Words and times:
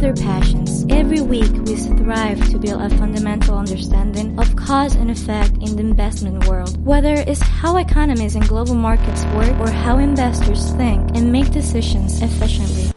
their 0.00 0.14
passions. 0.14 0.86
Every 0.88 1.20
week, 1.20 1.52
we 1.66 1.76
strive 1.76 2.40
to 2.50 2.58
build 2.58 2.80
a 2.80 2.88
fundamental 2.96 3.58
understanding 3.58 4.38
of 4.38 4.56
cause 4.56 4.96
and 4.96 5.10
effect 5.10 5.52
in 5.60 5.76
the 5.76 5.80
investment 5.80 6.48
world, 6.48 6.82
whether 6.84 7.14
it's 7.14 7.42
how 7.42 7.76
economies 7.76 8.34
and 8.34 8.46
global 8.48 8.74
markets 8.74 9.24
work 9.36 9.58
or 9.60 9.70
how 9.70 9.98
investors 9.98 10.72
think 10.72 11.16
and 11.16 11.30
make 11.30 11.50
decisions 11.50 12.22
efficiently. 12.22 12.90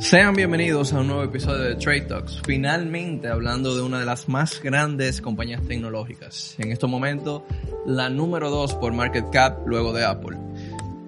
Sean 0.00 0.34
bienvenidos 0.34 0.92
a 0.92 1.00
un 1.00 1.08
nuevo 1.08 1.24
episodio 1.24 1.64
de 1.64 1.74
Trade 1.74 2.02
Talks, 2.02 2.40
finalmente 2.46 3.28
hablando 3.28 3.74
de 3.74 3.82
una 3.82 3.98
de 3.98 4.06
las 4.06 4.28
más 4.28 4.62
grandes 4.62 5.20
compañías 5.20 5.60
tecnológicas. 5.62 6.54
En 6.58 6.70
este 6.70 6.86
momento, 6.86 7.44
la 7.84 8.08
número 8.08 8.48
2 8.48 8.74
por 8.74 8.92
market 8.92 9.28
cap 9.30 9.66
luego 9.66 9.92
de 9.92 10.04
Apple, 10.04 10.36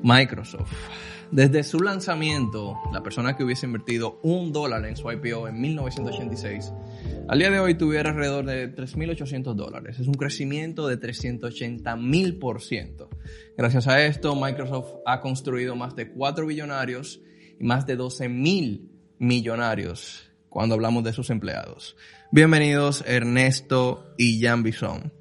Microsoft. 0.02 0.72
Desde 1.32 1.62
su 1.62 1.78
lanzamiento, 1.78 2.76
la 2.92 3.04
persona 3.04 3.36
que 3.36 3.44
hubiese 3.44 3.64
invertido 3.64 4.18
un 4.24 4.52
dólar 4.52 4.84
en 4.86 4.96
su 4.96 5.12
IPO 5.12 5.46
en 5.46 5.60
1986, 5.60 6.72
al 7.28 7.38
día 7.38 7.52
de 7.52 7.60
hoy 7.60 7.74
tuviera 7.74 8.10
alrededor 8.10 8.46
de 8.46 8.74
3.800 8.74 9.54
dólares. 9.54 10.00
Es 10.00 10.08
un 10.08 10.14
crecimiento 10.14 10.88
de 10.88 10.98
380.000%. 10.98 13.08
Gracias 13.56 13.86
a 13.86 14.04
esto, 14.04 14.34
Microsoft 14.34 14.94
ha 15.06 15.20
construido 15.20 15.76
más 15.76 15.94
de 15.94 16.10
4 16.10 16.46
billonarios 16.46 17.20
y 17.60 17.64
más 17.64 17.86
de 17.86 17.94
12 17.94 18.28
mil 18.28 18.90
millonarios 19.20 20.32
cuando 20.48 20.74
hablamos 20.74 21.04
de 21.04 21.12
sus 21.12 21.30
empleados. 21.30 21.96
Bienvenidos 22.32 23.04
Ernesto 23.06 24.12
y 24.18 24.42
Jan 24.42 24.64
Bison. 24.64 25.12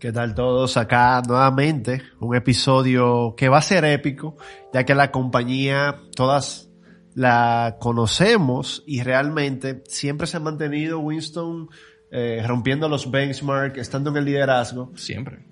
¿Qué 0.00 0.12
tal 0.12 0.34
todos? 0.34 0.78
Acá 0.78 1.20
nuevamente 1.28 2.00
un 2.20 2.34
episodio 2.34 3.34
que 3.36 3.50
va 3.50 3.58
a 3.58 3.62
ser 3.62 3.84
épico, 3.84 4.34
ya 4.72 4.86
que 4.86 4.94
la 4.94 5.10
compañía 5.10 6.00
todas 6.16 6.70
la 7.14 7.76
conocemos 7.78 8.82
y 8.86 9.02
realmente 9.02 9.82
siempre 9.86 10.26
se 10.26 10.38
ha 10.38 10.40
mantenido 10.40 11.00
Winston 11.00 11.68
eh, 12.10 12.42
rompiendo 12.46 12.88
los 12.88 13.10
benchmarks, 13.10 13.76
estando 13.76 14.08
en 14.08 14.16
el 14.16 14.24
liderazgo. 14.24 14.90
Siempre. 14.96 15.44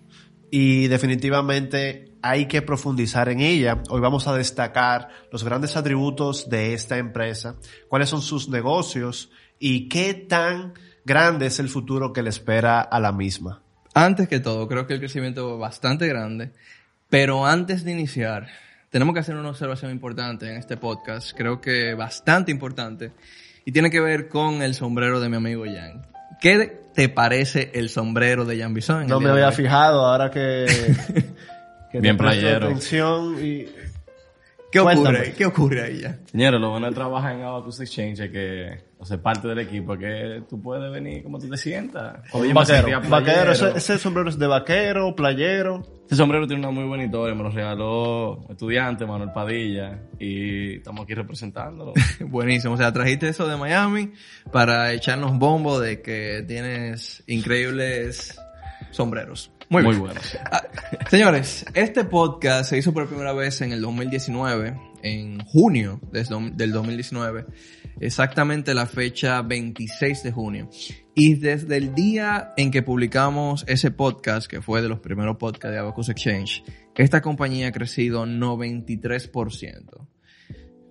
Y 0.51 0.87
definitivamente 0.87 2.17
hay 2.23 2.47
que 2.47 2.63
profundizar 2.63 3.29
en 3.29 3.41
ella. 3.41 3.83
Hoy 3.91 4.01
vamos 4.01 4.29
a 4.29 4.35
destacar 4.35 5.11
los 5.31 5.45
grandes 5.45 5.77
atributos 5.77 6.49
de 6.49 6.73
esta 6.73 6.97
empresa, 6.97 7.57
cuáles 7.89 8.09
son 8.09 8.23
sus 8.23 8.49
negocios 8.49 9.31
y 9.59 9.91
qué 9.91 10.15
tan 10.15 10.73
grande 11.05 11.45
es 11.45 11.61
el 11.61 11.69
futuro 11.69 12.15
que 12.15 12.23
le 12.23 12.31
espera 12.31 12.81
a 12.81 12.99
la 12.99 13.13
misma. 13.13 13.68
Antes 13.99 14.29
que 14.29 14.39
todo, 14.39 14.69
creo 14.69 14.87
que 14.87 14.95
el 14.95 15.01
crecimiento 15.01 15.55
es 15.55 15.59
bastante 15.59 16.07
grande, 16.07 16.53
pero 17.11 17.45
antes 17.45 17.83
de 17.83 17.91
iniciar, 17.91 18.47
tenemos 18.91 19.13
que 19.13 19.19
hacer 19.19 19.35
una 19.35 19.51
observación 19.51 19.91
importante 19.91 20.49
en 20.49 20.57
este 20.57 20.77
podcast, 20.77 21.37
creo 21.37 21.61
que 21.61 21.95
bastante 21.95 22.53
importante, 22.53 23.11
y 23.65 23.73
tiene 23.73 23.91
que 23.91 24.01
ver 24.01 24.29
con 24.29 24.63
el 24.63 24.75
sombrero 24.77 25.19
de 25.19 25.29
mi 25.29 25.37
amigo 25.37 25.65
Jan. 25.65 26.07
¿Qué 26.41 26.81
te 26.95 27.09
parece 27.09 27.73
el 27.75 27.89
sombrero 27.89 28.45
de 28.45 28.61
Jan 28.61 28.73
Bison? 28.73 29.09
No 29.09 29.19
me 29.19 29.31
había 29.31 29.51
fijado 29.51 30.07
ahora 30.07 30.31
que 30.31 30.67
que 31.91 32.01
Bien 32.01 32.17
playero. 32.17 32.67
atención 32.67 33.45
y 33.45 33.67
¿Qué 34.71 34.79
ocurre? 34.79 34.95
Cuéntame. 34.97 35.33
¿Qué 35.33 35.45
ocurre 35.45 35.83
ahí 35.83 36.01
ya? 36.03 36.19
Señores, 36.31 36.61
lo 36.61 36.71
bueno 36.71 36.87
de 36.87 36.95
trabajar 36.95 37.35
en 37.35 37.43
Abacus 37.43 37.81
Exchange 37.81 38.21
es 38.21 38.31
que, 38.31 38.79
o 39.01 39.05
sea, 39.05 39.23
parte 39.23 39.47
del 39.47 39.61
equipo, 39.61 39.97
que 39.97 40.43
tú 40.49 40.61
puedes 40.61 40.91
venir 40.91 41.23
como 41.23 41.39
tú 41.39 41.49
te 41.49 41.57
sientas. 41.57 42.21
Oye, 42.33 42.53
vaquero, 42.53 43.01
vaquero, 43.09 43.53
ese, 43.53 43.71
ese 43.77 43.99
sombrero 43.99 44.29
es 44.29 44.39
de 44.39 44.47
vaquero, 44.47 45.15
playero. 45.15 45.83
Este 46.03 46.17
sombrero 46.17 46.47
tiene 46.47 46.61
una 46.63 46.71
muy 46.73 46.85
buena 46.85 47.05
historia, 47.05 47.35
me 47.35 47.43
lo 47.43 47.51
regaló 47.51 48.47
estudiante, 48.49 49.07
Manuel 49.07 49.31
Padilla, 49.31 50.01
y 50.19 50.77
estamos 50.77 51.05
aquí 51.05 51.15
representándolo. 51.15 51.93
Buenísimo. 52.21 52.75
O 52.75 52.77
sea, 52.77 52.93
trajiste 52.93 53.29
eso 53.29 53.47
de 53.47 53.57
Miami 53.57 54.13
para 54.51 54.93
echarnos 54.93 55.39
bombo 55.39 55.79
de 55.79 56.01
que 56.03 56.45
tienes 56.49 57.23
increíbles 57.27 58.41
sombreros. 58.91 59.53
Muy, 59.69 59.83
Muy 59.83 59.93
bien. 59.93 60.07
bueno. 60.07 60.21
sí. 60.23 60.39
Ah, 60.51 60.63
señores, 61.11 61.67
este 61.75 62.05
podcast 62.05 62.71
se 62.71 62.79
hizo 62.79 62.95
por 62.95 63.07
primera 63.07 63.35
vez 63.35 63.61
en 63.61 63.73
el 63.73 63.83
2019, 63.83 64.81
en 65.03 65.41
junio 65.45 66.01
del 66.13 66.73
2019, 66.73 67.47
exactamente 68.01 68.75
la 68.75 68.87
fecha 68.87 69.43
26 69.43 70.23
de 70.23 70.33
junio. 70.33 70.71
Y 71.15 71.35
desde 71.35 71.77
el 71.77 71.95
día 71.95 72.53
en 72.57 72.71
que 72.71 72.83
publicamos 72.83 73.65
ese 73.67 73.91
podcast, 73.91 74.49
que 74.49 74.63
fue 74.63 74.83
de 74.83 74.89
los 74.89 75.01
primeros 75.01 75.37
podcasts 75.37 75.73
de 75.73 75.79
Abacus 75.79 76.09
Exchange, 76.09 76.63
esta 76.99 77.23
compañía 77.23 77.69
ha 77.69 77.73
crecido 77.73 78.27
93%. 78.27 80.09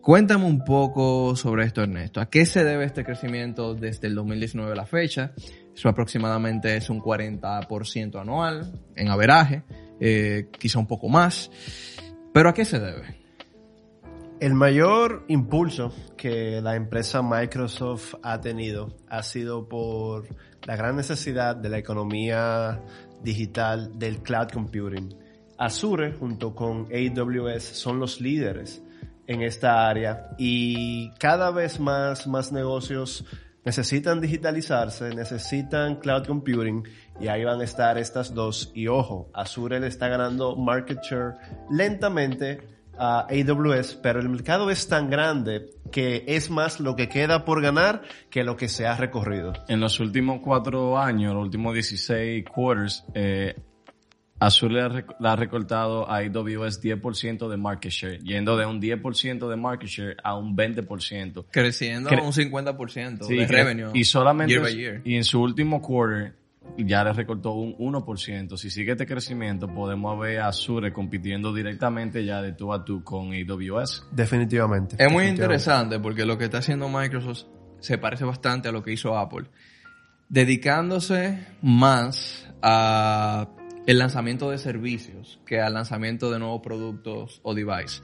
Cuéntame 0.02 0.46
un 0.46 0.64
poco 0.64 1.36
sobre 1.36 1.66
esto, 1.66 1.84
Ernesto. 1.84 2.22
¿A 2.22 2.30
qué 2.30 2.46
se 2.46 2.64
debe 2.64 2.86
este 2.86 3.04
crecimiento 3.04 3.76
desde 3.76 4.08
el 4.08 4.16
2019 4.16 4.72
a 4.72 4.76
la 4.76 4.86
fecha? 4.86 5.34
Eso 5.76 5.90
aproximadamente 5.90 6.78
es 6.78 6.90
un 6.90 7.02
40% 7.02 8.22
anual 8.22 8.72
en 8.96 9.10
averaje, 9.10 9.64
eh, 10.00 10.48
quizá 10.58 10.80
un 10.80 10.88
poco 10.88 11.10
más. 11.10 11.52
¿Pero 12.34 12.48
a 12.48 12.54
qué 12.54 12.64
se 12.64 12.80
debe? 12.80 13.27
El 14.40 14.54
mayor 14.54 15.26
impulso 15.30 15.92
que 16.16 16.62
la 16.62 16.76
empresa 16.76 17.24
Microsoft 17.24 18.14
ha 18.22 18.40
tenido 18.40 18.96
ha 19.10 19.24
sido 19.24 19.68
por 19.68 20.28
la 20.64 20.76
gran 20.76 20.96
necesidad 20.96 21.56
de 21.56 21.70
la 21.70 21.80
economía 21.80 22.84
digital 23.24 23.98
del 23.98 24.22
cloud 24.22 24.50
computing. 24.54 25.10
Azure 25.58 26.14
junto 26.14 26.54
con 26.54 26.88
AWS 26.94 27.64
son 27.64 28.00
los 28.00 28.22
líderes 28.22 28.84
en 29.26 29.42
esta 29.42 29.90
área 29.90 30.30
y 30.38 31.10
cada 31.16 31.50
vez 31.50 31.80
más, 31.80 32.28
más 32.28 32.52
negocios 32.52 33.26
necesitan 33.66 34.22
digitalizarse, 34.22 35.16
necesitan 35.16 35.96
cloud 35.96 36.28
computing 36.28 36.84
y 37.20 37.28
ahí 37.28 37.44
van 37.44 37.60
a 37.60 37.64
estar 37.64 37.98
estas 37.98 38.36
dos. 38.36 38.72
Y 38.76 38.88
ojo, 38.88 39.32
Azure 39.34 39.80
le 39.80 39.88
está 39.88 40.08
ganando 40.10 40.56
market 40.56 41.00
share 41.02 41.34
lentamente 41.72 42.77
a 43.00 43.28
AWS, 43.30 43.96
pero 44.02 44.20
el 44.20 44.30
mercado 44.30 44.70
es 44.70 44.88
tan 44.88 45.10
grande 45.10 45.70
que 45.92 46.24
es 46.28 46.50
más 46.50 46.80
lo 46.80 46.96
que 46.96 47.08
queda 47.10 47.46
por 47.46 47.62
ganar 47.62 48.02
que 48.30 48.44
lo 48.44 48.56
que 48.56 48.68
se 48.68 48.86
ha 48.88 48.96
recorrido. 48.98 49.54
En 49.68 49.80
los 49.80 50.00
últimos 50.00 50.42
cuatro 50.44 50.98
años, 50.98 51.34
los 51.34 51.44
últimos 51.44 51.74
16 51.74 52.46
quarters, 52.46 53.04
eh, 53.14 53.56
Azure 54.40 54.74
le 54.76 54.82
ha, 54.82 54.90
rec- 54.90 55.16
le 55.20 55.30
ha 55.30 55.36
recortado 55.36 56.08
a 56.10 56.18
AWS 56.18 56.80
10% 56.84 57.50
de 57.50 57.58
market 57.58 57.92
share, 57.92 58.20
yendo 58.20 58.56
de 58.56 58.68
un 58.68 58.80
10% 58.80 59.50
de 59.50 59.56
market 59.56 59.90
share 59.90 60.18
a 60.24 60.36
un 60.38 60.56
20%. 60.56 61.46
Creciendo 61.50 62.10
Cre- 62.12 62.24
un 62.24 62.32
50% 62.34 63.24
Sí, 63.26 63.36
de 63.36 63.48
revenue. 63.48 63.90
Y 63.96 64.04
solamente, 64.04 64.54
year 64.54 64.62
by 64.64 64.76
year. 64.76 65.02
y 65.04 65.16
en 65.16 65.24
su 65.24 65.42
último 65.42 65.82
quarter, 65.82 66.36
ya 66.78 67.04
le 67.04 67.14
recortó 67.14 67.54
un 67.54 67.76
1%. 67.78 68.58
Si 68.58 68.70
sigue 68.70 68.92
este 68.92 69.06
crecimiento, 69.06 69.68
podemos 69.68 70.20
ver 70.20 70.40
a 70.40 70.48
Azure 70.48 70.94
compitiendo 70.94 71.54
directamente 71.54 72.24
ya 72.26 72.42
de 72.42 72.54
tú 72.54 72.74
a 72.74 72.84
tú 72.86 73.04
con 73.04 73.32
AWS. 73.34 74.08
Definitivamente. 74.12 74.96
Es 74.96 75.12
muy 75.12 75.24
definitivamente. 75.24 75.30
interesante 75.30 76.00
porque 76.00 76.26
lo 76.26 76.38
que 76.38 76.46
está 76.46 76.60
haciendo 76.60 76.90
Microsoft 76.90 77.46
se 77.80 77.98
parece 77.98 78.26
bastante 78.26 78.70
a 78.70 78.72
lo 78.72 78.84
que 78.84 78.92
hizo 78.92 79.18
Apple, 79.18 79.48
dedicándose 80.30 81.46
más 81.62 82.48
a 82.62 83.50
el 83.88 83.98
lanzamiento 83.98 84.52
de 84.52 84.60
servicios 84.60 85.40
que 85.46 85.60
al 85.60 85.74
lanzamiento 85.74 86.30
de 86.30 86.38
nuevos 86.38 86.62
productos 86.62 87.40
o 87.42 87.56
device. 87.56 88.04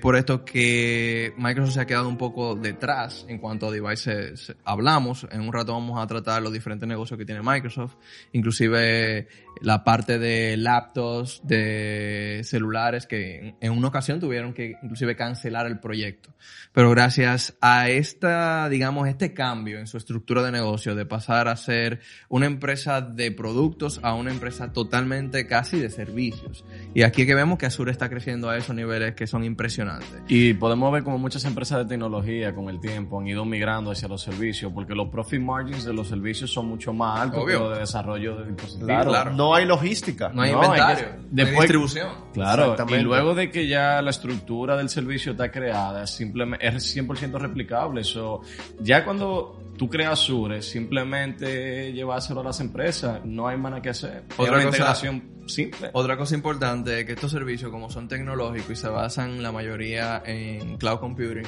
Por 0.00 0.14
esto 0.16 0.44
que 0.44 1.32
Microsoft 1.36 1.74
se 1.74 1.80
ha 1.80 1.86
quedado 1.86 2.08
un 2.08 2.16
poco 2.16 2.54
detrás 2.54 3.26
en 3.28 3.38
cuanto 3.38 3.66
a 3.66 3.70
devices 3.70 4.54
hablamos. 4.64 5.26
En 5.32 5.40
un 5.40 5.52
rato 5.52 5.72
vamos 5.72 5.98
a 6.00 6.06
tratar 6.06 6.42
los 6.42 6.52
diferentes 6.52 6.88
negocios 6.88 7.18
que 7.18 7.24
tiene 7.24 7.42
Microsoft, 7.42 7.94
inclusive 8.32 9.26
la 9.60 9.84
parte 9.84 10.18
de 10.18 10.56
laptops, 10.56 11.40
de 11.44 12.40
celulares 12.44 13.06
que 13.06 13.54
en- 13.60 13.70
una 13.72 13.88
ocasión 13.88 14.20
tuvieron 14.20 14.52
que 14.54 14.76
inclusive 14.82 15.16
cancelar 15.16 15.66
el 15.66 15.78
proyecto. 15.80 16.30
Pero 16.72 16.90
gracias 16.90 17.56
a 17.60 17.88
esta, 17.88 18.68
digamos, 18.68 19.08
este 19.08 19.32
cambio 19.34 19.78
en 19.78 19.86
su 19.86 19.96
estructura 19.96 20.42
de 20.42 20.52
negocio 20.52 20.94
de 20.94 21.06
pasar 21.06 21.48
a 21.48 21.56
ser 21.56 22.00
una 22.28 22.46
empresa 22.46 23.00
de 23.00 23.30
productos 23.32 24.00
a 24.02 24.14
una 24.14 24.30
empresa 24.30 24.72
totalmente 24.72 25.46
casi 25.46 25.78
de 25.78 25.90
servicios. 25.90 26.64
Y 26.94 27.02
aquí 27.02 27.22
es 27.22 27.26
que 27.28 27.34
vemos 27.34 27.58
que 27.58 27.66
Azure 27.66 27.90
está 27.92 28.08
creciendo 28.08 28.48
a 28.50 28.56
esos 28.56 28.74
niveles 28.74 29.14
que 29.14 29.26
son 29.26 29.44
impresionantes. 29.44 30.22
Y 30.28 30.54
podemos 30.54 30.92
ver 30.92 31.02
como 31.02 31.18
muchas 31.18 31.44
empresas 31.44 31.78
de 31.78 31.84
tecnología 31.86 32.54
con 32.54 32.68
el 32.68 32.80
tiempo 32.80 33.20
han 33.20 33.26
ido 33.28 33.44
migrando 33.44 33.90
hacia 33.90 34.08
los 34.08 34.22
servicios, 34.22 34.72
porque 34.72 34.94
los 34.94 35.08
profit 35.08 35.40
margins 35.40 35.84
de 35.84 35.92
los 35.92 36.08
servicios 36.08 36.50
son 36.52 36.66
mucho 36.66 36.92
más 36.92 37.20
altos 37.20 37.42
Obvio. 37.44 37.58
que 37.58 37.64
los 37.64 37.74
de 37.74 37.80
desarrollo 37.80 38.36
de 38.36 38.46
dispositivos. 38.52 38.86
Claro. 39.06 39.32
no 39.32 39.45
hay 39.54 39.64
logística. 39.66 40.28
No 40.30 40.42
hay 40.42 40.52
No, 40.52 40.60
hay 40.60 40.66
inventario, 40.68 41.04
que- 41.04 41.10
no 41.12 41.18
hay 41.22 41.28
después- 41.30 41.58
distribución. 41.60 42.08
Claro, 42.32 42.76
y 42.88 42.96
luego 42.98 43.34
de 43.34 43.50
que 43.50 43.66
ya 43.66 44.00
la 44.02 44.10
estructura 44.10 44.76
del 44.76 44.88
servicio 44.88 45.32
está 45.32 45.50
creada, 45.50 46.06
simplemente 46.06 46.66
es 46.66 46.84
100% 46.94 47.38
replicable. 47.38 48.02
Eso, 48.02 48.40
ya 48.80 49.04
cuando 49.04 49.62
tú 49.78 49.88
creas 49.88 50.12
Azure, 50.12 50.62
simplemente 50.62 51.92
llevárselo 51.92 52.40
a 52.40 52.44
las 52.44 52.60
empresas, 52.60 53.20
no 53.24 53.46
hay 53.48 53.56
más 53.56 53.70
nada 53.70 53.82
que 53.82 53.90
hacer. 53.90 54.24
Es 54.28 54.34
Otra 54.38 54.54
una 54.54 54.64
cosa- 54.64 54.68
integración 54.68 55.22
simple. 55.46 55.90
Otra 55.92 56.16
cosa 56.16 56.34
importante 56.34 57.00
es 57.00 57.06
que 57.06 57.12
estos 57.12 57.30
servicios, 57.30 57.70
como 57.70 57.88
son 57.90 58.08
tecnológicos 58.08 58.70
y 58.70 58.76
se 58.76 58.88
basan 58.88 59.42
la 59.42 59.52
mayoría 59.52 60.22
en 60.26 60.76
cloud 60.78 60.98
computing, 60.98 61.44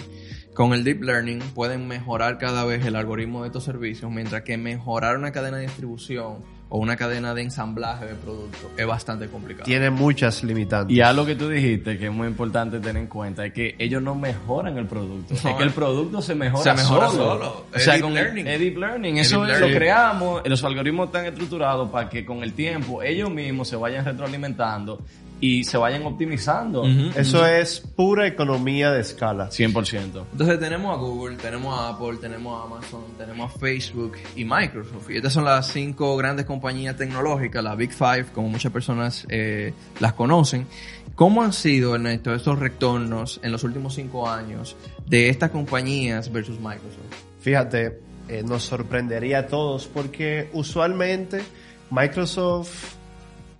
con 0.54 0.72
el 0.72 0.84
deep 0.84 1.02
learning 1.02 1.40
pueden 1.54 1.88
mejorar 1.88 2.38
cada 2.38 2.64
vez 2.64 2.84
el 2.86 2.96
algoritmo 2.96 3.42
de 3.42 3.48
estos 3.48 3.64
servicios, 3.64 4.10
mientras 4.10 4.42
que 4.42 4.56
mejorar 4.56 5.16
una 5.16 5.32
cadena 5.32 5.56
de 5.58 5.64
distribución 5.64 6.44
o 6.70 6.78
una 6.78 6.96
cadena 6.96 7.34
de 7.34 7.42
ensamblaje 7.42 8.04
de 8.06 8.14
productos 8.14 8.70
es 8.76 8.86
bastante 8.86 9.28
complicado. 9.28 9.64
Tiene 9.64 9.88
muchas 9.90 10.44
limitantes. 10.44 10.94
Y 10.94 11.00
algo 11.00 11.24
que 11.24 11.34
tú 11.34 11.48
dijiste 11.48 11.98
que 11.98 12.06
es 12.06 12.12
muy 12.12 12.28
importante 12.28 12.78
tener 12.78 13.02
en 13.02 13.06
cuenta 13.08 13.46
es 13.46 13.52
que 13.52 13.74
ellos 13.78 14.02
no 14.02 14.14
mejoran 14.14 14.76
el 14.76 14.86
producto. 14.86 15.34
No, 15.42 15.50
es 15.50 15.56
que 15.56 15.62
el 15.62 15.70
producto 15.70 16.20
se 16.20 16.34
mejora, 16.34 16.62
se 16.76 16.82
mejora 16.82 17.08
solo. 17.08 17.32
solo. 17.32 17.64
O 17.74 17.78
sea, 17.78 17.96
Es 17.96 18.02
con 18.02 18.12
learning. 18.14 18.46
es 18.46 18.60
deep 18.60 18.76
learning. 18.76 19.16
Es 19.18 19.28
Eso 19.28 19.44
deep 19.46 19.60
lo 19.60 19.66
creamos, 19.68 20.42
los 20.44 20.62
algoritmos 20.64 21.06
están 21.06 21.24
estructurados 21.26 21.90
para 21.90 22.08
que 22.10 22.24
con 22.26 22.42
el 22.42 22.52
tiempo 22.52 23.02
ellos 23.02 23.30
mismos 23.30 23.68
se 23.68 23.76
vayan 23.76 24.04
retroalimentando 24.04 25.00
y 25.40 25.64
se 25.64 25.76
vayan 25.76 26.02
optimizando. 26.04 26.84
Eso 27.14 27.46
es 27.46 27.80
pura 27.80 28.26
economía 28.26 28.90
de 28.90 29.00
escala. 29.00 29.50
100%. 29.50 30.24
Entonces 30.32 30.58
tenemos 30.58 30.96
a 30.96 31.00
Google, 31.00 31.36
tenemos 31.36 31.78
a 31.78 31.90
Apple, 31.90 32.18
tenemos 32.20 32.60
a 32.60 32.64
Amazon, 32.64 33.04
tenemos 33.16 33.54
a 33.54 33.58
Facebook 33.58 34.12
y 34.34 34.44
Microsoft. 34.44 35.10
Y 35.10 35.16
estas 35.16 35.32
son 35.32 35.44
las 35.44 35.68
cinco 35.68 36.16
grandes 36.16 36.46
compañías 36.46 36.96
tecnológicas, 36.96 37.62
la 37.62 37.74
Big 37.74 37.92
Five, 37.92 38.26
como 38.34 38.48
muchas 38.48 38.72
personas 38.72 39.26
eh, 39.28 39.72
las 40.00 40.14
conocen. 40.14 40.66
¿Cómo 41.14 41.42
han 41.42 41.52
sido, 41.52 41.94
Ernesto, 41.94 42.34
estos 42.34 42.58
retornos 42.58 43.40
en 43.42 43.52
los 43.52 43.64
últimos 43.64 43.94
cinco 43.94 44.28
años 44.28 44.76
de 45.06 45.28
estas 45.28 45.50
compañías 45.50 46.30
versus 46.32 46.58
Microsoft? 46.60 47.12
Fíjate, 47.40 48.00
eh, 48.28 48.42
nos 48.44 48.64
sorprendería 48.64 49.40
a 49.40 49.46
todos 49.46 49.86
porque 49.86 50.48
usualmente 50.52 51.42
Microsoft, 51.90 52.97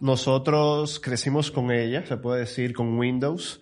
nosotros 0.01 1.01
crecimos 1.01 1.51
con 1.51 1.71
ella, 1.71 2.07
se 2.07 2.17
puede 2.17 2.41
decir, 2.41 2.73
con 2.73 2.99
Windows. 2.99 3.61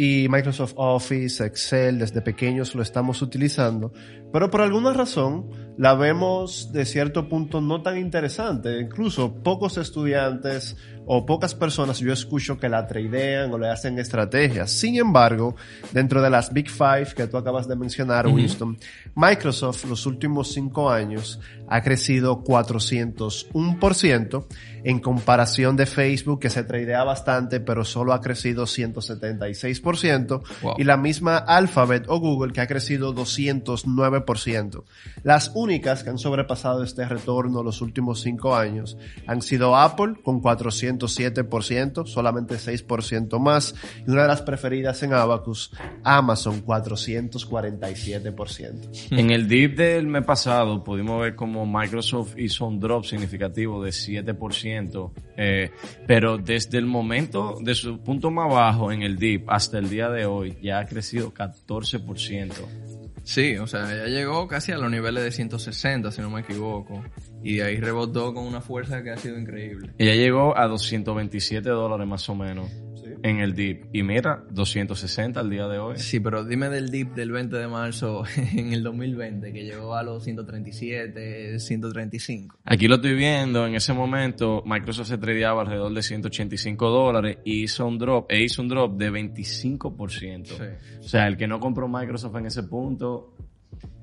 Y 0.00 0.28
Microsoft 0.28 0.74
Office, 0.76 1.44
Excel, 1.44 1.98
desde 1.98 2.22
pequeños 2.22 2.72
lo 2.76 2.82
estamos 2.82 3.20
utilizando, 3.20 3.92
pero 4.32 4.48
por 4.48 4.60
alguna 4.60 4.92
razón 4.92 5.50
la 5.76 5.94
vemos 5.94 6.72
de 6.72 6.84
cierto 6.84 7.28
punto 7.28 7.60
no 7.60 7.82
tan 7.82 7.98
interesante. 7.98 8.80
Incluso 8.80 9.42
pocos 9.42 9.76
estudiantes 9.76 10.76
o 11.10 11.24
pocas 11.24 11.54
personas 11.54 12.00
yo 12.00 12.12
escucho 12.12 12.58
que 12.58 12.68
la 12.68 12.86
tradean 12.86 13.50
o 13.52 13.58
le 13.58 13.70
hacen 13.70 13.98
estrategias. 13.98 14.70
Sin 14.70 14.96
embargo, 14.96 15.56
dentro 15.92 16.20
de 16.20 16.28
las 16.30 16.52
Big 16.52 16.68
Five 16.68 17.14
que 17.16 17.26
tú 17.26 17.38
acabas 17.38 17.66
de 17.66 17.76
mencionar, 17.76 18.26
Winston, 18.26 18.76
Microsoft 19.14 19.86
los 19.86 20.04
últimos 20.04 20.52
cinco 20.52 20.90
años 20.90 21.40
ha 21.66 21.80
crecido 21.82 22.44
401% 22.44 24.46
en 24.84 25.00
comparación 25.00 25.76
de 25.76 25.86
Facebook 25.86 26.40
que 26.40 26.50
se 26.50 26.64
tradea 26.64 27.04
bastante, 27.04 27.60
pero 27.60 27.84
solo 27.84 28.12
ha 28.12 28.20
crecido 28.20 28.64
176%, 28.64 29.80
Wow. 30.62 30.74
y 30.78 30.84
la 30.84 30.96
misma 30.96 31.38
Alphabet 31.38 32.04
o 32.08 32.20
Google 32.20 32.52
que 32.52 32.60
ha 32.60 32.66
crecido 32.66 33.14
209%. 33.14 34.84
Las 35.22 35.52
únicas 35.54 36.04
que 36.04 36.10
han 36.10 36.18
sobrepasado 36.18 36.82
este 36.82 37.06
retorno 37.06 37.62
los 37.62 37.80
últimos 37.80 38.20
cinco 38.20 38.54
años 38.54 38.98
han 39.26 39.40
sido 39.42 39.76
Apple 39.76 40.14
con 40.22 40.42
407%, 40.42 42.06
solamente 42.06 42.56
6% 42.56 43.38
más, 43.38 43.74
y 44.06 44.10
una 44.10 44.22
de 44.22 44.28
las 44.28 44.42
preferidas 44.42 45.02
en 45.02 45.12
Abacus, 45.12 45.72
Amazon 46.04 46.64
447%. 46.64 49.08
En 49.10 49.30
el 49.30 49.48
dip 49.48 49.76
del 49.76 50.06
mes 50.06 50.24
pasado 50.24 50.84
pudimos 50.84 51.20
ver 51.20 51.34
como 51.34 51.66
Microsoft 51.66 52.38
hizo 52.38 52.66
un 52.66 52.80
drop 52.80 53.04
significativo 53.04 53.82
de 53.82 53.90
7%, 53.90 55.12
eh, 55.36 55.70
pero 56.06 56.38
desde 56.38 56.78
el 56.78 56.86
momento 56.86 57.58
de 57.60 57.74
su 57.74 57.98
punto 58.00 58.30
más 58.30 58.50
bajo 58.52 58.92
en 58.92 59.02
el 59.02 59.16
dip 59.16 59.48
hasta 59.48 59.77
el 59.78 59.88
día 59.88 60.10
de 60.10 60.26
hoy 60.26 60.56
ya 60.62 60.78
ha 60.80 60.86
crecido 60.86 61.32
14%. 61.32 62.52
Sí, 63.24 63.56
o 63.58 63.66
sea, 63.66 63.88
ya 63.94 64.06
llegó 64.06 64.48
casi 64.48 64.72
a 64.72 64.78
los 64.78 64.90
niveles 64.90 65.22
de 65.22 65.30
160, 65.30 66.10
si 66.12 66.20
no 66.22 66.30
me 66.30 66.40
equivoco. 66.40 67.04
Y 67.42 67.56
de 67.56 67.64
ahí 67.64 67.76
rebotó 67.76 68.32
con 68.32 68.46
una 68.46 68.60
fuerza 68.60 69.02
que 69.02 69.10
ha 69.10 69.16
sido 69.18 69.38
increíble. 69.38 69.92
Ella 69.98 70.14
llegó 70.14 70.56
a 70.56 70.66
227 70.66 71.68
dólares 71.68 72.06
más 72.06 72.28
o 72.28 72.34
menos 72.34 72.70
en 73.22 73.40
el 73.40 73.54
dip. 73.54 73.84
Y 73.92 74.02
mira, 74.02 74.44
260 74.50 75.40
al 75.40 75.50
día 75.50 75.66
de 75.66 75.78
hoy. 75.78 75.98
Sí, 75.98 76.20
pero 76.20 76.44
dime 76.44 76.68
del 76.68 76.90
dip 76.90 77.14
del 77.14 77.30
20 77.30 77.56
de 77.56 77.68
marzo 77.68 78.24
en 78.54 78.72
el 78.72 78.82
2020, 78.82 79.52
que 79.52 79.64
llegó 79.64 79.94
a 79.94 80.02
los 80.02 80.24
137, 80.24 81.58
135. 81.58 82.58
Aquí 82.64 82.88
lo 82.88 82.96
estoy 82.96 83.14
viendo, 83.14 83.66
en 83.66 83.74
ese 83.74 83.92
momento 83.92 84.62
Microsoft 84.64 85.08
se 85.08 85.18
tradeaba 85.18 85.62
alrededor 85.62 85.92
de 85.92 86.02
185 86.02 86.88
dólares 86.88 87.38
y 87.44 87.64
hizo 87.64 87.86
un 87.86 87.98
drop, 87.98 88.30
e 88.30 88.42
hizo 88.42 88.62
un 88.62 88.68
drop 88.68 88.96
de 88.96 89.10
25%. 89.10 90.44
Sí. 90.46 90.62
O 91.00 91.02
sea, 91.02 91.26
el 91.26 91.36
que 91.36 91.46
no 91.46 91.60
compró 91.60 91.88
Microsoft 91.88 92.36
en 92.36 92.46
ese 92.46 92.62
punto 92.64 93.34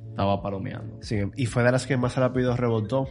estaba 0.09 0.41
palomeando. 0.41 0.97
Sí, 1.01 1.17
y 1.35 1.45
fue 1.45 1.63
de 1.63 1.71
las 1.71 1.85
que 1.85 1.97
más 1.97 2.15
rápido 2.15 2.55
rebotó. 2.55 3.07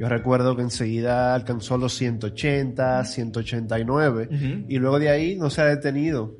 Yo 0.00 0.08
recuerdo 0.08 0.56
que 0.56 0.62
enseguida 0.62 1.34
alcanzó 1.34 1.76
los 1.76 1.92
180, 1.92 3.04
189 3.04 4.64
y 4.66 4.78
luego 4.78 4.98
de 4.98 5.10
ahí 5.10 5.36
no 5.36 5.50
se 5.50 5.60
ha 5.60 5.66
detenido. 5.66 6.38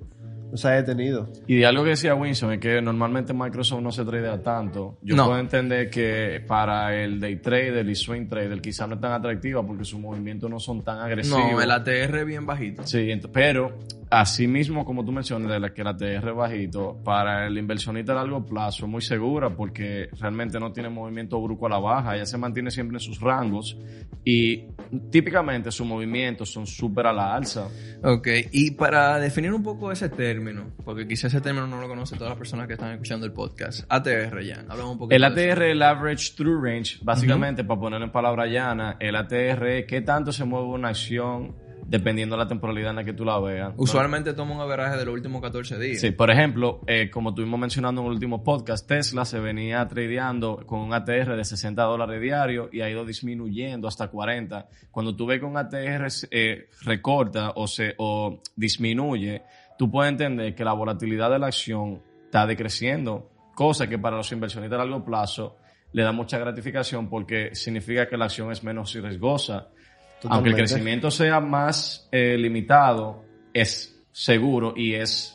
No 0.50 0.56
se 0.56 0.68
ha 0.68 0.72
detenido. 0.72 1.28
Y 1.46 1.56
de 1.56 1.66
algo 1.66 1.84
que 1.84 1.90
decía 1.90 2.14
Winston 2.14 2.52
es 2.54 2.58
que 2.60 2.82
normalmente 2.82 3.32
Microsoft 3.32 3.80
no 3.82 3.92
se 3.92 4.04
tradea 4.04 4.42
tanto. 4.42 4.98
Yo 5.02 5.16
No. 5.16 5.26
puedo 5.26 5.38
entender 5.38 5.90
que 5.90 6.42
para 6.46 6.96
el 6.96 7.20
day 7.20 7.36
trader 7.36 7.88
y 7.88 7.94
swing 7.94 8.26
trader 8.28 8.60
quizás 8.60 8.88
no 8.88 8.94
es 8.96 9.00
tan 9.00 9.12
atractiva 9.12 9.64
porque 9.66 9.84
sus 9.84 10.00
movimientos 10.00 10.50
no 10.50 10.58
son 10.58 10.82
tan 10.82 10.98
agresivos. 10.98 11.40
No, 11.52 11.60
el 11.60 11.70
ATR 11.70 12.16
es 12.20 12.26
bien 12.26 12.46
bajito. 12.46 12.86
Sí, 12.86 13.08
pero 13.32 13.78
así 14.10 14.48
mismo 14.48 14.84
como 14.84 15.04
tú 15.04 15.12
mencionas 15.12 15.50
de 15.52 15.60
la 15.60 15.72
que 15.72 15.84
la 15.84 15.96
TR 15.96 16.32
bajito, 16.32 16.98
para 17.04 17.46
el 17.46 17.56
inversionista 17.56 18.12
a 18.12 18.16
largo 18.16 18.44
plazo 18.44 18.86
es 18.86 18.90
muy 18.90 19.02
segura 19.02 19.50
porque 19.50 20.08
realmente 20.18 20.58
no 20.58 20.72
tiene 20.72 20.88
movimiento 20.88 21.40
brusco 21.40 21.66
a 21.66 21.70
la 21.70 21.78
baja, 21.78 22.16
ella 22.16 22.26
se 22.26 22.36
mantiene 22.36 22.70
siempre 22.72 22.96
en 22.96 23.00
sus 23.00 23.20
rangos 23.20 23.78
y 24.24 24.64
típicamente 25.10 25.70
sus 25.70 25.86
movimientos 25.86 26.50
son 26.50 26.66
súper 26.66 27.06
a 27.06 27.12
la 27.12 27.34
alza. 27.34 27.68
Ok, 28.02 28.28
y 28.52 28.72
para 28.72 29.18
definir 29.18 29.52
un 29.52 29.62
poco 29.62 29.92
ese 29.92 30.08
término, 30.08 30.39
porque 30.84 31.06
quizás 31.06 31.32
ese 31.32 31.40
término 31.40 31.66
no 31.66 31.80
lo 31.80 31.88
conocen 31.88 32.18
todas 32.18 32.30
las 32.30 32.38
personas 32.38 32.66
que 32.66 32.74
están 32.74 32.92
escuchando 32.92 33.26
el 33.26 33.32
podcast, 33.32 33.84
ATR 33.88 34.42
ya, 34.42 34.64
hablamos 34.68 34.92
un 34.92 34.98
poquito 34.98 35.16
El. 35.16 35.24
ATR, 35.24 35.62
el 35.62 35.82
Average 35.82 36.34
True 36.36 36.58
Range, 36.62 36.98
básicamente, 37.02 37.64
para 37.64 37.80
poner 37.80 38.02
en 38.02 38.10
palabra 38.10 38.46
llana, 38.46 38.96
el 39.00 39.16
ATR 39.16 39.66
es 39.66 39.86
qué 39.86 40.00
tanto 40.00 40.32
se 40.32 40.44
mueve 40.44 40.68
una 40.68 40.88
acción 40.88 41.54
dependiendo 41.90 42.36
de 42.36 42.44
la 42.44 42.48
temporalidad 42.48 42.90
en 42.90 42.96
la 42.96 43.04
que 43.04 43.12
tú 43.12 43.24
la 43.24 43.40
veas. 43.40 43.74
Usualmente 43.76 44.32
toma 44.32 44.54
un 44.54 44.60
averaje 44.60 44.96
de 44.96 45.04
los 45.04 45.12
últimos 45.12 45.42
14 45.42 45.76
días. 45.78 46.00
Sí, 46.00 46.12
por 46.12 46.30
ejemplo, 46.30 46.80
eh, 46.86 47.10
como 47.10 47.30
estuvimos 47.30 47.58
mencionando 47.58 48.00
en 48.00 48.06
el 48.06 48.12
último 48.12 48.44
podcast, 48.44 48.86
Tesla 48.86 49.24
se 49.24 49.40
venía 49.40 49.86
tradeando 49.88 50.64
con 50.66 50.78
un 50.78 50.94
ATR 50.94 51.36
de 51.36 51.44
60 51.44 51.82
dólares 51.82 52.20
diario 52.20 52.68
y 52.72 52.80
ha 52.82 52.88
ido 52.88 53.04
disminuyendo 53.04 53.88
hasta 53.88 54.06
40. 54.06 54.68
Cuando 54.92 55.16
tú 55.16 55.26
ves 55.26 55.40
que 55.40 55.46
un 55.46 55.56
ATR 55.56 56.06
eh, 56.30 56.68
recorta 56.82 57.54
o, 57.56 57.66
se, 57.66 57.94
o 57.98 58.40
disminuye, 58.54 59.42
tú 59.80 59.90
puedes 59.90 60.10
entender 60.10 60.54
que 60.54 60.62
la 60.62 60.74
volatilidad 60.74 61.30
de 61.30 61.38
la 61.38 61.46
acción 61.46 62.02
está 62.26 62.46
decreciendo, 62.46 63.30
cosa 63.54 63.86
que 63.86 63.98
para 63.98 64.18
los 64.18 64.30
inversionistas 64.30 64.78
a 64.78 64.84
largo 64.84 65.02
plazo 65.02 65.56
le 65.92 66.02
da 66.02 66.12
mucha 66.12 66.36
gratificación 66.36 67.08
porque 67.08 67.54
significa 67.54 68.06
que 68.06 68.18
la 68.18 68.26
acción 68.26 68.52
es 68.52 68.62
menos 68.62 68.92
riesgosa. 68.92 69.68
Aunque 70.24 70.50
el 70.50 70.56
crecimiento 70.56 71.10
sea 71.10 71.40
más 71.40 72.06
eh, 72.12 72.36
limitado, 72.36 73.24
es 73.54 73.98
seguro 74.12 74.74
y 74.76 74.92
es 74.92 75.34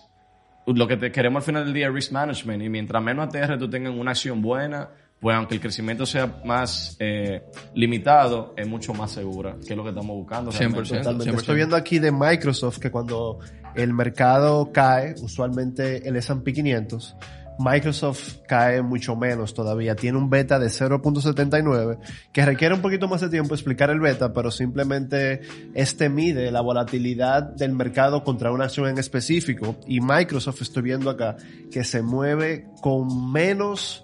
lo 0.67 0.87
que 0.87 0.97
te 0.97 1.11
queremos 1.11 1.41
al 1.41 1.45
final 1.47 1.65
del 1.65 1.73
día 1.73 1.87
es 1.87 1.93
risk 1.95 2.11
management. 2.11 2.61
Y 2.61 2.69
mientras 2.69 3.01
menos 3.01 3.27
ATR 3.29 3.57
tú 3.57 3.67
tengas 3.67 3.95
una 3.95 4.11
acción 4.11 4.43
buena, 4.43 4.91
pues 5.19 5.35
aunque 5.35 5.55
el 5.55 5.59
crecimiento 5.59 6.05
sea 6.05 6.39
más 6.45 6.97
eh, 6.99 7.45
limitado, 7.73 8.53
es 8.55 8.67
mucho 8.67 8.93
más 8.93 9.09
segura, 9.09 9.55
que 9.65 9.73
es 9.73 9.75
lo 9.75 9.81
que 9.81 9.89
estamos 9.89 10.15
buscando. 10.15 10.51
100%. 10.51 10.57
realmente. 10.59 10.97
Totalmente. 10.97 11.31
100%. 11.31 11.35
Estoy 11.35 11.55
viendo 11.55 11.75
aquí 11.75 11.97
de 11.97 12.11
Microsoft 12.11 12.77
que 12.77 12.91
cuando 12.91 13.39
el 13.75 13.93
mercado 13.93 14.71
cae, 14.71 15.15
usualmente 15.21 16.07
el 16.07 16.15
S&P 16.15 16.53
500, 16.53 17.15
Microsoft 17.57 18.37
cae 18.47 18.81
mucho 18.81 19.15
menos 19.15 19.53
todavía. 19.53 19.95
Tiene 19.95 20.17
un 20.17 20.29
beta 20.29 20.59
de 20.59 20.67
0.79 20.67 21.99
que 22.31 22.45
requiere 22.45 22.75
un 22.75 22.81
poquito 22.81 23.07
más 23.07 23.21
de 23.21 23.29
tiempo 23.29 23.53
explicar 23.53 23.89
el 23.89 23.99
beta, 23.99 24.33
pero 24.33 24.51
simplemente 24.51 25.41
este 25.73 26.09
mide 26.09 26.51
la 26.51 26.61
volatilidad 26.61 27.43
del 27.43 27.71
mercado 27.71 28.23
contra 28.23 28.51
una 28.51 28.65
acción 28.65 28.87
en 28.87 28.97
específico. 28.97 29.77
Y 29.87 30.01
Microsoft, 30.01 30.61
estoy 30.61 30.83
viendo 30.83 31.09
acá, 31.09 31.37
que 31.71 31.83
se 31.83 32.01
mueve 32.01 32.67
con 32.81 33.31
menos, 33.31 34.03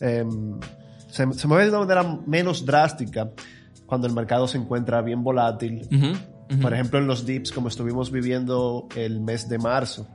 em, 0.00 0.60
se, 1.08 1.32
se 1.32 1.48
mueve 1.48 1.64
de 1.64 1.70
una 1.70 1.80
manera 1.80 2.20
menos 2.26 2.64
drástica 2.64 3.30
cuando 3.86 4.06
el 4.06 4.14
mercado 4.14 4.46
se 4.48 4.58
encuentra 4.58 5.02
bien 5.02 5.22
volátil. 5.22 5.86
Por 6.60 6.74
ejemplo, 6.74 6.98
en 6.98 7.06
los 7.06 7.24
dips, 7.24 7.52
como 7.52 7.68
estuvimos 7.68 8.10
viviendo 8.10 8.88
el 8.96 9.20
mes 9.20 9.48
de 9.48 9.58
marzo. 9.58 10.06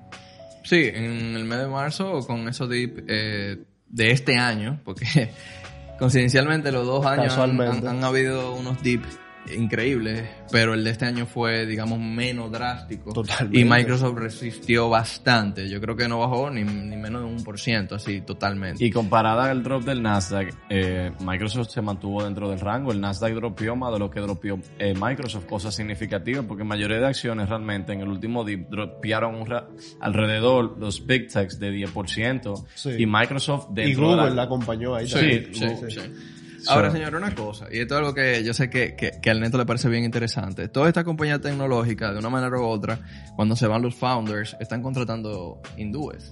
Sí, 0.64 0.84
en 0.94 1.36
el 1.36 1.46
mes 1.46 1.60
de 1.60 1.68
marzo 1.68 2.20
con 2.28 2.48
esos 2.50 2.70
dip 2.70 3.00
eh, 3.08 3.58
de 3.88 4.12
este 4.12 4.36
año, 4.38 4.80
porque 4.84 5.06
coincidencialmente 6.00 6.72
los 6.72 6.86
dos 6.86 7.06
años 7.06 7.24
han, 7.24 7.30
Casualmente. 7.30 7.88
han- 7.88 7.98
han 7.98 8.04
habido 8.04 8.54
unos 8.54 8.82
dips 8.84 9.18
increíbles, 9.56 10.24
pero 10.52 10.74
el 10.74 10.84
de 10.84 10.90
este 10.92 11.06
año 11.06 11.26
fue, 11.26 11.66
digamos, 11.66 12.00
menos 12.00 12.52
drástico. 12.52 13.14
Totalmente. 13.14 13.60
Y 13.60 13.66
Microsoft 13.66 14.18
resistió 14.18 14.90
bastante. 14.90 15.68
Yo 15.70 15.80
creo 15.82 15.96
que 15.96 16.08
no 16.08 16.20
bajó 16.20 16.50
ni, 16.50 16.64
ni 16.64 16.96
menos 16.98 17.22
de 17.22 17.28
un 17.28 17.44
por 17.44 17.60
ciento, 17.60 17.96
así, 17.96 18.22
totalmente. 18.22 18.84
Y 18.84 18.92
comparada 18.92 19.50
al 19.50 19.64
drop 19.64 19.84
del 19.84 20.02
Nasdaq, 20.02 20.54
eh, 20.70 21.12
Microsoft 21.26 21.70
se 21.70 21.82
mantuvo 21.82 22.24
dentro 22.24 22.50
del 22.50 22.60
rango. 22.60 22.92
El 22.92 23.02
Nasdaq 23.02 23.34
dropió 23.34 23.76
más 23.76 23.94
de 23.94 24.00
lo 24.00 24.10
que 24.10 24.20
dropió 24.20 24.60
eh, 24.80 24.94
Microsoft, 25.00 25.46
cosa 25.46 25.72
significativa, 25.72 26.44
porque 26.44 26.64
la 26.64 26.70
mayoría 26.70 26.98
de 27.00 27.08
acciones 27.08 27.50
realmente 27.50 27.94
en 27.94 28.02
el 28.02 28.08
último 28.10 28.44
dip 28.44 28.70
dropearon 28.70 29.36
un 29.36 29.46
ra- 29.46 29.68
alrededor 30.00 30.78
los 30.80 31.06
big 31.06 31.28
techs 31.32 31.60
de 31.60 31.72
10%. 31.72 32.66
Sí. 32.76 32.90
Y 33.00 33.06
Microsoft 33.06 33.68
Y 33.72 33.76
dentro 33.76 34.10
de 34.10 34.16
Google 34.16 34.30
la- 34.30 34.36
la 34.36 34.44
acompañó 34.44 34.96
ahí 34.96 35.08
Sí, 35.08 35.14
también. 35.14 35.50
sí, 35.54 35.66
Google. 35.66 35.92
sí. 35.92 36.00
Ahora, 36.68 36.92
señor, 36.92 37.16
una 37.16 37.34
cosa, 37.34 37.68
y 37.72 37.80
esto 37.80 37.96
es 37.96 38.00
algo 38.00 38.14
que 38.14 38.44
yo 38.44 38.54
sé 38.54 38.70
que, 38.70 38.96
que, 38.96 39.12
que 39.22 39.30
al 39.30 39.40
neto 39.40 39.58
le 39.58 39.66
parece 39.66 39.90
bien 39.90 40.04
interesante. 40.04 40.68
Todas 40.68 40.90
estas 40.90 41.04
compañías 41.04 41.42
tecnológicas, 41.42 42.14
de 42.14 42.20
una 42.20 42.30
manera 42.30 42.58
u 42.58 42.66
otra, 42.66 43.00
cuando 43.36 43.56
se 43.56 43.68
van 43.68 43.82
los 43.82 43.96
founders, 43.96 44.56
están 44.60 44.82
contratando 44.82 45.62
hindúes. 45.78 46.32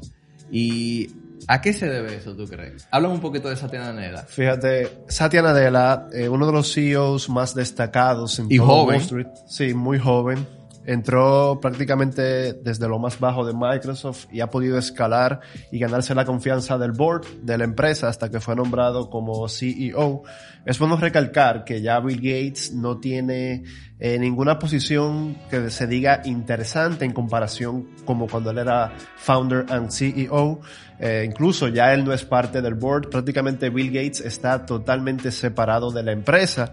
¿Y 0.52 1.10
a 1.48 1.62
qué 1.62 1.74
se 1.74 1.88
debe 1.88 2.16
eso, 2.16 2.36
tú 2.36 2.48
crees? 2.48 2.88
Háblame 2.92 3.16
un 3.16 3.22
poquito 3.22 3.50
de 3.50 3.56
Satya 3.56 3.80
Nadella. 3.80 4.24
Fíjate, 4.24 5.04
Satya 5.08 5.42
Nadella, 5.42 6.08
eh, 6.14 6.30
uno 6.30 6.46
de 6.46 6.52
los 6.52 6.74
CEOs 6.74 7.30
más 7.30 7.54
destacados 7.56 8.40
en 8.40 8.48
Y 8.50 8.58
todo 8.58 8.68
joven. 8.68 8.96
Wall 8.96 9.02
Street. 9.02 9.28
Sí, 9.48 9.74
muy 9.74 10.00
joven. 10.00 10.46
Entró 10.86 11.60
prácticamente 11.60 12.54
desde 12.54 12.88
lo 12.88 13.00
más 13.00 13.20
bajo 13.20 13.46
de 13.46 13.54
Microsoft 13.54 14.28
y 14.32 14.42
ha 14.42 14.48
podido 14.48 14.78
escalar 14.78 15.40
y 15.72 15.80
ganarse 15.80 16.14
la 16.14 16.26
confianza 16.26 16.78
del 16.78 16.92
board 16.92 17.26
de 17.42 17.58
la 17.58 17.64
empresa 17.64 18.08
hasta 18.08 18.30
que 18.30 18.40
fue 18.40 18.56
nombrado 18.56 19.10
como 19.10 19.48
CEO. 19.48 20.24
Es 20.66 20.78
bueno 20.78 20.98
recalcar 20.98 21.64
que 21.64 21.82
ya 21.82 22.00
Bill 22.00 22.18
Gates 22.18 22.74
no 22.74 23.00
tiene 23.00 23.64
eh, 24.00 24.20
ninguna 24.20 24.60
posición 24.60 25.38
que 25.50 25.70
se 25.70 25.88
diga 25.88 26.22
interesante 26.26 27.06
en 27.06 27.14
comparación 27.14 27.88
como 28.04 28.28
cuando 28.28 28.52
él 28.52 28.60
era 28.60 28.94
founder 29.16 29.66
and 29.70 29.90
CEO. 29.90 30.60
Eh, 31.00 31.26
incluso 31.28 31.68
ya 31.68 31.94
él 31.94 32.06
no 32.06 32.14
es 32.14 32.26
parte 32.26 32.62
del 32.62 32.76
board. 32.76 33.10
Prácticamente 33.10 33.70
Bill 33.70 33.92
Gates 33.92 34.22
está 34.22 34.66
totalmente 34.66 35.32
separado 35.32 35.92
de 35.92 36.04
la 36.04 36.12
empresa. 36.12 36.72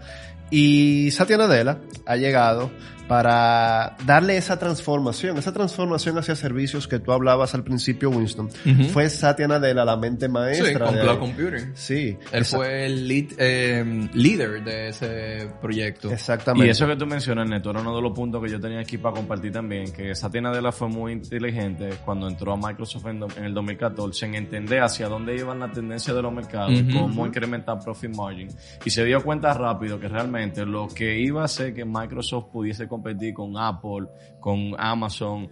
Y 0.49 1.09
Satya 1.11 1.37
Nadella 1.37 1.79
ha 2.05 2.15
llegado 2.15 2.69
para 3.07 3.95
darle 4.05 4.37
esa 4.37 4.57
transformación, 4.57 5.37
esa 5.37 5.51
transformación 5.53 6.17
hacia 6.17 6.35
servicios 6.35 6.87
que 6.87 6.99
tú 6.99 7.11
hablabas 7.11 7.53
al 7.53 7.63
principio, 7.63 8.09
Winston. 8.09 8.49
Fue 8.91 9.09
Satya 9.09 9.47
Nadella 9.47 9.85
la 9.85 9.97
mente 9.97 10.27
maestra. 10.29 10.67
Sí, 10.67 10.73
con 10.79 10.95
de- 10.95 11.01
Cloud 11.01 11.19
Computing. 11.19 11.71
Sí, 11.75 12.17
Él 12.31 12.45
fue 12.45 12.85
el 12.85 13.07
lead, 13.07 13.25
eh, 13.37 14.09
líder 14.13 14.63
de 14.63 14.87
ese 14.89 15.49
proyecto. 15.61 16.11
Exactamente. 16.11 16.67
Y 16.67 16.69
eso 16.69 16.87
que 16.87 16.95
tú 16.95 17.05
mencionas, 17.05 17.47
Neto, 17.49 17.71
era 17.71 17.81
uno 17.81 17.95
de 17.95 18.01
los 18.01 18.13
puntos 18.13 18.41
que 18.43 18.49
yo 18.49 18.59
tenía 18.59 18.79
aquí 18.79 18.97
para 18.97 19.15
compartir 19.15 19.51
también, 19.51 19.91
que 19.91 20.15
Satya 20.15 20.41
Nadella 20.41 20.71
fue 20.71 20.87
muy 20.87 21.11
inteligente 21.13 21.89
cuando 22.05 22.27
entró 22.27 22.53
a 22.53 22.57
Microsoft 22.57 23.05
en, 23.07 23.23
el 23.43 23.53
2014 23.53 24.25
en 24.25 24.35
entender 24.35 24.81
hacia 24.81 25.07
dónde 25.07 25.35
iban 25.35 25.59
las 25.59 25.71
tendencias 25.73 26.15
de 26.15 26.21
los 26.21 26.33
mercados, 26.33 26.71
y 26.71 26.81
Ujú. 26.89 26.99
cómo 26.99 27.25
incrementar 27.27 27.79
profit 27.83 28.15
margin. 28.15 28.47
Y 28.85 28.89
se 28.89 29.03
dio 29.03 29.21
cuenta 29.23 29.53
rápido 29.53 29.99
que 29.99 30.07
realmente 30.07 30.65
lo 30.65 30.87
que 30.87 31.19
iba 31.19 31.41
a 31.41 31.45
hacer 31.45 31.73
que 31.73 31.83
Microsoft 31.85 32.45
pudiese 32.51 32.87
competir 32.93 33.33
con 33.33 33.57
Apple, 33.57 34.07
con 34.39 34.75
Amazon, 34.77 35.49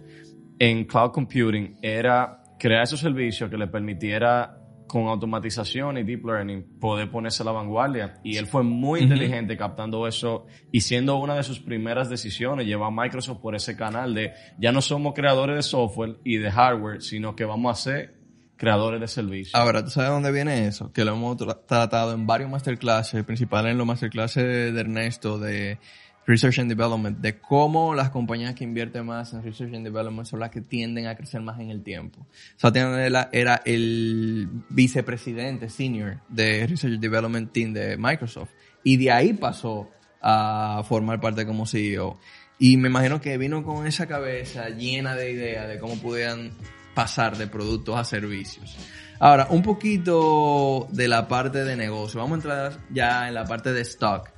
en 0.58 0.84
cloud 0.84 1.10
computing 1.12 1.76
era 1.82 2.42
crear 2.58 2.82
esos 2.84 3.00
servicios 3.00 3.50
que 3.50 3.56
le 3.56 3.66
permitiera 3.66 4.58
con 4.86 5.06
automatización 5.08 5.96
y 5.96 6.02
deep 6.02 6.24
learning 6.26 6.78
poder 6.78 7.10
ponerse 7.10 7.42
a 7.42 7.46
la 7.46 7.52
vanguardia. 7.52 8.20
Y 8.22 8.36
él 8.36 8.46
fue 8.46 8.62
muy 8.62 9.00
inteligente 9.00 9.56
captando 9.56 10.06
eso 10.06 10.44
y 10.70 10.82
siendo 10.82 11.16
una 11.16 11.34
de 11.34 11.42
sus 11.42 11.60
primeras 11.60 12.10
decisiones, 12.10 12.66
llevar 12.66 12.88
a 12.88 13.02
Microsoft 13.02 13.40
por 13.40 13.54
ese 13.54 13.74
canal 13.74 14.12
de 14.14 14.32
ya 14.58 14.70
no 14.70 14.82
somos 14.82 15.14
creadores 15.14 15.56
de 15.56 15.62
software 15.62 16.18
y 16.24 16.36
de 16.36 16.50
hardware, 16.50 17.00
sino 17.02 17.34
que 17.34 17.46
vamos 17.46 17.72
a 17.72 17.82
ser 17.82 18.14
creadores 18.56 19.00
de 19.00 19.08
servicios. 19.08 19.54
Ahora, 19.54 19.82
¿tú 19.82 19.90
sabes 19.90 20.10
dónde 20.10 20.30
viene 20.30 20.66
eso? 20.66 20.92
Que 20.92 21.04
lo 21.04 21.14
hemos 21.14 21.36
tra- 21.38 21.58
tratado 21.66 22.12
en 22.12 22.26
varios 22.26 22.50
masterclasses, 22.50 23.24
principal 23.24 23.66
en 23.66 23.78
los 23.78 23.86
masterclasses 23.86 24.44
de 24.74 24.78
Ernesto 24.80 25.38
de 25.38 25.78
Research 26.26 26.58
and 26.60 26.68
Development, 26.68 27.18
de 27.18 27.38
cómo 27.38 27.94
las 27.94 28.10
compañías 28.10 28.54
que 28.54 28.64
invierten 28.64 29.06
más 29.06 29.32
en 29.32 29.42
Research 29.42 29.74
and 29.74 29.84
Development 29.84 30.26
son 30.26 30.40
las 30.40 30.50
que 30.50 30.60
tienden 30.60 31.06
a 31.06 31.16
crecer 31.16 31.40
más 31.40 31.58
en 31.60 31.70
el 31.70 31.82
tiempo. 31.82 32.26
Satya 32.56 32.88
Nadella 32.88 33.28
era 33.32 33.62
el 33.64 34.48
vicepresidente 34.68 35.68
senior 35.68 36.18
de 36.28 36.66
Research 36.66 36.94
and 36.94 37.02
Development 37.02 37.52
Team 37.52 37.72
de 37.72 37.96
Microsoft 37.96 38.50
y 38.84 38.96
de 38.96 39.10
ahí 39.10 39.32
pasó 39.32 39.90
a 40.20 40.82
formar 40.88 41.20
parte 41.20 41.44
como 41.44 41.66
CEO. 41.66 42.18
Y 42.58 42.76
me 42.76 42.88
imagino 42.88 43.20
que 43.20 43.36
vino 43.38 43.64
con 43.64 43.86
esa 43.86 44.06
cabeza 44.06 44.68
llena 44.68 45.16
de 45.16 45.32
ideas 45.32 45.68
de 45.68 45.78
cómo 45.80 45.96
podían 45.96 46.52
pasar 46.94 47.36
de 47.36 47.48
productos 47.48 47.98
a 47.98 48.04
servicios. 48.04 48.76
Ahora, 49.18 49.46
un 49.50 49.62
poquito 49.62 50.88
de 50.90 51.06
la 51.08 51.28
parte 51.28 51.64
de 51.64 51.76
negocio. 51.76 52.20
Vamos 52.20 52.32
a 52.32 52.36
entrar 52.36 52.78
ya 52.90 53.28
en 53.28 53.34
la 53.34 53.44
parte 53.44 53.72
de 53.72 53.80
stock. 53.82 54.31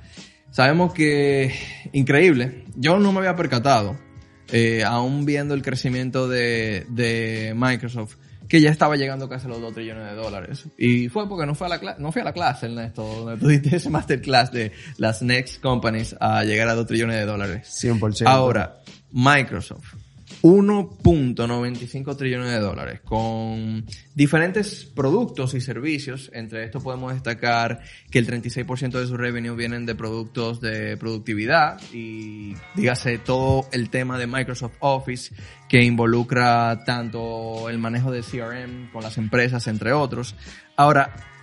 Sabemos 0.55 0.93
que, 0.93 1.53
increíble, 1.91 2.63
yo 2.77 2.97
no 2.97 3.11
me 3.11 3.19
había 3.19 3.35
percatado, 3.35 3.97
eh, 4.53 4.85
aún 4.85 5.25
viendo 5.25 5.53
el 5.53 5.61
crecimiento 5.61 6.29
de, 6.29 6.85
de 6.87 7.53
Microsoft, 7.53 8.15
que 8.47 8.61
ya 8.61 8.69
estaba 8.69 8.95
llegando 8.95 9.27
casi 9.27 9.47
a 9.47 9.49
los 9.49 9.59
2 9.59 9.73
trillones 9.73 10.05
de 10.05 10.15
dólares. 10.15 10.65
Y 10.77 11.09
fue 11.09 11.27
porque 11.27 11.45
no 11.45 11.55
fue 11.55 11.67
a 11.67 11.71
la, 11.71 11.95
no 11.99 12.09
fui 12.13 12.21
a 12.21 12.23
la 12.23 12.31
clase, 12.31 12.67
Ernesto, 12.67 13.03
donde 13.03 13.37
tú 13.37 13.47
diste 13.49 13.75
ese 13.75 13.89
masterclass 13.89 14.53
de 14.53 14.71
las 14.95 15.21
next 15.21 15.61
companies 15.61 16.15
a 16.21 16.45
llegar 16.45 16.69
a 16.69 16.75
2 16.75 16.87
trillones 16.87 17.17
de 17.17 17.25
dólares. 17.25 17.67
100%. 17.83 18.23
Ahora, 18.25 18.79
Microsoft. 19.11 19.95
1.95 20.45 22.15
trillones 22.15 22.51
de 22.51 22.59
dólares 22.59 23.01
con 23.03 23.83
diferentes 24.13 24.85
productos 24.85 25.55
y 25.55 25.61
servicios. 25.61 26.29
Entre 26.35 26.63
estos 26.63 26.83
podemos 26.83 27.13
destacar 27.13 27.81
que 28.11 28.19
el 28.19 28.27
36% 28.27 28.91
de 28.91 29.07
su 29.07 29.17
revenue 29.17 29.55
vienen 29.55 29.87
de 29.87 29.95
productos 29.95 30.61
de 30.61 30.97
productividad 30.97 31.81
y 31.91 32.53
dígase 32.75 33.17
todo 33.17 33.67
el 33.71 33.89
tema 33.89 34.19
de 34.19 34.27
Microsoft 34.27 34.75
Office 34.81 35.33
que 35.67 35.83
involucra 35.83 36.83
tanto 36.85 37.67
el 37.67 37.79
manejo 37.79 38.11
de 38.11 38.21
CRM 38.21 38.91
con 38.91 39.01
las 39.01 39.17
empresas, 39.17 39.65
entre 39.65 39.93
otros. 39.93 40.35
Ahora, 40.75 41.34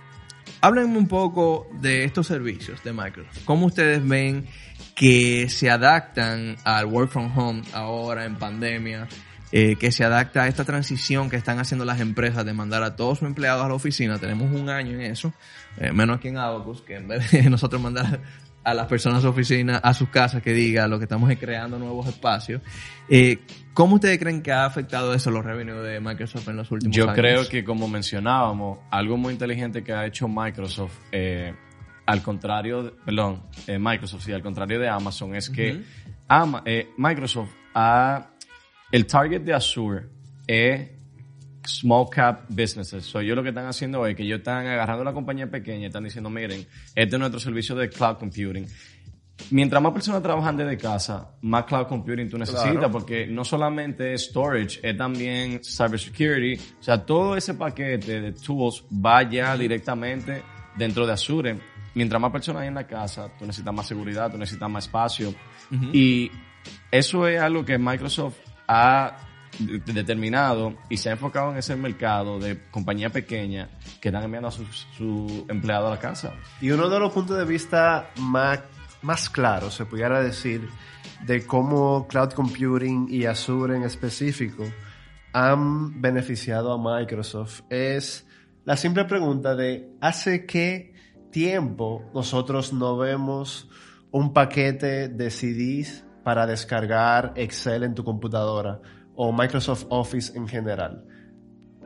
Háblenme 0.63 0.97
un 0.97 1.09
poco 1.09 1.67
de 1.81 2.05
estos 2.05 2.27
servicios 2.27 2.81
de 2.85 2.93
Microsoft. 2.93 3.43
¿Cómo 3.43 3.65
ustedes 3.65 4.07
ven 4.07 4.47
que 4.95 5.49
se 5.49 5.69
adaptan 5.69 6.55
al 6.63 6.85
work 6.85 7.11
from 7.11 7.37
home 7.37 7.63
ahora 7.73 8.23
en 8.23 8.37
pandemia? 8.37 9.09
eh, 9.55 9.75
que 9.75 9.91
se 9.91 10.03
adapta 10.03 10.41
a 10.43 10.47
esta 10.47 10.65
transición 10.65 11.29
que 11.29 11.35
están 11.35 11.59
haciendo 11.59 11.85
las 11.85 11.99
empresas 11.99 12.43
de 12.43 12.53
mandar 12.53 12.81
a 12.81 12.95
todos 12.95 13.19
sus 13.19 13.27
empleados 13.27 13.63
a 13.63 13.67
la 13.67 13.75
oficina. 13.75 14.17
Tenemos 14.17 14.51
un 14.51 14.67
año 14.67 14.93
en 14.93 15.01
eso, 15.01 15.31
eh, 15.77 15.91
menos 15.91 16.17
aquí 16.17 16.29
en 16.29 16.37
Abacus, 16.37 16.81
que 16.81 16.95
en 16.95 17.07
vez 17.07 17.29
de 17.29 17.43
nosotros 17.51 17.79
mandar 17.79 18.19
a 18.63 18.73
las 18.73 18.87
personas 18.87 19.19
a 19.19 19.21
su 19.23 19.27
oficina, 19.29 19.77
a 19.77 19.93
sus 19.93 20.09
casas, 20.09 20.41
que 20.41 20.53
diga 20.53 20.87
lo 20.87 20.97
que 20.97 21.03
estamos 21.03 21.29
es 21.29 21.37
creando 21.37 21.77
nuevos 21.79 22.07
espacios. 22.07 22.61
Eh, 23.09 23.39
¿Cómo 23.73 23.95
ustedes 23.95 24.19
creen 24.19 24.41
que 24.41 24.51
ha 24.51 24.65
afectado 24.65 25.13
eso 25.13 25.31
los 25.31 25.43
revenues 25.43 25.83
de 25.83 25.99
Microsoft 25.99 26.47
en 26.47 26.57
los 26.57 26.71
últimos 26.71 26.95
Yo 26.95 27.03
años? 27.05 27.15
creo 27.15 27.49
que 27.49 27.63
como 27.63 27.87
mencionábamos, 27.87 28.79
algo 28.91 29.17
muy 29.17 29.33
inteligente 29.33 29.83
que 29.83 29.91
ha 29.93 30.05
hecho 30.05 30.27
Microsoft, 30.27 30.93
eh, 31.11 31.53
al 32.05 32.21
contrario, 32.21 32.95
perdón, 33.05 33.43
eh, 33.67 33.79
Microsoft, 33.79 34.23
sí, 34.25 34.31
al 34.31 34.41
contrario 34.43 34.79
de 34.79 34.87
Amazon, 34.89 35.35
es 35.35 35.49
que 35.49 35.73
Ujú. 35.73 35.83
Ama- 36.27 36.61
eh, 36.65 36.89
Microsoft 36.97 37.49
ha, 37.73 38.27
el 38.91 39.05
target 39.07 39.41
de 39.41 39.53
Azure 39.53 40.05
es 40.47 40.89
small 41.65 42.07
cap 42.09 42.45
businesses. 42.49 43.05
So, 43.05 43.19
ellos 43.19 43.35
lo 43.35 43.43
que 43.43 43.49
están 43.49 43.65
haciendo 43.65 44.05
es 44.05 44.15
que 44.15 44.23
ellos 44.23 44.39
están 44.39 44.65
agarrando 44.67 45.03
la 45.03 45.13
compañía 45.13 45.49
pequeña 45.49 45.83
y 45.83 45.85
están 45.85 46.03
diciendo, 46.03 46.29
miren, 46.29 46.65
este 46.95 47.15
es 47.15 47.19
nuestro 47.19 47.39
servicio 47.39 47.75
de 47.75 47.89
cloud 47.89 48.17
computing. 48.17 48.65
Mientras 49.49 49.81
más 49.81 49.91
personas 49.93 50.21
trabajan 50.21 50.55
desde 50.55 50.77
casa, 50.77 51.31
más 51.41 51.65
cloud 51.65 51.87
computing 51.87 52.29
tú 52.29 52.37
necesitas, 52.37 52.71
Claro. 52.71 52.91
porque 52.91 53.25
no 53.25 53.43
solamente 53.43 54.13
es 54.13 54.25
storage, 54.25 54.79
es 54.83 54.95
también 54.95 55.59
cybersecurity. 55.63 56.61
O 56.79 56.83
sea, 56.83 57.03
todo 57.03 57.35
ese 57.35 57.55
paquete 57.55 58.21
de 58.21 58.31
tools 58.33 58.83
va 58.93 59.23
ya 59.23 59.57
directamente 59.57 60.43
dentro 60.77 61.05
de 61.07 61.13
Azure. 61.13 61.57
Mientras 61.95 62.21
más 62.21 62.31
personas 62.31 62.61
hay 62.61 62.67
en 62.69 62.75
la 62.75 62.87
casa, 62.87 63.29
tú 63.37 63.45
necesitas 63.45 63.73
más 63.73 63.87
seguridad, 63.87 64.31
tú 64.31 64.37
necesitas 64.37 64.69
más 64.69 64.85
espacio. 64.85 65.33
Y 65.91 66.29
eso 66.91 67.27
es 67.27 67.41
algo 67.41 67.65
que 67.65 67.77
Microsoft 67.77 68.35
ha 68.67 69.17
determinado 69.59 70.75
y 70.89 70.97
se 70.97 71.09
ha 71.09 71.13
enfocado 71.13 71.51
en 71.51 71.57
ese 71.57 71.75
mercado 71.75 72.39
de 72.39 72.59
compañía 72.71 73.09
pequeña 73.09 73.69
que 74.01 74.09
están 74.09 74.23
enviando 74.23 74.47
a 74.49 74.51
sus 74.51 74.87
su 74.97 75.45
empleados 75.49 75.87
a 75.87 75.95
la 75.95 75.99
casa. 75.99 76.33
Y 76.61 76.71
uno 76.71 76.89
de 76.89 76.99
los 76.99 77.11
puntos 77.11 77.37
de 77.37 77.45
vista 77.45 78.09
más, 78.17 78.61
más 79.01 79.29
claros, 79.29 79.75
se 79.75 79.85
pudiera 79.85 80.21
decir, 80.21 80.67
de 81.25 81.45
cómo 81.45 82.07
cloud 82.07 82.31
computing 82.33 83.07
y 83.09 83.25
Azure 83.25 83.77
en 83.77 83.83
específico 83.83 84.63
han 85.31 86.01
beneficiado 86.01 86.71
a 86.71 86.99
Microsoft 86.99 87.61
es 87.69 88.27
la 88.65 88.77
simple 88.77 89.05
pregunta 89.05 89.55
de 89.55 89.89
¿hace 89.99 90.45
qué 90.45 90.93
tiempo 91.31 92.09
nosotros 92.13 92.71
no 92.71 92.97
vemos 92.97 93.69
un 94.11 94.31
paquete 94.31 95.09
de 95.09 95.31
CDs 95.31 96.05
para 96.23 96.45
descargar 96.45 97.33
Excel 97.35 97.83
en 97.83 97.95
tu 97.95 98.03
computadora 98.03 98.79
o 99.15 99.31
Microsoft 99.31 99.85
Office 99.89 100.37
en 100.37 100.47
general. 100.47 101.03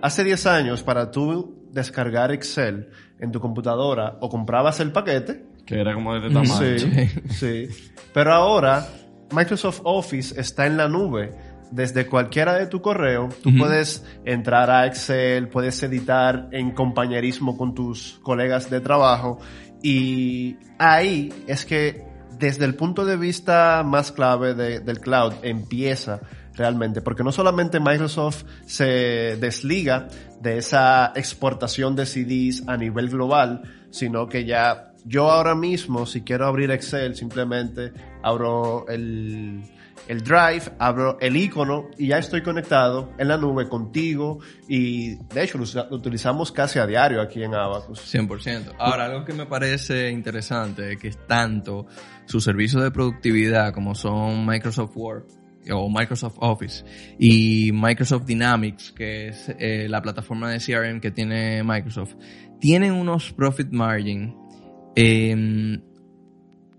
Hace 0.01 0.24
10 0.24 0.46
años, 0.46 0.84
para 0.84 1.12
tú 1.12 1.57
descargar 1.72 2.31
Excel 2.31 2.89
en 3.19 3.31
tu 3.31 3.39
computadora, 3.39 4.17
o 4.22 4.29
comprabas 4.29 4.79
el 4.79 4.91
paquete. 4.91 5.46
Que 5.65 5.81
era 5.81 5.93
como 5.93 6.13
de 6.13 6.27
este 6.27 6.34
tamaño. 6.34 6.79
Sí, 6.79 7.22
sí. 7.29 7.91
Pero 8.13 8.34
ahora, 8.34 8.88
Microsoft 9.31 9.81
Office 9.84 10.39
está 10.39 10.65
en 10.65 10.77
la 10.77 10.88
nube. 10.88 11.31
Desde 11.69 12.07
cualquiera 12.07 12.53
de 12.53 12.67
tu 12.67 12.81
correo, 12.81 13.27
tú 13.43 13.50
puedes 13.57 14.05
entrar 14.24 14.72
a 14.72 14.88
Excel, 14.88 15.50
puedes 15.50 15.84
editar 15.84 16.48
en 16.53 16.72
compañerismo 16.72 17.57
con 17.57 17.75
tus 17.75 18.19
colegas 18.24 18.69
de 18.69 18.79
trabajo. 18.79 19.39
Y 19.84 20.55
ahí 20.79 21.34
es 21.46 21.65
que, 21.65 22.05
desde 22.39 22.63
el 22.63 22.75
punto 22.75 23.03
de 23.03 23.17
vista 23.17 23.84
más 23.86 24.13
clave 24.13 24.53
del 24.53 25.00
cloud, 25.01 25.34
empieza 25.41 26.22
realmente, 26.57 27.01
porque 27.01 27.23
no 27.23 27.31
solamente 27.31 27.79
Microsoft 27.79 28.43
se 28.65 29.37
desliga 29.39 30.07
de 30.41 30.57
esa 30.57 31.13
exportación 31.15 31.95
de 31.95 32.05
CDs 32.05 32.63
a 32.67 32.75
nivel 32.75 33.09
global, 33.09 33.61
sino 33.91 34.27
que 34.27 34.45
ya 34.45 34.93
yo 35.05 35.31
ahora 35.31 35.55
mismo, 35.55 36.05
si 36.05 36.21
quiero 36.21 36.47
abrir 36.47 36.69
Excel, 36.71 37.15
simplemente 37.15 37.93
abro 38.21 38.85
el, 38.89 39.63
el 40.07 40.23
Drive, 40.23 40.63
abro 40.79 41.17
el 41.21 41.37
icono 41.37 41.89
y 41.97 42.07
ya 42.07 42.17
estoy 42.17 42.41
conectado 42.41 43.13
en 43.17 43.29
la 43.29 43.37
nube 43.37 43.69
contigo 43.69 44.39
y 44.67 45.15
de 45.15 45.43
hecho 45.43 45.57
lo, 45.57 45.95
utilizamos 45.95 46.51
casi 46.51 46.79
a 46.79 46.85
diario 46.85 47.21
aquí 47.21 47.41
en 47.41 47.55
Abacus. 47.55 48.13
100%. 48.13 48.75
Ahora, 48.77 49.05
algo 49.05 49.23
que 49.23 49.33
me 49.33 49.45
parece 49.45 50.09
interesante 50.09 50.97
que 50.97 51.07
es 51.07 51.17
tanto 51.25 51.85
su 52.25 52.41
servicio 52.41 52.81
de 52.81 52.91
productividad 52.91 53.73
como 53.73 53.95
son 53.95 54.45
Microsoft 54.45 54.91
Word 54.95 55.23
o 55.71 55.89
Microsoft 55.89 56.38
Office 56.39 56.83
y 57.19 57.71
Microsoft 57.74 58.25
Dynamics, 58.25 58.91
que 58.91 59.27
es 59.29 59.50
eh, 59.59 59.88
la 59.89 60.01
plataforma 60.01 60.51
de 60.51 60.59
CRM 60.59 61.00
que 61.00 61.12
tiene 61.12 61.63
Microsoft, 61.63 62.15
tienen 62.59 62.93
unos 62.93 63.31
profit 63.33 63.71
margin 63.71 64.36
eh, 64.95 65.79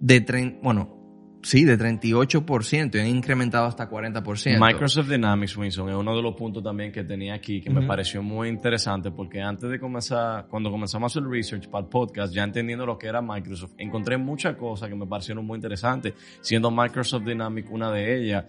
de, 0.01 0.59
bueno, 0.63 0.99
Sí, 1.43 1.65
de 1.65 1.79
38% 1.79 2.95
y 2.97 2.99
han 2.99 3.07
incrementado 3.07 3.67
hasta 3.67 3.89
40%. 3.89 4.59
Microsoft 4.59 5.09
Dynamics, 5.09 5.57
Winston, 5.57 5.89
es 5.89 5.95
uno 5.95 6.17
de 6.17 6.23
los 6.23 6.35
puntos 6.35 6.63
también 6.63 6.91
que 6.91 7.05
tenía 7.05 7.35
aquí 7.35 7.61
que 7.61 7.71
me 7.71 7.87
pareció 7.87 8.23
muy 8.23 8.49
interesante 8.49 9.13
porque 9.13 9.41
antes 9.41 9.71
de 9.71 9.79
comenzar, 9.79 10.47
cuando 10.49 10.71
comenzamos 10.71 11.15
el 11.17 11.31
research 11.31 11.69
para 11.69 11.85
el 11.85 11.89
podcast, 11.89 12.35
ya 12.35 12.43
entendiendo 12.43 12.85
lo 12.85 12.99
que 12.99 13.07
era 13.07 13.23
Microsoft, 13.23 13.75
encontré 13.79 14.19
muchas 14.19 14.57
cosas 14.57 14.89
que 14.89 14.97
me 14.97 15.07
parecieron 15.07 15.47
muy 15.47 15.57
interesantes, 15.57 16.15
siendo 16.41 16.71
Microsoft 16.71 17.25
Dynamics 17.25 17.69
una 17.71 17.93
de 17.93 18.17
ellas 18.17 18.45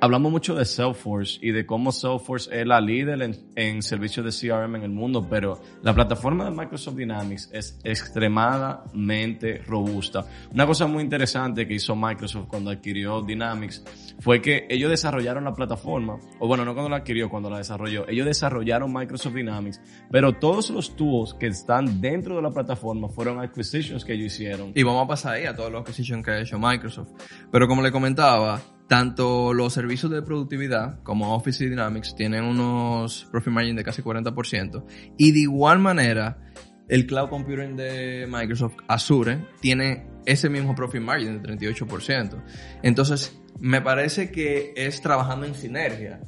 hablamos 0.00 0.30
mucho 0.30 0.54
de 0.54 0.64
Salesforce 0.64 1.38
y 1.40 1.52
de 1.52 1.66
cómo 1.66 1.92
Salesforce 1.92 2.60
es 2.60 2.66
la 2.66 2.80
líder 2.80 3.22
en, 3.22 3.36
en, 3.54 3.82
servicios 3.82 4.24
de 4.24 4.48
CRM 4.48 4.76
en 4.76 4.82
el 4.82 4.90
mundo, 4.90 5.26
pero 5.28 5.60
la 5.82 5.94
plataforma 5.94 6.44
de 6.44 6.50
Microsoft 6.50 6.96
Dynamics 6.96 7.50
es 7.52 7.78
extremadamente 7.84 9.58
robusta. 9.66 10.24
Una 10.52 10.66
cosa 10.66 10.86
muy 10.86 11.02
interesante 11.02 11.66
que 11.66 11.74
hizo 11.74 11.94
Microsoft 11.96 12.46
cuando 12.48 12.70
adquirió 12.70 13.22
Dynamics 13.22 13.84
fue 14.20 14.40
que 14.40 14.66
ellos 14.68 14.90
desarrollaron 14.90 15.44
la 15.44 15.54
plataforma, 15.54 16.18
o 16.38 16.46
bueno, 16.46 16.64
no 16.64 16.74
cuando 16.74 16.90
la 16.90 16.96
adquirió, 16.96 17.28
cuando 17.28 17.50
la 17.50 17.58
desarrolló, 17.58 18.08
ellos 18.08 18.26
desarrollaron 18.26 18.92
Microsoft 18.92 19.34
Dynamics, 19.34 19.80
pero 20.10 20.34
todos 20.34 20.70
los 20.70 20.96
tools 20.96 21.34
que 21.34 21.46
están 21.46 22.00
dentro 22.00 22.36
de 22.36 22.42
la 22.42 22.50
plataforma 22.50 23.08
fueron 23.08 23.40
acquisitions 23.40 24.04
que 24.04 24.14
ellos 24.14 24.32
hicieron. 24.32 24.72
Y 24.74 24.82
vamos 24.82 25.04
a 25.04 25.08
pasar 25.08 25.34
ahí 25.34 25.44
a 25.44 25.54
todos 25.54 25.70
los 25.70 25.80
acquisitions 25.80 26.24
que 26.24 26.30
ha 26.30 26.40
hecho 26.40 26.58
Microsoft. 26.58 27.10
Pero 27.50 27.68
como 27.68 27.82
le 27.82 27.92
comentaba, 27.92 28.60
tanto 28.88 29.52
los 29.52 29.72
servicios 29.72 30.12
de 30.12 30.22
productividad 30.22 31.02
como 31.02 31.34
Office 31.34 31.64
y 31.64 31.68
Dynamics 31.68 32.14
tienen 32.14 32.44
unos 32.44 33.26
profit 33.30 33.52
margin 33.52 33.76
de 33.76 33.84
casi 33.84 34.02
40%. 34.02 34.84
Y 35.18 35.32
de 35.32 35.40
igual 35.40 35.78
manera, 35.78 36.38
el 36.88 37.06
cloud 37.06 37.28
computing 37.28 37.76
de 37.76 38.26
Microsoft 38.28 38.76
Azure 38.86 39.44
tiene 39.60 40.06
ese 40.24 40.48
mismo 40.48 40.74
profit 40.74 41.00
margin 41.00 41.42
de 41.42 41.56
38%. 41.56 42.42
Entonces, 42.82 43.38
me 43.58 43.80
parece 43.80 44.30
que 44.30 44.72
es 44.76 45.00
trabajando 45.00 45.46
en 45.46 45.54
sinergia. 45.54 46.20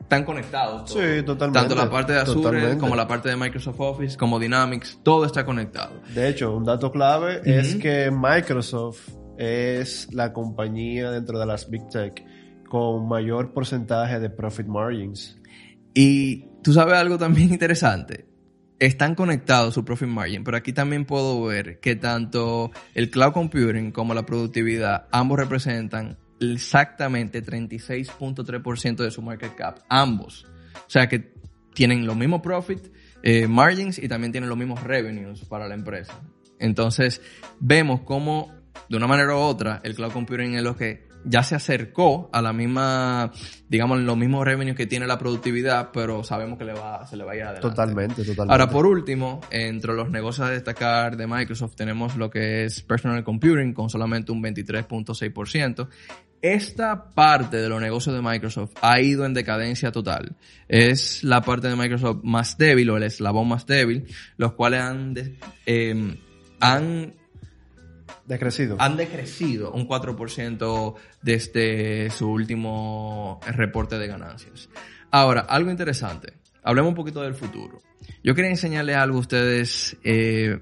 Están 0.00 0.24
conectados. 0.24 0.92
Sí, 0.92 1.22
totalmente. 1.24 1.68
Tanto 1.68 1.74
la 1.74 1.90
parte 1.90 2.12
de 2.12 2.20
Azure 2.20 2.78
como 2.78 2.94
la 2.94 3.08
parte 3.08 3.28
de 3.28 3.36
Microsoft 3.36 3.80
Office, 3.80 4.16
como 4.16 4.38
Dynamics, 4.38 5.00
todo 5.02 5.24
está 5.24 5.44
conectado. 5.44 6.00
De 6.14 6.28
hecho, 6.28 6.56
un 6.56 6.64
dato 6.64 6.92
clave 6.92 7.40
es 7.44 7.74
que 7.74 8.12
Microsoft 8.12 9.08
es 9.38 10.12
la 10.12 10.32
compañía 10.32 11.10
dentro 11.10 11.38
de 11.38 11.46
las 11.46 11.70
Big 11.70 11.88
Tech 11.88 12.24
con 12.68 13.08
mayor 13.08 13.52
porcentaje 13.52 14.18
de 14.18 14.30
profit 14.30 14.66
margins. 14.66 15.38
Y 15.94 16.46
tú 16.62 16.72
sabes 16.72 16.94
algo 16.94 17.18
también 17.18 17.50
interesante. 17.52 18.26
Están 18.78 19.14
conectados 19.14 19.72
su 19.72 19.84
profit 19.84 20.08
margin, 20.08 20.44
pero 20.44 20.58
aquí 20.58 20.72
también 20.72 21.06
puedo 21.06 21.42
ver 21.44 21.80
que 21.80 21.96
tanto 21.96 22.70
el 22.94 23.10
cloud 23.10 23.32
computing 23.32 23.90
como 23.90 24.12
la 24.12 24.26
productividad, 24.26 25.06
ambos 25.10 25.38
representan 25.38 26.18
exactamente 26.40 27.42
36.3% 27.42 28.96
de 28.96 29.10
su 29.10 29.22
market 29.22 29.54
cap. 29.54 29.78
Ambos. 29.88 30.46
O 30.74 30.90
sea 30.90 31.08
que 31.08 31.32
tienen 31.72 32.06
los 32.06 32.16
mismos 32.16 32.42
profit 32.42 32.92
eh, 33.22 33.46
margins 33.48 33.98
y 33.98 34.08
también 34.08 34.32
tienen 34.32 34.48
los 34.48 34.58
mismos 34.58 34.82
revenues 34.82 35.44
para 35.46 35.66
la 35.68 35.74
empresa. 35.74 36.20
Entonces, 36.58 37.20
vemos 37.60 38.00
cómo 38.02 38.55
de 38.88 38.96
una 38.96 39.06
manera 39.06 39.34
u 39.34 39.38
otra, 39.38 39.80
el 39.82 39.94
cloud 39.94 40.12
computing 40.12 40.54
es 40.54 40.62
lo 40.62 40.76
que 40.76 41.06
ya 41.28 41.42
se 41.42 41.56
acercó 41.56 42.30
a 42.32 42.40
la 42.40 42.52
misma, 42.52 43.32
digamos, 43.68 43.98
los 44.00 44.16
mismos 44.16 44.44
revenues 44.44 44.76
que 44.76 44.86
tiene 44.86 45.06
la 45.06 45.18
productividad, 45.18 45.90
pero 45.92 46.22
sabemos 46.22 46.58
que 46.58 46.64
le 46.64 46.72
va, 46.72 47.04
se 47.06 47.16
le 47.16 47.24
va 47.24 47.32
a 47.32 47.36
ir 47.36 47.42
adelante. 47.42 47.68
Totalmente, 47.68 48.24
totalmente. 48.24 48.52
Ahora, 48.52 48.70
por 48.70 48.86
último, 48.86 49.40
entre 49.50 49.94
los 49.94 50.10
negocios 50.10 50.46
a 50.46 50.50
destacar 50.50 51.16
de 51.16 51.26
Microsoft 51.26 51.74
tenemos 51.74 52.16
lo 52.16 52.30
que 52.30 52.64
es 52.64 52.80
personal 52.80 53.24
computing 53.24 53.74
con 53.74 53.90
solamente 53.90 54.32
un 54.32 54.42
23.6%. 54.42 55.88
Esta 56.42 57.10
parte 57.10 57.56
de 57.56 57.68
los 57.68 57.80
negocios 57.80 58.14
de 58.14 58.22
Microsoft 58.22 58.74
ha 58.80 59.00
ido 59.00 59.24
en 59.24 59.34
decadencia 59.34 59.90
total. 59.90 60.36
Es 60.68 61.24
la 61.24 61.40
parte 61.40 61.68
de 61.68 61.76
Microsoft 61.76 62.22
más 62.22 62.56
débil 62.56 62.90
o 62.90 62.96
el 62.98 63.02
eslabón 63.02 63.48
más 63.48 63.66
débil, 63.66 64.06
los 64.36 64.52
cuales 64.52 64.80
han, 64.80 65.14
eh, 65.64 66.16
han 66.60 67.14
Decrecido. 68.26 68.76
Han 68.80 68.96
decrecido 68.96 69.72
un 69.72 69.86
4% 69.86 70.94
desde 71.22 72.10
su 72.10 72.28
último 72.28 73.40
reporte 73.46 73.98
de 73.98 74.08
ganancias. 74.08 74.68
Ahora, 75.10 75.42
algo 75.42 75.70
interesante. 75.70 76.34
Hablemos 76.62 76.88
un 76.88 76.96
poquito 76.96 77.22
del 77.22 77.34
futuro. 77.34 77.80
Yo 78.24 78.34
quería 78.34 78.50
enseñarles 78.50 78.96
algo 78.96 79.18
a 79.18 79.20
ustedes 79.20 79.96
eh, 80.02 80.58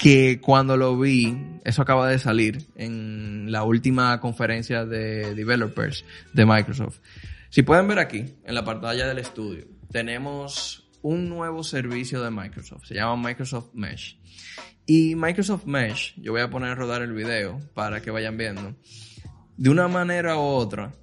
que 0.00 0.40
cuando 0.40 0.76
lo 0.76 0.98
vi, 0.98 1.60
eso 1.64 1.82
acaba 1.82 2.08
de 2.08 2.18
salir 2.18 2.66
en 2.74 3.52
la 3.52 3.62
última 3.62 4.18
conferencia 4.20 4.84
de 4.84 5.34
developers 5.34 6.04
de 6.32 6.44
Microsoft. 6.44 6.98
Si 7.50 7.62
pueden 7.62 7.86
ver 7.86 8.00
aquí, 8.00 8.24
en 8.44 8.54
la 8.54 8.64
pantalla 8.64 9.06
del 9.06 9.18
estudio, 9.18 9.64
tenemos 9.92 10.83
un 11.04 11.28
nuevo 11.28 11.62
servicio 11.62 12.22
de 12.22 12.30
Microsoft. 12.30 12.86
Se 12.86 12.94
llama 12.94 13.28
Microsoft 13.28 13.74
Mesh. 13.74 14.18
Y 14.86 15.14
Microsoft 15.14 15.66
Mesh, 15.66 16.14
yo 16.16 16.32
voy 16.32 16.40
a 16.40 16.48
poner 16.48 16.70
a 16.70 16.74
rodar 16.74 17.02
el 17.02 17.12
video 17.12 17.60
para 17.74 18.00
que 18.00 18.10
vayan 18.10 18.38
viendo. 18.38 18.74
De 19.58 19.68
una 19.68 19.86
manera 19.86 20.38
u 20.38 20.40
otra, 20.40 20.94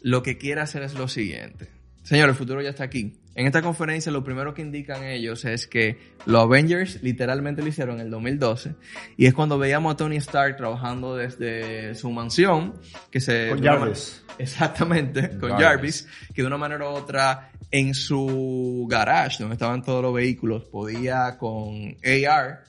lo 0.00 0.22
que 0.22 0.38
quiere 0.38 0.60
hacer 0.60 0.84
es 0.84 0.94
lo 0.94 1.08
siguiente. 1.08 1.68
Señor, 2.04 2.28
el 2.28 2.36
futuro 2.36 2.62
ya 2.62 2.70
está 2.70 2.84
aquí. 2.84 3.20
En 3.34 3.46
esta 3.46 3.62
conferencia 3.62 4.12
lo 4.12 4.22
primero 4.22 4.52
que 4.52 4.62
indican 4.62 5.04
ellos 5.04 5.44
es 5.44 5.66
que 5.66 5.98
los 6.26 6.42
Avengers 6.42 7.02
literalmente 7.02 7.62
lo 7.62 7.68
hicieron 7.68 7.96
en 7.96 8.06
el 8.06 8.10
2012 8.10 8.74
y 9.16 9.26
es 9.26 9.34
cuando 9.34 9.58
veíamos 9.58 9.94
a 9.94 9.96
Tony 9.96 10.16
Stark 10.16 10.56
trabajando 10.56 11.16
desde 11.16 11.94
su 11.94 12.10
mansión 12.10 12.74
que 13.10 13.20
se 13.20 13.48
con 13.48 13.62
Jarvis. 13.62 14.24
exactamente, 14.38 15.30
con 15.38 15.50
Jarvis. 15.50 15.62
Jarvis, 15.62 16.08
que 16.34 16.42
de 16.42 16.46
una 16.46 16.58
manera 16.58 16.90
u 16.90 16.92
otra 16.92 17.50
en 17.70 17.94
su 17.94 18.86
garage 18.88 19.38
donde 19.40 19.54
estaban 19.54 19.82
todos 19.82 20.02
los 20.02 20.12
vehículos 20.12 20.64
podía 20.64 21.38
con 21.38 21.96
AR 22.04 22.64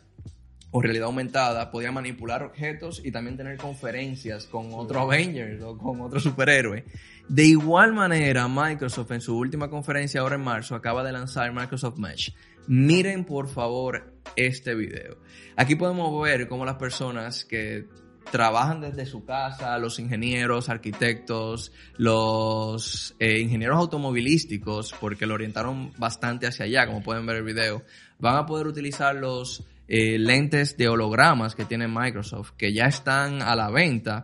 o 0.71 0.81
realidad 0.81 1.05
aumentada 1.05 1.69
podía 1.69 1.91
manipular 1.91 2.41
objetos 2.41 3.01
y 3.03 3.11
también 3.11 3.37
tener 3.37 3.57
conferencias 3.57 4.45
con 4.45 4.69
otro 4.71 5.01
Avengers 5.01 5.61
o 5.61 5.77
con 5.77 6.01
otro 6.01 6.19
superhéroe. 6.19 6.83
De 7.27 7.45
igual 7.45 7.93
manera, 7.93 8.47
Microsoft 8.47 9.11
en 9.11 9.21
su 9.21 9.37
última 9.37 9.69
conferencia 9.69 10.21
ahora 10.21 10.35
en 10.35 10.43
marzo 10.43 10.75
acaba 10.75 11.03
de 11.03 11.11
lanzar 11.11 11.53
Microsoft 11.53 11.97
Mesh. 11.97 12.33
Miren 12.67 13.25
por 13.25 13.47
favor 13.47 14.13
este 14.35 14.75
video. 14.75 15.17
Aquí 15.55 15.75
podemos 15.75 16.21
ver 16.21 16.47
cómo 16.47 16.65
las 16.65 16.75
personas 16.75 17.45
que 17.45 17.87
trabajan 18.31 18.81
desde 18.81 19.05
su 19.05 19.25
casa, 19.25 19.77
los 19.77 19.99
ingenieros, 19.99 20.69
arquitectos, 20.69 21.71
los 21.97 23.15
eh, 23.19 23.39
ingenieros 23.39 23.77
automovilísticos, 23.77 24.93
porque 24.99 25.25
lo 25.25 25.33
orientaron 25.33 25.91
bastante 25.97 26.47
hacia 26.47 26.65
allá, 26.65 26.87
como 26.87 27.03
pueden 27.03 27.25
ver 27.25 27.37
el 27.37 27.43
video, 27.43 27.83
van 28.19 28.37
a 28.37 28.45
poder 28.45 28.67
utilizar 28.67 29.15
los 29.15 29.65
eh, 29.87 30.17
lentes 30.17 30.77
de 30.77 30.87
hologramas 30.87 31.55
que 31.55 31.65
tiene 31.65 31.87
Microsoft, 31.87 32.51
que 32.57 32.73
ya 32.73 32.85
están 32.85 33.41
a 33.41 33.55
la 33.55 33.69
venta. 33.69 34.23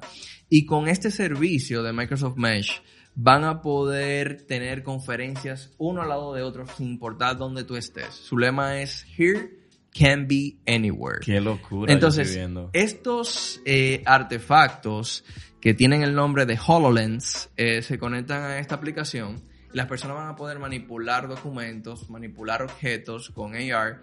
Y 0.50 0.66
con 0.66 0.88
este 0.88 1.12
servicio 1.12 1.84
de 1.84 1.94
Microsoft 1.94 2.38
Mesh, 2.38 2.82
van 3.16 3.44
a 3.44 3.62
poder 3.62 4.44
tener 4.44 4.84
conferencias 4.84 5.72
uno 5.78 6.02
al 6.02 6.10
lado 6.10 6.34
de 6.34 6.42
otro 6.42 6.66
sin 6.68 6.88
importar 6.90 7.38
dónde 7.38 7.64
tú 7.64 7.76
estés. 7.76 8.14
Su 8.14 8.38
lema 8.38 8.82
es 8.82 9.06
Here 9.18 9.60
Can 9.98 10.28
Be 10.28 10.58
Anywhere. 10.66 11.20
Qué 11.22 11.42
locura. 11.42 11.92
Entonces, 11.92 12.40
estos 12.74 13.62
eh, 13.66 14.02
artefactos 14.06 15.24
que 15.60 15.74
tienen 15.74 16.02
el 16.02 16.16
nombre 16.16 16.46
de 16.46 16.58
HoloLens 16.66 17.50
eh, 17.58 17.82
se 17.82 18.00
conectan 18.00 18.44
a 18.44 18.60
esta 18.60 18.76
aplicación 18.76 19.50
las 19.72 19.86
personas 19.88 20.18
van 20.18 20.30
a 20.30 20.36
poder 20.36 20.60
manipular 20.60 21.28
documentos, 21.28 22.10
manipular 22.10 22.64
objetos 22.64 23.30
con 23.30 23.54
AR 23.56 24.00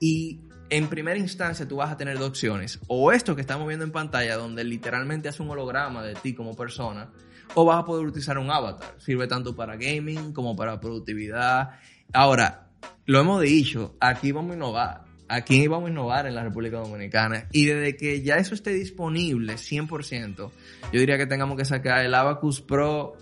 y 0.00 0.40
en 0.68 0.88
primera 0.88 1.18
instancia 1.18 1.66
tú 1.66 1.76
vas 1.76 1.90
a 1.90 1.96
tener 1.96 2.18
dos 2.18 2.28
opciones. 2.28 2.80
O 2.88 3.12
esto 3.12 3.34
que 3.34 3.40
estamos 3.40 3.66
viendo 3.66 3.84
en 3.84 3.92
pantalla, 3.92 4.36
donde 4.36 4.64
literalmente 4.64 5.28
hace 5.28 5.42
un 5.42 5.50
holograma 5.50 6.02
de 6.02 6.14
ti 6.14 6.34
como 6.34 6.56
persona, 6.56 7.10
o 7.54 7.64
vas 7.64 7.78
a 7.78 7.84
poder 7.84 8.06
utilizar 8.06 8.38
un 8.38 8.50
avatar. 8.50 8.94
Sirve 8.98 9.26
tanto 9.26 9.54
para 9.54 9.76
gaming 9.76 10.32
como 10.32 10.56
para 10.56 10.80
productividad. 10.80 11.70
Ahora, 12.12 12.68
lo 13.06 13.20
hemos 13.20 13.40
dicho, 13.42 13.96
aquí 14.00 14.32
vamos 14.32 14.52
a 14.52 14.54
innovar. 14.54 15.04
Aquí 15.28 15.66
vamos 15.66 15.88
a 15.88 15.90
innovar 15.90 16.26
en 16.26 16.34
la 16.34 16.44
República 16.44 16.78
Dominicana. 16.78 17.48
Y 17.52 17.66
desde 17.66 17.96
que 17.96 18.22
ya 18.22 18.36
eso 18.36 18.54
esté 18.54 18.70
disponible 18.70 19.54
100%, 19.54 20.36
yo 20.36 21.00
diría 21.00 21.18
que 21.18 21.26
tengamos 21.26 21.56
que 21.56 21.64
sacar 21.64 22.04
el 22.04 22.14
Abacus 22.14 22.60
Pro 22.60 23.16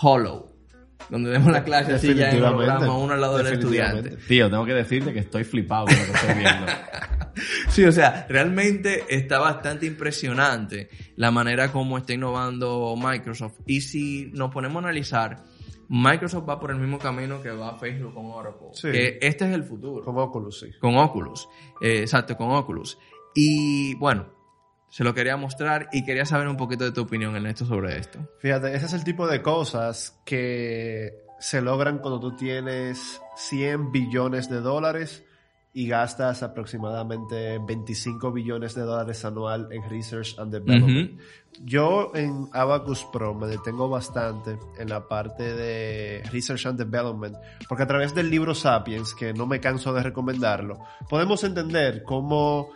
Hollow 0.00 0.53
donde 1.08 1.30
demos 1.30 1.52
la 1.52 1.64
clase 1.64 1.94
así 1.94 2.14
ya 2.14 2.30
en 2.30 2.42
holograma 2.42 2.96
uno 2.96 3.14
al 3.14 3.20
lado 3.20 3.38
del 3.38 3.54
estudiante. 3.54 4.16
Tío, 4.28 4.50
tengo 4.50 4.64
que 4.64 4.74
decirte 4.74 5.12
que 5.12 5.20
estoy 5.20 5.44
flipado 5.44 5.86
con 5.86 5.96
lo 5.96 6.04
que 6.04 6.12
estoy 6.12 6.34
viendo. 6.34 6.66
sí, 7.68 7.84
o 7.84 7.92
sea, 7.92 8.26
realmente 8.28 9.04
está 9.08 9.38
bastante 9.38 9.86
impresionante 9.86 10.88
la 11.16 11.30
manera 11.30 11.70
como 11.70 11.98
está 11.98 12.14
innovando 12.14 12.94
Microsoft. 12.96 13.60
Y 13.66 13.80
si 13.80 14.30
nos 14.32 14.50
ponemos 14.50 14.82
a 14.82 14.88
analizar, 14.88 15.44
Microsoft 15.88 16.48
va 16.48 16.58
por 16.58 16.70
el 16.70 16.78
mismo 16.78 16.98
camino 16.98 17.42
que 17.42 17.50
va 17.50 17.78
Facebook 17.78 18.14
con 18.14 18.26
Oracle. 18.26 18.68
Que 18.80 19.18
este 19.20 19.46
es 19.46 19.54
el 19.54 19.64
futuro. 19.64 20.04
Con 20.04 20.18
Oculus, 20.18 20.60
sí. 20.60 20.72
Con 20.80 20.96
Oculus. 20.96 21.48
Eh, 21.80 22.00
exacto, 22.00 22.36
con 22.36 22.50
Oculus. 22.50 22.98
Y 23.34 23.94
bueno, 23.96 24.33
se 24.94 25.02
lo 25.02 25.12
quería 25.12 25.36
mostrar 25.36 25.88
y 25.90 26.04
quería 26.04 26.24
saber 26.24 26.46
un 26.46 26.56
poquito 26.56 26.84
de 26.84 26.92
tu 26.92 27.00
opinión 27.00 27.34
en 27.34 27.46
esto 27.46 27.66
sobre 27.66 27.98
esto. 27.98 28.20
Fíjate, 28.38 28.76
ese 28.76 28.86
es 28.86 28.92
el 28.92 29.02
tipo 29.02 29.26
de 29.26 29.42
cosas 29.42 30.20
que 30.24 31.24
se 31.40 31.60
logran 31.60 31.98
cuando 31.98 32.20
tú 32.20 32.36
tienes 32.36 33.20
100 33.34 33.90
billones 33.90 34.48
de 34.48 34.60
dólares 34.60 35.24
y 35.72 35.88
gastas 35.88 36.44
aproximadamente 36.44 37.58
25 37.58 38.30
billones 38.30 38.76
de 38.76 38.82
dólares 38.82 39.24
anual 39.24 39.66
en 39.72 39.82
Research 39.90 40.38
and 40.38 40.52
Development. 40.52 41.20
Yo 41.64 42.12
en 42.14 42.48
Abacus 42.52 43.04
Pro 43.12 43.34
me 43.34 43.48
detengo 43.48 43.88
bastante 43.88 44.56
en 44.78 44.88
la 44.88 45.08
parte 45.08 45.54
de 45.56 46.22
Research 46.30 46.66
and 46.66 46.78
Development, 46.78 47.36
porque 47.68 47.82
a 47.82 47.88
través 47.88 48.14
del 48.14 48.30
libro 48.30 48.54
Sapiens, 48.54 49.12
que 49.12 49.34
no 49.34 49.44
me 49.48 49.58
canso 49.58 49.92
de 49.92 50.04
recomendarlo, 50.04 50.78
podemos 51.10 51.42
entender 51.42 52.04
cómo 52.04 52.70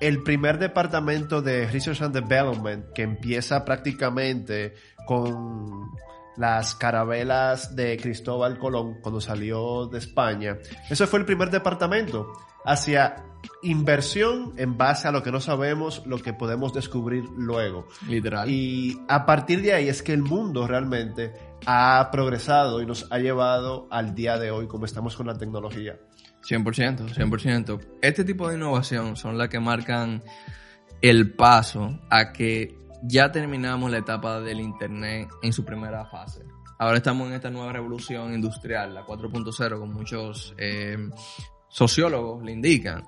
el 0.00 0.22
primer 0.22 0.58
departamento 0.58 1.42
de 1.42 1.66
Research 1.66 2.02
and 2.02 2.14
Development, 2.14 2.92
que 2.94 3.02
empieza 3.02 3.64
prácticamente 3.64 4.74
con 5.06 5.90
las 6.36 6.74
carabelas 6.76 7.74
de 7.74 7.96
Cristóbal 7.96 8.58
Colón 8.58 8.98
cuando 9.02 9.20
salió 9.20 9.86
de 9.86 9.98
España, 9.98 10.58
ese 10.88 11.06
fue 11.06 11.18
el 11.18 11.24
primer 11.24 11.50
departamento 11.50 12.32
hacia 12.64 13.24
inversión 13.62 14.52
en 14.56 14.76
base 14.76 15.08
a 15.08 15.12
lo 15.12 15.22
que 15.22 15.32
no 15.32 15.40
sabemos, 15.40 16.06
lo 16.06 16.18
que 16.18 16.32
podemos 16.32 16.72
descubrir 16.72 17.24
luego. 17.36 17.86
Literal. 18.08 18.48
Y 18.48 19.00
a 19.08 19.26
partir 19.26 19.62
de 19.62 19.72
ahí 19.72 19.88
es 19.88 20.02
que 20.02 20.12
el 20.12 20.22
mundo 20.22 20.66
realmente 20.66 21.32
ha 21.66 22.08
progresado 22.12 22.80
y 22.80 22.86
nos 22.86 23.10
ha 23.10 23.18
llevado 23.18 23.88
al 23.90 24.14
día 24.14 24.38
de 24.38 24.50
hoy 24.50 24.68
como 24.68 24.84
estamos 24.84 25.16
con 25.16 25.26
la 25.26 25.38
tecnología. 25.38 25.98
100%, 26.42 27.14
100%. 27.14 27.80
Este 28.02 28.24
tipo 28.24 28.48
de 28.48 28.56
innovación 28.56 29.16
son 29.16 29.38
las 29.38 29.48
que 29.48 29.60
marcan 29.60 30.22
el 31.00 31.32
paso 31.34 31.98
a 32.10 32.32
que 32.32 32.76
ya 33.02 33.30
terminamos 33.30 33.90
la 33.90 33.98
etapa 33.98 34.40
del 34.40 34.60
Internet 34.60 35.28
en 35.42 35.52
su 35.52 35.64
primera 35.64 36.04
fase. 36.06 36.42
Ahora 36.78 36.98
estamos 36.98 37.28
en 37.28 37.34
esta 37.34 37.50
nueva 37.50 37.72
revolución 37.72 38.34
industrial, 38.34 38.94
la 38.94 39.04
4.0, 39.04 39.78
como 39.78 39.92
muchos 39.92 40.54
eh, 40.58 40.96
sociólogos 41.68 42.44
le 42.44 42.52
indican, 42.52 43.04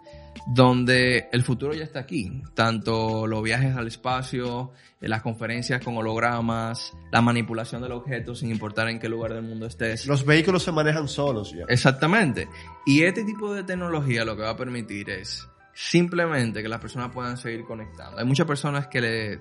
donde 0.46 1.28
el 1.32 1.42
futuro 1.42 1.74
ya 1.74 1.84
está 1.84 2.00
aquí. 2.00 2.42
Tanto 2.54 3.26
los 3.26 3.42
viajes 3.42 3.76
al 3.76 3.86
espacio, 3.86 4.72
eh, 5.00 5.08
las 5.08 5.22
conferencias 5.22 5.82
con 5.82 5.96
hologramas, 5.96 6.92
la 7.12 7.20
manipulación 7.20 7.82
del 7.82 7.92
objeto 7.92 8.34
sin 8.34 8.50
importar 8.50 8.88
en 8.88 8.98
qué 8.98 9.08
lugar 9.08 9.34
del 9.34 9.42
mundo 9.42 9.66
estés. 9.66 10.06
Los 10.06 10.24
vehículos 10.24 10.62
se 10.62 10.72
manejan 10.72 11.08
solos 11.08 11.52
ya. 11.52 11.64
Exactamente. 11.68 12.48
Y 12.86 13.02
este 13.02 13.24
tipo 13.24 13.52
de 13.54 13.64
tecnología 13.64 14.24
lo 14.24 14.36
que 14.36 14.42
va 14.42 14.50
a 14.50 14.56
permitir 14.56 15.10
es 15.10 15.46
simplemente 15.74 16.62
que 16.62 16.68
las 16.68 16.80
personas 16.80 17.10
puedan 17.12 17.36
seguir 17.36 17.64
conectando. 17.64 18.18
Hay 18.18 18.24
muchas 18.24 18.46
personas 18.46 18.88
que 18.88 19.00
le, 19.00 19.40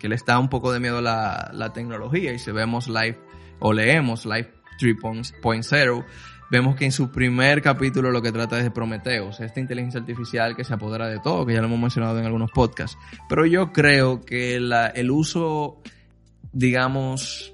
que 0.00 0.08
le 0.08 0.14
está 0.14 0.38
un 0.38 0.48
poco 0.48 0.72
de 0.72 0.80
miedo 0.80 1.00
la, 1.00 1.50
la 1.52 1.72
tecnología 1.72 2.32
y 2.32 2.38
si 2.38 2.52
vemos 2.52 2.88
live 2.88 3.18
o 3.60 3.72
leemos 3.72 4.26
Live 4.26 4.52
3.0, 4.78 6.04
vemos 6.50 6.76
que 6.76 6.84
en 6.84 6.92
su 6.92 7.10
primer 7.10 7.62
capítulo 7.62 8.10
lo 8.10 8.22
que 8.22 8.32
trata 8.32 8.58
es 8.58 8.64
de 8.64 8.70
Prometheus, 8.70 9.40
esta 9.40 9.60
inteligencia 9.60 10.00
artificial 10.00 10.54
que 10.54 10.64
se 10.64 10.74
apodera 10.74 11.08
de 11.08 11.18
todo, 11.18 11.46
que 11.46 11.54
ya 11.54 11.60
lo 11.60 11.66
hemos 11.66 11.80
mencionado 11.80 12.18
en 12.18 12.26
algunos 12.26 12.50
podcasts. 12.50 12.98
Pero 13.28 13.46
yo 13.46 13.72
creo 13.72 14.24
que 14.24 14.56
el 14.56 15.10
uso, 15.10 15.80
digamos, 16.52 17.53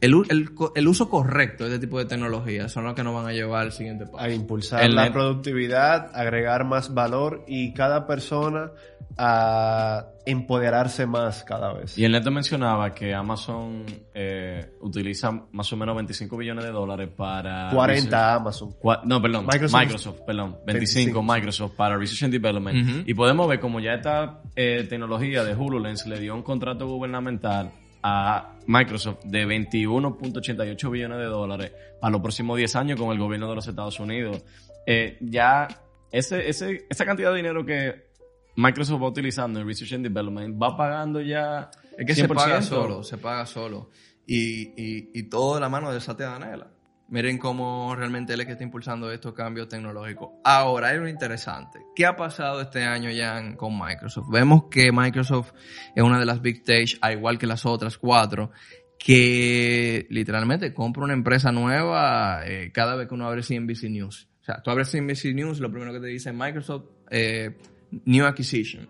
el, 0.00 0.50
el, 0.74 0.88
uso 0.88 1.10
correcto 1.10 1.64
de 1.64 1.74
este 1.74 1.86
tipo 1.86 1.98
de 1.98 2.06
tecnologías 2.06 2.72
son 2.72 2.84
los 2.84 2.94
que 2.94 3.04
nos 3.04 3.14
van 3.14 3.26
a 3.26 3.32
llevar 3.32 3.62
al 3.62 3.72
siguiente 3.72 4.06
paso. 4.06 4.18
A 4.24 4.30
impulsar 4.30 4.88
la 4.90 5.12
productividad, 5.12 6.10
agregar 6.14 6.64
más 6.64 6.94
valor 6.94 7.44
y 7.46 7.74
cada 7.74 8.06
persona 8.06 8.72
a 9.18 10.06
empoderarse 10.24 11.06
más 11.06 11.44
cada 11.44 11.72
vez. 11.74 11.98
Y 11.98 12.04
el 12.04 12.12
neto 12.12 12.30
mencionaba 12.30 12.94
que 12.94 13.12
Amazon 13.14 13.84
eh, 14.14 14.72
utiliza 14.80 15.32
más 15.52 15.70
o 15.72 15.76
menos 15.76 15.94
25 15.96 16.36
billones 16.36 16.64
de 16.64 16.70
dólares 16.70 17.10
para... 17.14 17.70
40 17.70 18.34
Amazon. 18.34 18.74
no, 19.04 19.20
perdón. 19.20 19.46
Microsoft, 19.46 20.20
perdón. 20.26 20.58
25, 20.66 21.22
Microsoft 21.22 21.72
para 21.76 21.96
Research 21.98 22.24
and 22.24 22.32
Development. 22.32 23.06
Y 23.08 23.12
podemos 23.12 23.48
ver 23.48 23.60
como 23.60 23.80
ya 23.80 23.94
esta 23.94 24.40
eh, 24.56 24.86
tecnología 24.88 25.44
de 25.44 25.54
HoloLens 25.54 26.06
le 26.06 26.18
dio 26.18 26.34
un 26.34 26.42
contrato 26.42 26.86
gubernamental 26.86 27.72
a 28.02 28.56
Microsoft 28.66 29.24
de 29.24 29.46
21.88 29.46 30.90
billones 30.90 31.18
de 31.18 31.24
dólares 31.24 31.72
para 32.00 32.12
los 32.12 32.20
próximos 32.20 32.56
10 32.56 32.76
años 32.76 33.00
con 33.00 33.10
el 33.12 33.18
gobierno 33.18 33.48
de 33.48 33.54
los 33.56 33.66
Estados 33.66 34.00
Unidos. 34.00 34.42
Eh, 34.86 35.18
ya 35.20 35.68
ese, 36.10 36.48
ese, 36.48 36.86
esa 36.88 37.04
cantidad 37.04 37.30
de 37.30 37.36
dinero 37.36 37.64
que 37.64 38.10
Microsoft 38.56 39.02
va 39.02 39.08
utilizando 39.08 39.60
en 39.60 39.66
Research 39.66 39.92
and 39.94 40.04
Development 40.04 40.60
va 40.60 40.76
pagando 40.76 41.20
ya. 41.20 41.70
Es 41.96 42.06
que 42.06 42.14
se 42.14 42.28
paga 42.28 42.62
solo, 42.62 43.02
se 43.02 43.18
paga 43.18 43.46
solo. 43.46 43.90
Y, 44.26 44.62
y, 44.76 45.10
y 45.14 45.22
todo 45.24 45.54
de 45.54 45.60
la 45.60 45.68
mano 45.68 45.92
de 45.92 46.00
Satya 46.00 46.26
Danela. 46.30 46.70
Miren 47.10 47.38
cómo 47.38 47.96
realmente 47.96 48.34
él 48.34 48.40
es 48.40 48.46
que 48.46 48.52
está 48.52 48.62
impulsando 48.62 49.10
estos 49.10 49.34
cambios 49.34 49.68
tecnológicos. 49.68 50.30
Ahora, 50.44 50.90
hay 50.90 50.98
lo 50.98 51.08
interesante. 51.08 51.80
¿Qué 51.96 52.06
ha 52.06 52.14
pasado 52.14 52.60
este 52.60 52.84
año 52.84 53.10
ya 53.10 53.56
con 53.56 53.76
Microsoft? 53.76 54.28
Vemos 54.30 54.66
que 54.70 54.92
Microsoft 54.92 55.52
es 55.96 56.04
una 56.04 56.20
de 56.20 56.26
las 56.26 56.40
big 56.40 56.58
stage, 56.58 56.98
al 57.00 57.14
igual 57.14 57.36
que 57.36 57.48
las 57.48 57.66
otras 57.66 57.98
cuatro, 57.98 58.52
que 58.96 60.06
literalmente 60.08 60.72
compra 60.72 61.02
una 61.02 61.14
empresa 61.14 61.50
nueva 61.50 62.42
eh, 62.46 62.70
cada 62.72 62.94
vez 62.94 63.08
que 63.08 63.14
uno 63.14 63.26
abre 63.26 63.42
CNBC 63.42 63.90
News. 63.90 64.28
O 64.42 64.44
sea, 64.44 64.62
tú 64.62 64.70
abres 64.70 64.92
CNBC 64.92 65.34
News, 65.34 65.58
lo 65.58 65.68
primero 65.68 65.92
que 65.92 65.98
te 65.98 66.06
dice 66.06 66.32
Microsoft, 66.32 66.84
eh, 67.10 67.58
New 68.04 68.24
Acquisition. 68.24 68.88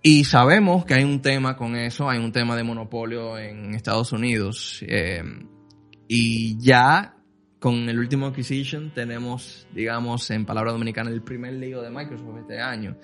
Y 0.00 0.22
sabemos 0.22 0.84
que 0.84 0.94
hay 0.94 1.02
un 1.02 1.20
tema 1.20 1.56
con 1.56 1.74
eso, 1.74 2.08
hay 2.08 2.20
un 2.20 2.30
tema 2.30 2.54
de 2.54 2.62
monopolio 2.62 3.36
en 3.36 3.74
Estados 3.74 4.12
Unidos. 4.12 4.84
Eh, 4.86 5.24
y 6.06 6.56
ya 6.58 7.15
con 7.66 7.88
el 7.88 7.98
último 7.98 8.26
acquisition 8.26 8.92
tenemos, 8.94 9.66
digamos, 9.74 10.30
en 10.30 10.46
palabra 10.46 10.70
dominicana, 10.70 11.10
el 11.10 11.20
primer 11.20 11.54
lío 11.54 11.82
de 11.82 11.90
Microsoft 11.90 12.38
este 12.38 12.60
año. 12.60 12.96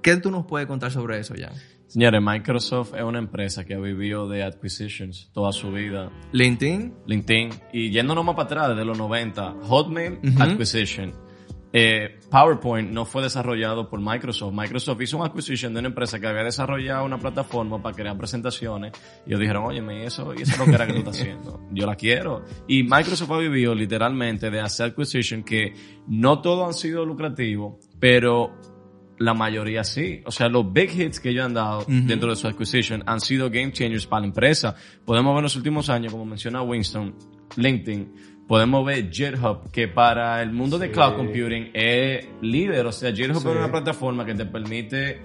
¿Qué 0.00 0.16
tú 0.18 0.30
nos 0.30 0.46
puedes 0.46 0.68
contar 0.68 0.92
sobre 0.92 1.18
eso 1.18 1.34
ya? 1.34 1.50
Señores, 1.88 2.22
Microsoft 2.22 2.94
es 2.94 3.02
una 3.02 3.18
empresa 3.18 3.64
que 3.64 3.74
ha 3.74 3.80
vivido 3.80 4.28
de 4.28 4.44
acquisitions 4.44 5.28
toda 5.32 5.50
su 5.50 5.72
vida. 5.72 6.12
LinkedIn. 6.30 6.94
LinkedIn. 7.04 7.50
Y 7.72 7.90
yéndonos 7.90 8.24
más 8.24 8.36
para 8.36 8.46
atrás, 8.46 8.68
desde 8.68 8.84
los 8.84 8.96
90, 8.96 9.56
Hotmail, 9.62 10.20
acquisition. 10.38 11.12
Eh, 11.76 12.20
PowerPoint 12.30 12.92
no 12.92 13.04
fue 13.04 13.20
desarrollado 13.20 13.90
por 13.90 14.00
Microsoft. 14.00 14.54
Microsoft 14.54 15.00
hizo 15.02 15.16
una 15.16 15.26
acquisition 15.26 15.74
de 15.74 15.80
una 15.80 15.88
empresa 15.88 16.20
que 16.20 16.28
había 16.28 16.44
desarrollado 16.44 17.04
una 17.04 17.18
plataforma 17.18 17.82
para 17.82 17.96
crear 17.96 18.16
presentaciones. 18.16 18.92
Y 19.26 19.30
ellos 19.30 19.40
dijeron, 19.40 19.64
oye, 19.64 20.04
eso, 20.04 20.32
y 20.38 20.42
eso 20.42 20.52
es 20.52 20.58
lo 20.58 20.66
que 20.66 20.70
era 20.70 20.86
que 20.86 20.92
tú 20.92 21.00
estás 21.00 21.20
haciendo. 21.20 21.60
Yo 21.72 21.84
la 21.84 21.96
quiero. 21.96 22.44
Y 22.68 22.84
Microsoft 22.84 23.28
ha 23.32 23.38
vivido 23.38 23.74
literalmente 23.74 24.52
de 24.52 24.60
hacer 24.60 24.90
acquisition 24.90 25.42
que 25.42 25.74
no 26.06 26.40
todo 26.40 26.64
han 26.64 26.74
sido 26.74 27.04
lucrativos, 27.04 27.74
pero 27.98 28.52
la 29.18 29.34
mayoría 29.34 29.82
sí. 29.82 30.22
O 30.26 30.30
sea, 30.30 30.48
los 30.48 30.72
big 30.72 30.90
hits 30.96 31.18
que 31.18 31.30
ellos 31.30 31.44
han 31.44 31.54
dado 31.54 31.84
dentro 31.88 32.30
de 32.30 32.36
su 32.36 32.46
acquisition 32.46 33.02
han 33.04 33.20
sido 33.20 33.50
game 33.50 33.72
changers 33.72 34.06
para 34.06 34.20
la 34.20 34.26
empresa. 34.28 34.76
Podemos 35.04 35.32
ver 35.32 35.38
en 35.38 35.44
los 35.44 35.56
últimos 35.56 35.90
años, 35.90 36.12
como 36.12 36.24
menciona 36.24 36.62
Winston, 36.62 37.16
LinkedIn, 37.56 38.33
podemos 38.46 38.84
ver 38.84 39.10
GitHub, 39.10 39.70
que 39.72 39.88
para 39.88 40.42
el 40.42 40.52
mundo 40.52 40.78
de 40.78 40.90
cloud 40.90 41.16
computing 41.16 41.70
es 41.74 42.26
líder. 42.42 42.86
O 42.86 42.92
sea, 42.92 43.12
GitHub 43.12 43.36
es 43.38 43.44
una 43.44 43.70
plataforma 43.70 44.24
que 44.24 44.34
te 44.34 44.44
permite, 44.46 45.20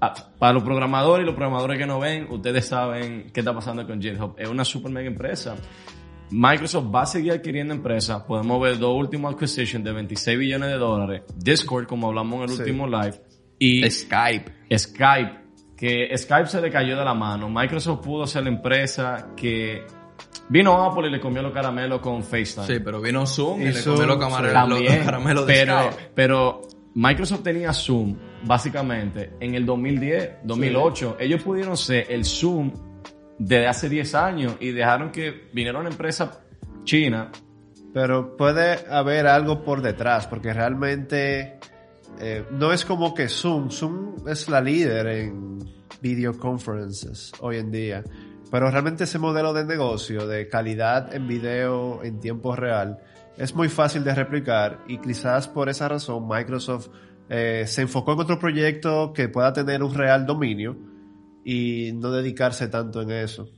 a- 0.00 0.12
para 0.38 0.52
los 0.52 0.62
programadores 0.62 1.22
y 1.24 1.26
los 1.26 1.34
programadores 1.34 1.78
que 1.78 1.86
no 1.86 1.98
ven, 2.00 2.26
ustedes 2.30 2.66
saben 2.66 3.30
qué 3.32 3.40
está 3.40 3.54
pasando 3.54 3.86
con 3.86 4.00
GitHub. 4.00 4.34
Es 4.38 4.48
una 4.48 4.64
super 4.64 4.90
mega 4.92 5.08
empresa. 5.08 5.56
Microsoft 6.30 6.86
va 6.94 7.02
a 7.02 7.06
seguir 7.06 7.32
adquiriendo 7.32 7.74
empresas. 7.74 8.22
Podemos 8.22 8.60
ver 8.60 8.78
dos 8.78 8.96
últimos 8.96 9.34
acquisitions 9.34 9.84
de 9.84 9.92
26 9.92 10.38
billones 10.38 10.70
de 10.70 10.76
dólares. 10.76 11.22
Discord, 11.36 11.86
como 11.86 12.08
hablamos 12.08 12.36
en 12.36 12.42
el 12.44 12.48
Sí. 12.50 12.60
último 12.62 12.86
live. 12.86 13.20
Y 13.58 13.90
Skype. 13.90 14.50
Skype, 14.78 15.32
que 15.76 16.16
Skype 16.16 16.46
se 16.46 16.60
le 16.62 16.70
cayó 16.70 16.96
de 16.98 17.04
la 17.04 17.12
mano. 17.14 17.50
Microsoft 17.50 18.00
pudo 18.04 18.26
ser 18.26 18.44
la 18.44 18.48
empresa 18.48 19.28
que 19.36 19.82
vino 20.48 20.82
Apple 20.82 21.08
y 21.08 21.10
le 21.10 21.20
comió 21.20 21.42
los 21.42 21.52
caramelos 21.52 22.00
con 22.00 22.22
FaceTime. 22.22 22.66
Sí, 22.66 22.80
pero 22.84 23.00
vino 23.00 23.26
Zoom 23.26 23.60
y, 23.60 23.64
Y 23.64 23.66
le 23.68 23.72
Zoom, 23.74 23.96
comió 23.96 24.16
los, 24.16 24.52
También, 24.52 25.04
caramelos 25.04 25.46
de 25.46 25.52
pero, 25.52 25.82
Skype. 25.82 26.10
pero 26.14 26.62
Microsoft 26.94 27.42
tenía 27.42 27.72
Zoom 27.72 28.16
básicamente 28.44 29.32
en 29.40 29.54
el 29.54 29.64
2010, 29.64 30.30
2008. 30.44 31.16
Ellos 31.20 31.42
pudieron 31.42 31.76
ser 31.76 32.06
el 32.10 32.24
Zoom 32.24 32.72
desde 33.38 33.66
hace 33.66 33.88
10 33.88 34.14
años 34.14 34.56
y 34.60 34.70
dejaron 34.72 35.10
que 35.10 35.48
viniera 35.52 35.78
una 35.78 35.88
empresa 35.90 36.44
china. 36.84 37.30
Pero 37.94 38.36
puede 38.36 38.86
haber 38.90 39.26
algo 39.26 39.62
por 39.64 39.82
detrás, 39.82 40.26
porque 40.26 40.52
realmente 40.52 41.58
eh, 42.20 42.44
no 42.50 42.72
es 42.72 42.84
como 42.84 43.14
que 43.14 43.28
Zoom, 43.28 43.70
Zoom 43.70 44.28
es 44.28 44.48
la 44.48 44.60
líder 44.60 45.06
en 45.06 45.58
video 46.00 46.36
conferences 46.38 47.32
hoy 47.40 47.58
en 47.58 47.70
día, 47.70 48.02
pero 48.52 48.70
realmente 48.70 49.04
ese 49.04 49.18
modelo 49.18 49.54
de 49.54 49.64
negocio 49.64 50.26
de 50.26 50.46
calidad 50.46 51.14
en 51.14 51.26
video 51.26 52.04
en 52.04 52.20
tiempo 52.20 52.54
real 52.54 52.98
es 53.38 53.54
muy 53.54 53.70
fácil 53.70 54.04
de 54.04 54.14
replicar 54.14 54.84
y 54.86 54.98
quizás 54.98 55.48
por 55.48 55.70
esa 55.70 55.88
razón 55.88 56.28
Microsoft 56.28 56.88
eh, 57.30 57.64
se 57.66 57.80
enfocó 57.80 58.12
en 58.12 58.20
otro 58.20 58.38
proyecto 58.38 59.14
que 59.14 59.30
pueda 59.30 59.54
tener 59.54 59.82
un 59.82 59.94
real 59.94 60.26
dominio 60.26 60.76
y 61.46 61.92
no 61.94 62.10
dedicarse 62.10 62.68
tanto 62.68 63.00
en 63.00 63.12
eso. 63.12 63.48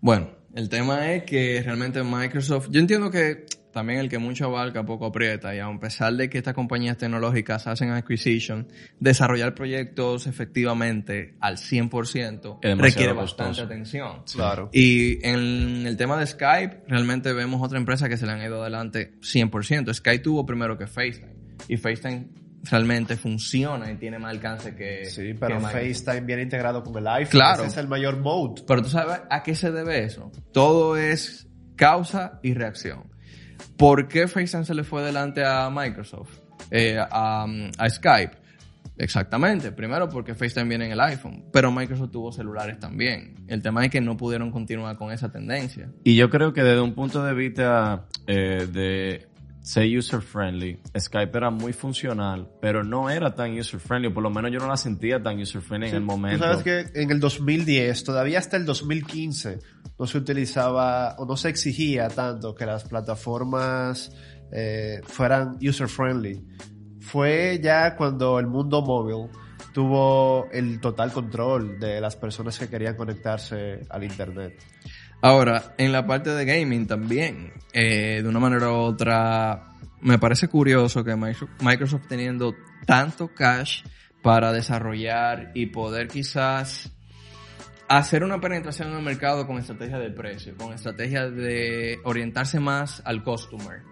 Bueno, 0.00 0.30
el 0.54 0.68
tema 0.68 1.12
es 1.12 1.24
que 1.24 1.60
realmente 1.64 2.00
Microsoft, 2.04 2.68
yo 2.70 2.78
entiendo 2.78 3.10
que 3.10 3.46
también 3.76 4.00
el 4.00 4.08
que 4.08 4.16
mucho 4.16 4.46
abarca 4.46 4.86
poco 4.86 5.04
aprieta 5.04 5.54
y 5.54 5.58
a 5.58 5.68
pesar 5.78 6.14
de 6.14 6.30
que 6.30 6.38
estas 6.38 6.54
compañías 6.54 6.96
tecnológicas 6.96 7.66
hacen 7.66 7.90
acquisition, 7.90 8.68
desarrollar 9.00 9.54
proyectos 9.54 10.26
efectivamente 10.26 11.34
al 11.40 11.58
100% 11.58 11.58
Es 11.58 12.40
demasiado 12.40 12.76
requiere 12.78 13.14
costoso. 13.14 13.44
bastante 13.44 13.60
atención. 13.60 14.22
Claro. 14.32 14.70
Y 14.72 15.22
en 15.28 15.86
el 15.86 15.94
tema 15.98 16.16
de 16.16 16.26
Skype, 16.26 16.84
realmente 16.88 17.34
vemos 17.34 17.60
otra 17.60 17.76
empresa 17.76 18.08
que 18.08 18.16
se 18.16 18.24
le 18.24 18.32
han 18.32 18.40
ido 18.40 18.62
adelante 18.62 19.12
100%. 19.20 19.92
Skype 19.92 20.20
tuvo 20.20 20.46
primero 20.46 20.78
que 20.78 20.86
FaceTime. 20.86 21.36
Y 21.68 21.76
FaceTime 21.76 22.28
realmente 22.70 23.18
funciona 23.18 23.92
y 23.92 23.96
tiene 23.96 24.18
más 24.18 24.30
alcance 24.30 24.74
que. 24.74 25.04
Sí, 25.04 25.34
pero 25.38 25.58
que. 25.58 25.66
FaceTime 25.66 26.22
viene 26.22 26.44
integrado 26.44 26.82
con 26.82 26.96
el 26.96 27.06
iPhone. 27.08 27.30
Claro. 27.30 27.64
Ese 27.64 27.72
es 27.72 27.76
el 27.76 27.88
mayor 27.88 28.16
mode. 28.20 28.62
Pero 28.66 28.80
tú 28.80 28.88
sabes 28.88 29.20
a 29.28 29.42
qué 29.42 29.54
se 29.54 29.70
debe 29.70 30.02
eso. 30.02 30.32
Todo 30.50 30.96
es 30.96 31.46
causa 31.76 32.40
y 32.42 32.54
reacción. 32.54 33.14
¿Por 33.76 34.08
qué 34.08 34.28
FaceTime 34.28 34.64
se 34.64 34.74
le 34.74 34.84
fue 34.84 35.02
delante 35.02 35.44
a 35.44 35.70
Microsoft? 35.70 36.40
Eh, 36.70 36.98
a, 36.98 37.46
a 37.78 37.90
Skype. 37.90 38.46
Exactamente. 38.98 39.72
Primero 39.72 40.08
porque 40.08 40.34
FaceTime 40.34 40.68
viene 40.68 40.86
en 40.86 40.92
el 40.92 41.00
iPhone. 41.00 41.44
Pero 41.52 41.70
Microsoft 41.70 42.10
tuvo 42.10 42.32
celulares 42.32 42.78
también. 42.78 43.34
El 43.46 43.62
tema 43.62 43.84
es 43.84 43.90
que 43.90 44.00
no 44.00 44.16
pudieron 44.16 44.50
continuar 44.50 44.96
con 44.96 45.12
esa 45.12 45.30
tendencia. 45.30 45.90
Y 46.04 46.16
yo 46.16 46.30
creo 46.30 46.52
que 46.52 46.62
desde 46.62 46.80
un 46.80 46.94
punto 46.94 47.22
de 47.22 47.34
vista 47.34 48.06
eh, 48.26 48.66
de 48.72 49.28
ser 49.66 49.98
user 49.98 50.22
friendly, 50.22 50.78
Skype 50.96 51.36
era 51.36 51.50
muy 51.50 51.72
funcional, 51.72 52.48
pero 52.60 52.84
no 52.84 53.10
era 53.10 53.34
tan 53.34 53.58
user 53.58 53.80
friendly, 53.80 54.08
o 54.08 54.14
por 54.14 54.22
lo 54.22 54.30
menos 54.30 54.52
yo 54.52 54.60
no 54.60 54.68
la 54.68 54.76
sentía 54.76 55.20
tan 55.20 55.40
user 55.40 55.60
friendly 55.60 55.88
en 55.88 55.96
el 55.96 56.02
momento. 56.02 56.38
Tú 56.38 56.44
sabes 56.44 56.62
que 56.62 57.02
en 57.02 57.10
el 57.10 57.18
2010, 57.18 58.04
todavía 58.04 58.38
hasta 58.38 58.56
el 58.56 58.64
2015, 58.64 59.58
no 59.98 60.06
se 60.06 60.18
utilizaba 60.18 61.16
o 61.18 61.26
no 61.26 61.36
se 61.36 61.48
exigía 61.48 62.06
tanto 62.06 62.54
que 62.54 62.64
las 62.64 62.84
plataformas 62.84 64.12
eh, 64.52 65.00
fueran 65.02 65.58
user 65.60 65.88
friendly. 65.88 66.46
Fue 67.00 67.58
ya 67.60 67.96
cuando 67.96 68.38
el 68.38 68.46
mundo 68.46 68.82
móvil 68.82 69.28
tuvo 69.72 70.48
el 70.52 70.80
total 70.80 71.10
control 71.10 71.80
de 71.80 72.00
las 72.00 72.14
personas 72.14 72.56
que 72.56 72.68
querían 72.68 72.94
conectarse 72.94 73.80
al 73.90 74.04
internet. 74.04 74.62
Ahora, 75.26 75.74
en 75.76 75.90
la 75.90 76.06
parte 76.06 76.30
de 76.30 76.44
gaming 76.44 76.86
también, 76.86 77.52
eh, 77.72 78.20
de 78.22 78.28
una 78.28 78.38
manera 78.38 78.70
u 78.70 78.74
otra, 78.76 79.72
me 80.00 80.20
parece 80.20 80.46
curioso 80.46 81.02
que 81.02 81.16
Micro- 81.16 81.48
Microsoft 81.58 82.06
teniendo 82.08 82.54
tanto 82.86 83.34
cash 83.34 83.82
para 84.22 84.52
desarrollar 84.52 85.50
y 85.52 85.66
poder 85.66 86.06
quizás 86.06 86.92
hacer 87.88 88.22
una 88.22 88.40
penetración 88.40 88.90
en 88.90 88.98
el 88.98 89.02
mercado 89.02 89.48
con 89.48 89.58
estrategia 89.58 89.98
de 89.98 90.10
precio, 90.10 90.56
con 90.56 90.72
estrategia 90.72 91.28
de 91.28 91.98
orientarse 92.04 92.60
más 92.60 93.02
al 93.04 93.24
customer. 93.24 93.82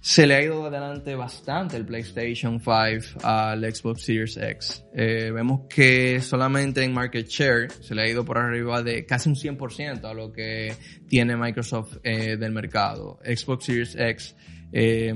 Se 0.00 0.26
le 0.26 0.36
ha 0.36 0.42
ido 0.42 0.64
adelante 0.66 1.14
bastante 1.16 1.76
el 1.76 1.84
PlayStation 1.84 2.60
5 2.60 3.20
al 3.24 3.74
Xbox 3.74 4.02
Series 4.02 4.36
X. 4.36 4.84
Eh, 4.94 5.30
vemos 5.32 5.62
que 5.68 6.20
solamente 6.20 6.84
en 6.84 6.94
market 6.94 7.26
share 7.26 7.70
se 7.80 7.94
le 7.94 8.02
ha 8.02 8.08
ido 8.08 8.24
por 8.24 8.38
arriba 8.38 8.82
de 8.82 9.04
casi 9.04 9.28
un 9.28 9.34
100% 9.34 10.04
a 10.04 10.14
lo 10.14 10.32
que 10.32 10.74
tiene 11.08 11.36
Microsoft 11.36 11.98
eh, 12.04 12.36
del 12.36 12.52
mercado. 12.52 13.18
Xbox 13.24 13.64
Series 13.64 13.96
X 13.96 14.36
eh, 14.72 15.12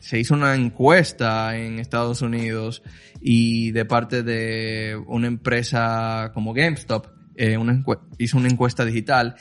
se 0.00 0.18
hizo 0.20 0.34
una 0.34 0.54
encuesta 0.54 1.56
en 1.56 1.78
Estados 1.78 2.22
Unidos 2.22 2.82
y 3.20 3.72
de 3.72 3.84
parte 3.84 4.22
de 4.22 4.96
una 5.06 5.26
empresa 5.26 6.30
como 6.32 6.52
GameStop 6.52 7.08
eh, 7.36 7.58
hizo 8.18 8.38
una 8.38 8.48
encuesta 8.48 8.84
digital 8.84 9.36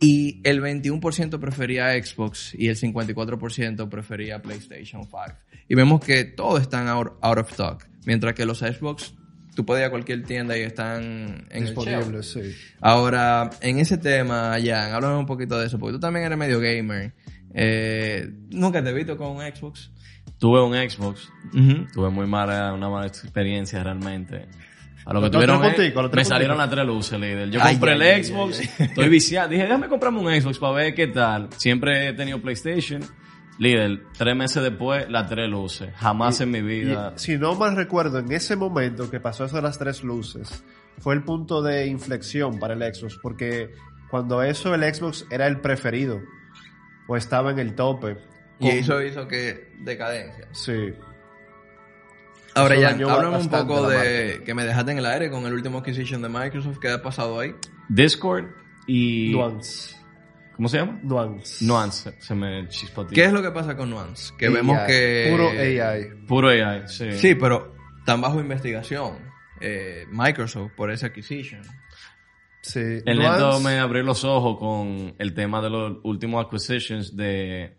y 0.00 0.40
el 0.44 0.60
21% 0.62 1.40
prefería 1.40 1.92
Xbox 2.02 2.54
y 2.54 2.68
el 2.68 2.76
54% 2.76 3.88
prefería 3.88 4.40
PlayStation 4.40 5.04
5. 5.04 5.24
Y 5.68 5.74
vemos 5.74 6.04
que 6.04 6.24
todos 6.24 6.60
están 6.60 6.88
out, 6.88 7.12
out 7.20 7.38
of 7.38 7.50
stock, 7.50 7.84
mientras 8.04 8.34
que 8.34 8.46
los 8.46 8.58
Xbox 8.58 9.14
tú 9.58 9.66
puedes 9.66 9.82
ir 9.82 9.86
a 9.88 9.90
cualquier 9.90 10.22
tienda 10.22 10.56
y 10.56 10.60
están 10.60 11.46
en 11.50 11.66
el 11.66 11.74
shelf. 11.74 11.86
Disponible, 11.88 12.22
sí. 12.22 12.54
Ahora, 12.80 13.50
en 13.60 13.80
ese 13.80 13.98
tema, 13.98 14.56
Jan, 14.64 14.92
háblame 14.92 15.16
un 15.16 15.26
poquito 15.26 15.58
de 15.58 15.66
eso, 15.66 15.80
porque 15.80 15.94
tú 15.94 15.98
también 15.98 16.26
eres 16.26 16.38
medio 16.38 16.60
gamer. 16.60 17.12
Eh, 17.52 18.30
Nunca 18.50 18.84
te 18.84 18.90
he 18.90 18.92
visto 18.92 19.16
con 19.16 19.36
un 19.36 19.42
Xbox. 19.42 19.90
Tuve 20.38 20.62
un 20.62 20.74
Xbox, 20.74 21.28
tuve 21.92 22.08
muy 22.10 22.28
mala, 22.28 22.72
una 22.72 22.88
mala 22.88 23.08
experiencia 23.08 23.82
realmente. 23.82 24.46
A 25.08 25.14
lo 25.14 25.22
que 25.22 25.30
tuvieron 25.30 25.58
tres 25.60 25.70
es- 25.72 25.76
punticos, 25.78 26.02
los 26.04 26.12
me 26.12 26.24
salieron 26.24 26.58
las 26.58 26.70
tres 26.70 26.86
luces, 26.86 27.18
líder. 27.18 27.50
Yo 27.50 27.60
Ay, 27.62 27.74
compré 27.76 27.92
ay, 27.92 28.00
el 28.20 28.24
Xbox, 28.24 28.60
ay, 28.60 28.68
ay. 28.78 28.86
estoy 28.86 29.08
viciado. 29.08 29.48
Dije, 29.48 29.62
déjame 29.62 29.88
comprarme 29.88 30.20
un 30.20 30.40
Xbox 30.40 30.58
para 30.58 30.72
ver 30.74 30.94
qué 30.94 31.06
tal. 31.08 31.48
Siempre 31.56 32.08
he 32.08 32.12
tenido 32.12 32.40
PlayStation. 32.40 33.02
Líder, 33.58 34.02
tres 34.16 34.36
meses 34.36 34.62
después, 34.62 35.10
las 35.10 35.28
tres 35.28 35.48
luces. 35.48 35.90
Jamás 35.96 36.40
en 36.42 36.50
mi 36.52 36.58
Y, 36.58 36.62
vida. 36.62 37.12
si 37.16 37.38
no 37.38 37.54
mal 37.56 37.74
recuerdo, 37.74 38.18
en 38.20 38.30
ese 38.30 38.54
momento 38.54 39.10
que 39.10 39.18
pasó 39.18 39.46
eso 39.46 39.56
de 39.56 39.62
las 39.62 39.78
tres 39.78 40.04
luces, 40.04 40.62
fue 40.98 41.14
el 41.14 41.24
punto 41.24 41.60
de 41.62 41.86
inflexión 41.86 42.58
para 42.60 42.74
el 42.74 42.94
Xbox, 42.94 43.18
porque 43.20 43.72
cuando 44.10 44.42
eso 44.44 44.74
el 44.74 44.82
Xbox 44.94 45.26
era 45.30 45.46
el 45.48 45.60
preferido, 45.60 46.20
o 47.08 47.16
estaba 47.16 47.50
en 47.50 47.58
el 47.58 47.74
tope. 47.74 48.16
Y 48.60 48.68
eso 48.68 49.02
hizo 49.02 49.26
que 49.26 49.72
decadencia. 49.80 50.46
Sí. 50.52 50.92
Ahora 52.58 52.76
ya, 52.76 52.88
háblame 52.90 53.38
un 53.38 53.48
poco 53.48 53.88
de 53.88 54.42
que 54.44 54.54
me 54.54 54.64
dejaste 54.64 54.92
en 54.92 54.98
el 54.98 55.06
aire 55.06 55.30
con 55.30 55.44
el 55.46 55.52
último 55.52 55.78
acquisition 55.78 56.22
de 56.22 56.28
Microsoft. 56.28 56.78
¿Qué 56.78 56.90
ha 56.90 57.02
pasado 57.02 57.38
ahí? 57.40 57.54
Discord 57.88 58.46
y... 58.86 59.30
Nuance. 59.32 59.96
¿Cómo 60.56 60.68
se 60.68 60.78
llama? 60.78 60.98
Nuance. 61.02 61.64
Nuance. 61.64 62.14
Se 62.18 62.34
me 62.34 62.66
chispoteó. 62.68 63.14
¿Qué 63.14 63.24
es 63.24 63.32
lo 63.32 63.40
que 63.42 63.50
pasa 63.52 63.76
con 63.76 63.90
Nuance? 63.90 64.32
Que 64.36 64.46
AI, 64.46 64.52
vemos 64.54 64.78
que... 64.86 65.28
Puro 65.30 65.48
AI. 65.50 66.08
Puro 66.26 66.48
AI, 66.48 66.82
sí. 66.88 67.12
Sí, 67.12 67.34
pero 67.36 67.74
están 68.00 68.20
bajo 68.20 68.40
investigación. 68.40 69.18
eh, 69.60 70.04
Microsoft 70.10 70.72
por 70.76 70.90
esa 70.90 71.06
acquisition. 71.06 71.62
Sí. 72.60 72.80
El 72.80 73.18
Nuance- 73.18 73.32
neto 73.44 73.60
me 73.60 73.78
abrió 73.78 74.02
los 74.02 74.24
ojos 74.24 74.58
con 74.58 75.14
el 75.18 75.32
tema 75.34 75.62
de 75.62 75.70
los 75.70 75.98
últimos 76.02 76.44
acquisitions 76.44 77.16
de, 77.16 77.76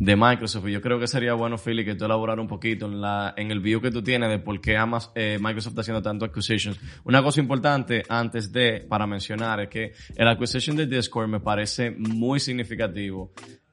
de 0.00 0.16
Microsoft. 0.16 0.66
Y 0.66 0.72
yo 0.72 0.80
creo 0.80 0.98
que 0.98 1.06
sería 1.06 1.34
bueno, 1.34 1.56
Philly, 1.58 1.84
que 1.84 1.94
tú 1.94 2.06
elaborar 2.06 2.40
un 2.40 2.48
poquito 2.48 2.86
en, 2.86 3.00
la, 3.00 3.34
en 3.36 3.50
el 3.50 3.60
view 3.60 3.80
que 3.80 3.90
tú 3.90 4.02
tienes 4.02 4.30
de 4.30 4.38
por 4.38 4.58
qué 4.60 4.76
amas, 4.76 5.12
eh, 5.14 5.38
Microsoft 5.40 5.72
está 5.72 5.82
haciendo 5.82 6.02
tanto 6.02 6.24
acquisitions. 6.24 6.80
Una 7.04 7.22
cosa 7.22 7.40
importante 7.40 8.02
antes 8.08 8.50
de, 8.50 8.86
para 8.88 9.06
mencionar, 9.06 9.60
es 9.60 9.68
que 9.68 9.92
el 10.16 10.26
acquisition 10.26 10.74
de 10.74 10.86
Discord 10.86 11.28
me 11.28 11.40
parece 11.40 11.90
muy 11.90 12.40
significativo. 12.40 13.32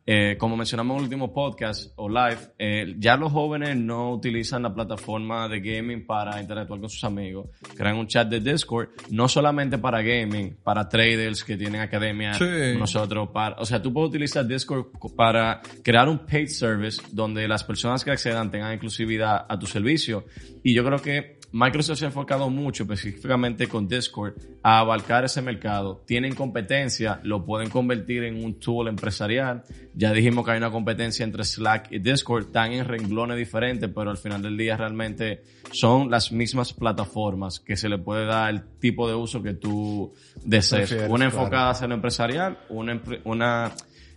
Eh, 0.10 0.38
como 0.38 0.56
mencionamos 0.56 0.94
en 0.94 0.98
el 1.00 1.04
último 1.04 1.34
podcast 1.34 1.92
o 1.98 2.08
live, 2.08 2.38
eh, 2.58 2.96
ya 2.98 3.18
los 3.18 3.30
jóvenes 3.34 3.76
no 3.76 4.14
utilizan 4.14 4.64
la 4.64 4.74
plataforma 4.74 5.50
de 5.50 5.60
gaming 5.60 6.06
para 6.06 6.40
interactuar 6.40 6.80
con 6.80 6.90
sus 6.90 7.04
amigos. 7.04 7.50
Crean 7.76 7.98
un 7.98 8.08
chat 8.08 8.30
de 8.30 8.40
Discord, 8.40 8.88
no 9.10 9.28
solamente 9.28 9.78
para 9.78 10.02
gaming, 10.02 10.56
para 10.64 10.88
traders 10.88 11.44
que 11.44 11.58
tienen 11.58 11.82
academia, 11.82 12.34
Sí. 12.36 12.46
nosotros, 12.80 13.28
para, 13.34 13.58
o 13.58 13.66
sea, 13.66 13.82
tú 13.82 13.92
puedes 13.92 14.10
utilizar 14.10 14.48
Discord 14.48 14.86
para 15.14 15.62
crear 15.84 16.08
un 16.08 16.20
paid 16.20 16.48
service 16.48 17.02
donde 17.12 17.46
las 17.46 17.66
personas 17.66 18.06
que 18.06 18.12
accedan 18.12 18.50
tengan 18.50 18.72
exclusividad 18.72 19.46
a 19.50 19.60
tu 19.60 19.66
servicio. 19.68 20.24
Y 20.64 20.74
yo 20.74 20.86
creo 20.86 21.00
que 21.00 21.37
Microsoft 21.52 22.00
se 22.00 22.06
ha 22.06 22.10
enfocado 22.10 22.50
mucho, 22.50 22.84
específicamente 22.84 23.68
con 23.68 23.88
Discord, 23.88 24.34
a 24.62 24.80
abarcar 24.80 25.24
ese 25.26 25.42
mercado. 25.42 26.04
Tienen 26.06 26.36
competencia, 26.36 27.20
lo 27.24 27.46
pueden 27.46 27.70
convertir 27.70 28.24
en 28.26 28.44
un 28.44 28.60
tool 28.60 28.90
empresarial. 28.90 29.64
Ya 29.96 30.12
dijimos 30.12 30.44
que 30.46 30.52
hay 30.52 30.58
una 30.58 30.70
competencia 30.72 31.24
entre 31.24 31.44
Slack 31.46 31.92
y 31.92 32.00
Discord, 32.00 32.48
están 32.48 32.74
en 32.74 32.86
renglones 32.86 33.38
diferentes, 33.38 33.90
pero 33.96 34.12
al 34.12 34.18
final 34.18 34.42
del 34.42 34.58
día 34.58 34.76
realmente 34.76 35.42
son 35.72 36.12
las 36.12 36.32
mismas 36.32 36.74
plataformas 36.74 37.60
que 37.60 37.78
se 37.78 37.88
le 37.90 37.98
puede 37.98 38.26
dar 38.26 38.50
el 38.50 38.64
tipo 38.80 39.08
de 39.08 39.16
uso 39.16 39.42
que 39.42 39.54
tú 39.54 40.14
desees. 40.44 40.90
Prefieres, 40.90 41.10
Una 41.10 41.26
claro. 41.30 41.38
enfocada 41.44 41.70
hacia 41.72 41.88
lo 41.88 41.96
empresarial, 41.96 42.58
una, 42.70 42.94
empre- 43.02 43.22
una 43.24 43.72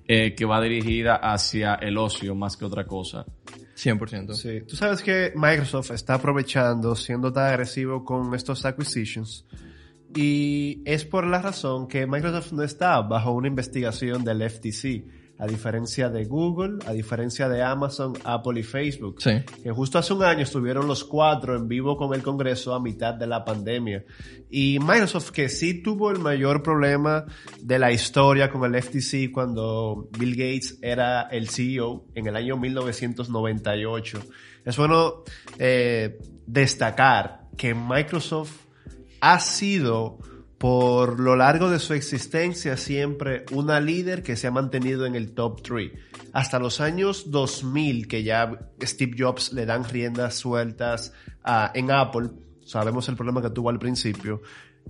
eh, 0.08 0.34
que 0.34 0.44
va 0.44 0.60
dirigida 0.60 1.14
hacia 1.14 1.74
el 1.76 1.96
ocio 1.96 2.34
más 2.34 2.56
que 2.56 2.64
otra 2.64 2.84
cosa. 2.84 3.24
100%. 3.80 4.34
Sí. 4.34 4.60
Tú 4.62 4.76
sabes 4.76 5.02
que 5.02 5.32
Microsoft 5.34 5.92
está 5.92 6.14
aprovechando, 6.14 6.94
siendo 6.94 7.32
tan 7.32 7.46
agresivo 7.46 8.04
con 8.04 8.34
estos 8.34 8.64
acquisitions. 8.64 9.46
Y 10.14 10.82
es 10.84 11.04
por 11.04 11.26
la 11.26 11.40
razón 11.40 11.86
que 11.86 12.06
Microsoft 12.06 12.52
no 12.52 12.62
está 12.62 13.00
bajo 13.00 13.32
una 13.32 13.48
investigación 13.48 14.24
del 14.24 14.48
FTC, 14.48 15.04
a 15.40 15.46
diferencia 15.46 16.10
de 16.10 16.26
Google, 16.26 16.78
a 16.86 16.92
diferencia 16.92 17.48
de 17.48 17.62
Amazon, 17.62 18.12
Apple 18.24 18.60
y 18.60 18.62
Facebook. 18.62 19.22
Sí. 19.22 19.42
Que 19.62 19.70
justo 19.70 19.98
hace 19.98 20.12
un 20.12 20.22
año 20.22 20.42
estuvieron 20.42 20.86
los 20.86 21.02
cuatro 21.02 21.56
en 21.56 21.66
vivo 21.66 21.96
con 21.96 22.12
el 22.14 22.22
Congreso 22.22 22.74
a 22.74 22.80
mitad 22.80 23.14
de 23.14 23.26
la 23.26 23.42
pandemia. 23.42 24.04
Y 24.50 24.78
Microsoft, 24.80 25.30
que 25.30 25.48
sí 25.48 25.82
tuvo 25.82 26.10
el 26.10 26.18
mayor 26.18 26.62
problema 26.62 27.24
de 27.58 27.78
la 27.78 27.90
historia 27.90 28.50
con 28.50 28.62
el 28.64 28.82
FTC 28.82 29.32
cuando 29.32 30.10
Bill 30.18 30.32
Gates 30.32 30.78
era 30.82 31.22
el 31.22 31.48
CEO 31.48 32.04
en 32.14 32.26
el 32.26 32.36
año 32.36 32.58
1998. 32.58 34.20
Es 34.66 34.76
bueno 34.76 35.24
eh, 35.58 36.18
destacar 36.46 37.48
que 37.56 37.74
Microsoft 37.74 38.66
ha 39.22 39.40
sido 39.40 40.18
por 40.60 41.20
lo 41.20 41.36
largo 41.36 41.70
de 41.70 41.78
su 41.78 41.94
existencia 41.94 42.76
siempre 42.76 43.46
una 43.50 43.80
líder 43.80 44.22
que 44.22 44.36
se 44.36 44.46
ha 44.46 44.50
mantenido 44.50 45.06
en 45.06 45.14
el 45.16 45.32
top 45.32 45.62
3. 45.62 45.90
Hasta 46.34 46.58
los 46.58 46.82
años 46.82 47.30
2000 47.30 48.06
que 48.08 48.22
ya 48.24 48.58
Steve 48.82 49.16
Jobs 49.18 49.54
le 49.54 49.64
dan 49.64 49.84
riendas 49.88 50.34
sueltas 50.34 51.14
a- 51.42 51.72
en 51.74 51.90
Apple, 51.90 52.28
sabemos 52.62 53.08
el 53.08 53.16
problema 53.16 53.40
que 53.40 53.48
tuvo 53.48 53.70
al 53.70 53.78
principio, 53.78 54.42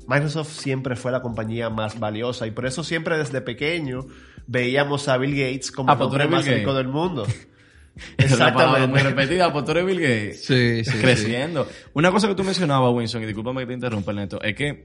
Microsoft 0.08 0.58
siempre 0.58 0.96
fue 0.96 1.12
la 1.12 1.22
compañía 1.22 1.70
más 1.70 2.00
valiosa 2.00 2.48
y 2.48 2.50
por 2.50 2.66
eso 2.66 2.82
siempre 2.82 3.16
desde 3.16 3.40
pequeño 3.40 4.06
veíamos 4.48 5.06
a 5.06 5.18
Bill 5.18 5.36
Gates 5.36 5.70
como 5.70 5.90
Ah, 5.90 5.92
el 5.92 5.98
pues 5.98 6.08
hombre 6.08 6.26
más 6.26 6.44
Bill 6.46 6.54
rico 6.54 6.72
Gates. 6.72 6.84
del 6.84 6.92
mundo. 6.92 7.26
Palabra 8.18 8.86
muy 8.88 8.98
Exactamente. 8.98 9.02
repetida, 9.04 9.52
pues 9.52 9.64
tú 9.64 9.70
eres 9.70 9.86
Bill 9.86 10.00
Gates. 10.00 10.44
Sí, 10.46 10.84
sí, 10.84 10.90
sí. 10.90 10.98
creciendo. 10.98 11.68
Una 11.94 12.10
cosa 12.10 12.26
que 12.26 12.34
tú 12.34 12.42
mencionabas, 12.42 12.92
Winston, 12.92 13.22
y 13.22 13.26
discúlpame 13.26 13.60
que 13.60 13.66
te 13.68 13.74
interrumpa, 13.74 14.12
Neto, 14.12 14.40
es 14.42 14.56
que 14.56 14.84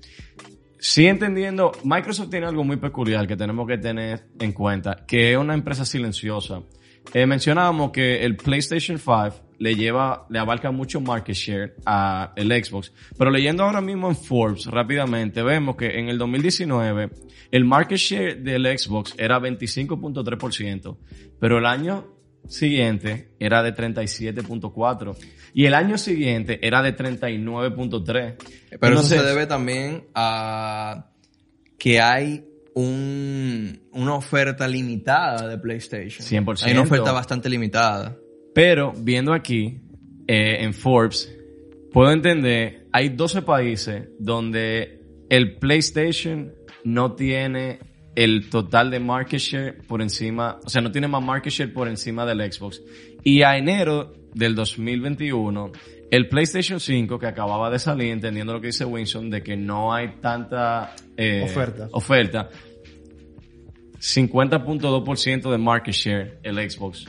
sí 0.86 1.08
entendiendo, 1.08 1.72
Microsoft 1.84 2.30
tiene 2.30 2.46
algo 2.46 2.64
muy 2.64 2.78
peculiar 2.78 3.28
que 3.28 3.36
tenemos 3.36 3.68
que 3.68 3.80
tener 3.80 4.28
en 4.40 4.54
cuenta, 4.54 5.04
que 5.08 5.32
es 5.32 5.38
una 5.38 5.56
empresa 5.56 5.84
silenciosa. 5.84 6.62
Eh, 7.12 7.26
mencionábamos 7.26 7.90
que 7.90 8.24
el 8.24 8.36
PlayStation 8.38 9.00
5 9.00 9.30
le 9.58 9.74
lleva, 9.74 10.28
le 10.30 10.38
abarca 10.38 10.70
mucho 10.70 11.02
market 11.02 11.36
share 11.36 11.76
a 11.88 12.34
el 12.36 12.52
Xbox. 12.52 12.94
Pero 13.18 13.32
leyendo 13.32 13.64
ahora 13.64 13.82
mismo 13.82 14.10
en 14.10 14.16
Forbes 14.16 14.68
rápidamente, 14.68 15.42
vemos 15.42 15.76
que 15.76 16.00
en 16.00 16.08
el 16.08 16.20
2019 16.20 17.10
el 17.50 17.66
market 17.66 17.98
share 17.98 18.44
del 18.44 18.78
Xbox 18.78 19.16
era 19.18 19.40
25.3%, 19.40 20.98
pero 21.40 21.58
el 21.58 21.66
año 21.66 22.15
siguiente 22.48 23.32
era 23.40 23.64
de 23.64 23.74
37.4 23.74 25.16
y 25.54 25.66
el 25.66 25.74
año 25.74 25.98
siguiente 25.98 26.60
era 26.66 26.82
de 26.82 26.96
39.3. 26.96 28.06
Pero 28.06 28.36
Entonces, 28.72 29.12
eso 29.14 29.22
se 29.22 29.28
debe 29.28 29.46
también 29.46 30.06
a 30.14 31.12
que 31.78 32.02
hay 32.02 32.46
un, 32.74 33.82
una 33.94 34.16
oferta 34.16 34.68
limitada 34.68 35.48
de 35.48 35.58
PlayStation. 35.58 36.46
100%. 36.46 36.64
Hay 36.66 36.74
una 36.74 36.82
oferta 36.82 37.12
bastante 37.12 37.50
limitada. 37.50 38.18
Pero 38.54 38.94
viendo 38.98 39.34
aquí 39.34 39.82
eh, 40.28 40.58
en 40.60 40.74
Forbes, 40.74 41.34
puedo 41.92 42.12
entender, 42.12 42.88
hay 42.92 43.10
12 43.10 43.42
países 43.42 44.10
donde 44.20 45.02
el 45.30 45.58
PlayStation 45.58 46.54
no 46.84 47.14
tiene 47.16 47.80
el 48.16 48.50
total 48.50 48.92
de 48.92 49.00
market 49.00 49.40
share 49.40 49.78
por 49.88 50.02
encima, 50.02 50.60
o 50.64 50.70
sea, 50.70 50.82
no 50.82 50.92
tiene 50.92 51.08
más 51.08 51.22
market 51.22 51.52
share 51.52 51.74
por 51.74 51.88
encima 51.88 52.26
del 52.26 52.52
Xbox. 52.52 52.82
Y 53.24 53.42
a 53.42 53.58
enero 53.58 54.14
del 54.34 54.56
2021, 54.56 55.72
el 56.12 56.30
PlayStation 56.30 56.80
5 56.80 57.20
que 57.20 57.28
acababa 57.28 57.70
de 57.70 57.80
salir, 57.80 58.12
entendiendo 58.12 58.54
lo 58.54 58.62
que 58.62 58.68
dice 58.68 58.86
Winston, 58.86 59.30
de 59.30 59.44
que 59.44 59.58
no 59.58 59.94
hay 59.94 60.16
tanta 60.22 60.96
eh, 61.18 61.44
Oferta. 61.44 61.90
oferta, 61.92 62.50
50.2% 64.00 65.52
de 65.52 65.58
market 65.58 65.94
share 65.94 66.40
el 66.44 66.70
Xbox 66.70 67.06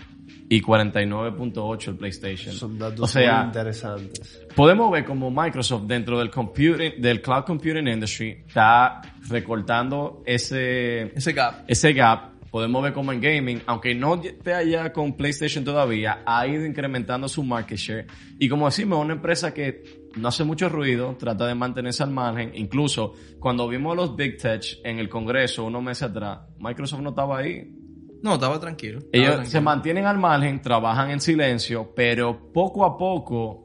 y 0.49 0.61
49.8 0.63 1.89
el 1.89 1.97
PlayStation. 1.97 2.55
Son 2.55 2.79
datos 2.79 3.01
o 3.01 3.07
sea, 3.07 3.39
muy 3.39 3.47
interesantes. 3.47 4.47
podemos 4.55 4.91
ver 4.91 5.05
como 5.05 5.31
Microsoft 5.31 5.85
dentro 5.87 6.19
del 6.19 6.31
computing, 6.31 7.01
del 7.01 7.21
cloud 7.21 7.45
computing 7.45 7.89
industry 7.89 8.45
está 8.47 9.01
recortando 9.29 10.23
ese, 10.25 11.13
Ese 11.17 11.33
gap. 11.33 11.65
ese 11.67 11.93
gap. 11.93 12.37
Podemos 12.51 12.83
ver 12.83 12.93
como 12.95 13.13
en 13.13 13.21
gaming, 13.21 13.61
aunque 13.67 13.95
no 13.95 14.15
esté 14.23 14.55
allá 14.55 14.91
con 14.93 15.15
PlayStation 15.15 15.63
todavía, 15.63 16.23
ha 16.25 16.47
ido 16.47 16.65
incrementando 16.65 17.29
su 17.29 17.43
market 17.43 17.77
share. 17.77 18.07
Y 18.39 18.49
como 18.49 18.65
decimos, 18.67 18.99
una 19.05 19.15
empresa 19.15 19.53
que 19.53 20.07
no 20.17 20.29
hace 20.29 20.45
mucho 20.45 20.71
ruido, 20.71 21.17
trata 21.19 21.47
de 21.47 21.55
mantenerse 21.55 22.03
al 22.03 22.13
margen. 22.13 22.53
Incluso 22.55 23.13
cuando 23.41 23.69
vimos 23.69 23.93
a 23.93 23.97
los 23.97 24.17
Big 24.17 24.39
Tech 24.39 24.65
en 24.85 24.99
el 24.99 25.11
Congreso 25.11 25.65
unos 25.65 25.83
meses 25.83 26.05
atrás, 26.05 26.39
Microsoft 26.59 27.01
no 27.01 27.11
estaba 27.11 27.39
ahí. 27.39 27.76
No, 28.23 28.35
estaba 28.35 28.59
tranquilo. 28.61 28.99
estaba 28.99 29.11
Ellos 29.13 29.35
tranquilo. 29.35 29.51
se 29.51 29.61
mantienen 29.61 30.07
al 30.07 30.19
margen, 30.19 30.61
trabajan 30.63 31.11
en 31.11 31.21
silencio, 31.21 31.93
pero 31.95 32.53
poco 32.53 32.85
a 32.85 32.97
poco 32.97 33.63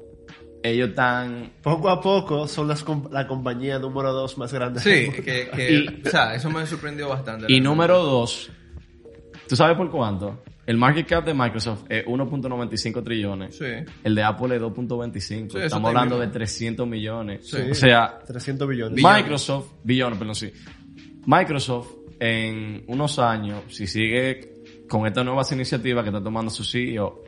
ellos 0.63 0.89
están... 0.89 1.53
Poco 1.63 1.89
a 1.89 1.99
poco 1.99 2.47
son 2.47 2.67
las 2.67 2.83
com- 2.83 3.07
la 3.11 3.25
compañía 3.27 3.79
número 3.79 4.11
dos 4.13 4.37
más 4.37 4.53
grande. 4.53 4.79
Sí, 4.79 4.89
del 4.89 5.05
mundo. 5.07 5.23
que, 5.23 5.49
que- 5.49 6.01
o 6.07 6.09
sea, 6.11 6.35
eso 6.35 6.49
me 6.51 6.65
sorprendió 6.67 7.09
bastante. 7.09 7.45
Y 7.49 7.59
número 7.59 7.97
dos, 8.03 8.51
¿tú 9.47 9.55
sabes 9.55 9.75
por 9.75 9.89
cuánto? 9.89 10.43
El 10.67 10.77
market 10.77 11.07
cap 11.07 11.25
de 11.25 11.33
Microsoft 11.33 11.85
es 11.89 12.05
1.95 12.05 13.03
trillones. 13.03 13.57
Sí. 13.57 13.65
El 14.03 14.13
de 14.13 14.23
Apple 14.23 14.55
es 14.55 14.61
2.25. 14.61 15.51
Sí, 15.51 15.57
Estamos 15.57 15.87
hablando 15.89 16.17
bien. 16.17 16.29
de 16.29 16.33
300 16.33 16.87
millones. 16.87 17.49
Sí. 17.49 17.57
O 17.71 17.73
sea, 17.73 18.19
300 18.25 18.67
billones. 18.69 18.95
Billones. 18.95 19.17
Microsoft, 19.23 19.71
billones, 19.83 20.19
perdón, 20.19 20.35
sí. 20.35 20.53
Microsoft 21.25 21.87
en 22.23 22.83
unos 22.87 23.17
años, 23.17 23.63
si 23.69 23.87
sigue 23.87 24.61
con 24.87 25.07
estas 25.07 25.25
nuevas 25.25 25.51
iniciativas 25.51 26.03
que 26.03 26.09
está 26.09 26.21
tomando 26.23 26.51
su 26.51 26.63
CEO, 26.63 27.23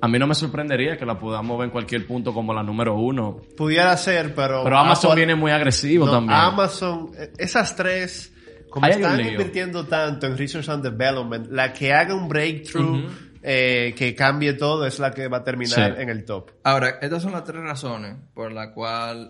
a 0.00 0.06
mí 0.06 0.18
no 0.20 0.26
me 0.28 0.34
sorprendería 0.36 0.96
que 0.96 1.04
la 1.04 1.18
podamos 1.18 1.58
ver 1.58 1.64
en 1.66 1.70
cualquier 1.72 2.06
punto 2.06 2.32
como 2.32 2.54
la 2.54 2.62
número 2.62 2.94
uno. 2.94 3.40
Pudiera 3.56 3.96
ser, 3.96 4.34
pero... 4.36 4.62
Pero 4.62 4.78
Amazon 4.78 5.10
Apple- 5.12 5.24
viene 5.24 5.34
muy 5.34 5.50
agresivo 5.50 6.06
no, 6.06 6.12
también. 6.12 6.38
Amazon, 6.38 7.10
eh, 7.18 7.32
esas 7.38 7.74
tres, 7.74 8.32
como 8.70 8.86
Ahí 8.86 8.92
están 8.92 9.18
invirtiendo 9.20 9.84
tanto 9.86 10.26
en 10.28 10.38
Research 10.38 10.68
and 10.68 10.84
Development, 10.84 11.48
la 11.50 11.72
que 11.72 11.92
haga 11.92 12.14
un 12.14 12.28
breakthrough 12.28 13.10
eh, 13.42 13.94
que 13.96 14.14
cambie 14.14 14.52
todo 14.52 14.86
es 14.86 14.98
la 15.00 15.10
que 15.12 15.26
va 15.28 15.38
a 15.38 15.44
terminar 15.44 15.94
Sí. 15.96 16.02
en 16.02 16.08
el 16.08 16.24
top. 16.24 16.50
Ahora, 16.62 16.98
estas 17.00 17.22
son 17.22 17.32
las 17.32 17.42
tres 17.42 17.62
razones 17.62 18.16
por 18.34 18.52
las 18.52 18.68
cuales 18.68 19.28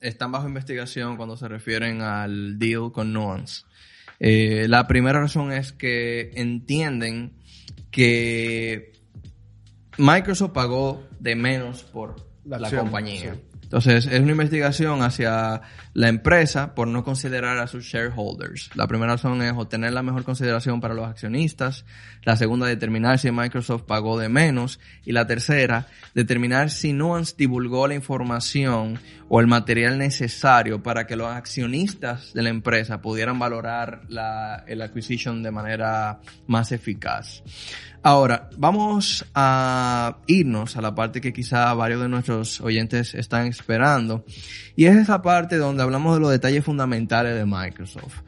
están 0.00 0.32
bajo 0.32 0.46
investigación 0.48 1.16
cuando 1.16 1.36
se 1.36 1.48
refieren 1.48 2.00
al 2.02 2.58
deal 2.58 2.92
con 2.92 3.12
Nuance. 3.12 3.64
Eh, 4.20 4.66
la 4.68 4.86
primera 4.86 5.20
razón 5.20 5.52
es 5.52 5.72
que 5.72 6.30
entienden 6.34 7.32
que 7.90 8.92
Microsoft 9.98 10.52
pagó 10.52 11.04
de 11.20 11.36
menos 11.36 11.82
por 11.84 12.16
La 12.44 12.58
la, 12.58 12.68
acción, 12.68 12.84
compañía. 12.84 13.34
sí. 13.34 13.40
Entonces, 13.66 14.06
es 14.06 14.20
una 14.20 14.30
investigación 14.30 15.02
hacia 15.02 15.60
la 15.92 16.08
empresa 16.08 16.76
por 16.76 16.86
no 16.86 17.02
considerar 17.02 17.58
a 17.58 17.66
sus 17.66 17.84
shareholders. 17.84 18.70
La 18.76 18.86
primera 18.86 19.14
razón 19.14 19.42
es 19.42 19.54
obtener 19.54 19.92
la 19.92 20.04
mejor 20.04 20.22
consideración 20.22 20.80
para 20.80 20.94
los 20.94 21.08
accionistas. 21.08 21.84
La 22.22 22.36
segunda, 22.36 22.68
determinar 22.68 23.18
si 23.18 23.32
Microsoft 23.32 23.82
pagó 23.82 24.20
de 24.20 24.28
menos. 24.28 24.78
Y 25.04 25.10
la 25.10 25.26
tercera, 25.26 25.88
determinar 26.14 26.70
si 26.70 26.92
Nuance 26.92 27.34
divulgó 27.36 27.88
la 27.88 27.96
información 27.96 29.00
o 29.28 29.40
el 29.40 29.46
material 29.46 29.98
necesario 29.98 30.82
para 30.82 31.06
que 31.06 31.16
los 31.16 31.28
accionistas 31.28 32.32
de 32.32 32.42
la 32.42 32.50
empresa 32.50 33.00
pudieran 33.00 33.38
valorar 33.38 34.02
la, 34.08 34.64
el 34.66 34.82
acquisition 34.82 35.42
de 35.42 35.50
manera 35.50 36.20
más 36.46 36.72
eficaz. 36.72 37.42
Ahora, 38.02 38.50
vamos 38.56 39.26
a 39.34 40.18
irnos 40.28 40.76
a 40.76 40.80
la 40.80 40.94
parte 40.94 41.20
que 41.20 41.32
quizá 41.32 41.74
varios 41.74 42.00
de 42.00 42.08
nuestros 42.08 42.60
oyentes 42.60 43.14
están 43.14 43.46
esperando. 43.46 44.24
Y 44.76 44.84
es 44.84 44.96
esa 44.96 45.22
parte 45.22 45.56
donde 45.56 45.82
hablamos 45.82 46.14
de 46.14 46.20
los 46.20 46.30
detalles 46.30 46.64
fundamentales 46.64 47.34
de 47.34 47.44
Microsoft. 47.44 48.20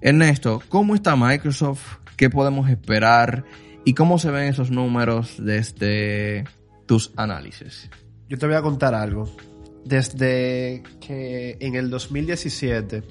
Ernesto, 0.00 0.60
¿cómo 0.68 0.96
está 0.96 1.14
Microsoft? 1.14 1.98
¿Qué 2.16 2.30
podemos 2.30 2.68
esperar? 2.68 3.44
¿Y 3.84 3.94
cómo 3.94 4.18
se 4.18 4.32
ven 4.32 4.48
esos 4.48 4.72
números 4.72 5.36
desde 5.38 6.42
tus 6.86 7.12
análisis? 7.16 7.88
Yo 8.28 8.38
te 8.38 8.46
voy 8.46 8.56
a 8.56 8.62
contar 8.62 8.94
algo. 8.94 9.32
Desde 9.84 10.82
que 11.00 11.56
en 11.60 11.74
el 11.74 11.90
2017 11.90 13.02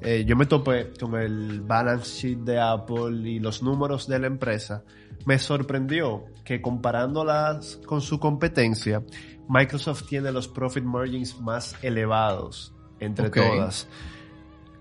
eh, 0.00 0.24
yo 0.26 0.36
me 0.36 0.46
topé 0.46 0.92
con 0.98 1.14
el 1.16 1.60
balance 1.60 2.28
sheet 2.28 2.38
de 2.38 2.60
Apple 2.60 3.28
y 3.28 3.40
los 3.40 3.62
números 3.62 4.06
de 4.06 4.18
la 4.18 4.28
empresa, 4.28 4.84
me 5.26 5.38
sorprendió 5.38 6.24
que 6.44 6.62
comparándolas 6.62 7.80
con 7.84 8.00
su 8.00 8.20
competencia, 8.20 9.02
Microsoft 9.48 10.04
tiene 10.08 10.30
los 10.30 10.46
profit 10.46 10.84
margins 10.84 11.40
más 11.40 11.74
elevados 11.82 12.74
entre 13.00 13.30
todas. 13.30 13.88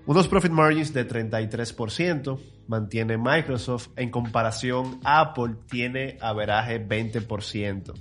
Unos 0.05 0.27
profit 0.27 0.51
margins 0.51 0.93
de 0.93 1.07
33% 1.07 2.39
mantiene 2.67 3.17
Microsoft. 3.17 3.89
En 3.95 4.09
comparación, 4.09 4.99
Apple 5.03 5.55
tiene 5.69 6.17
averaje 6.21 6.85
20%, 6.85 7.93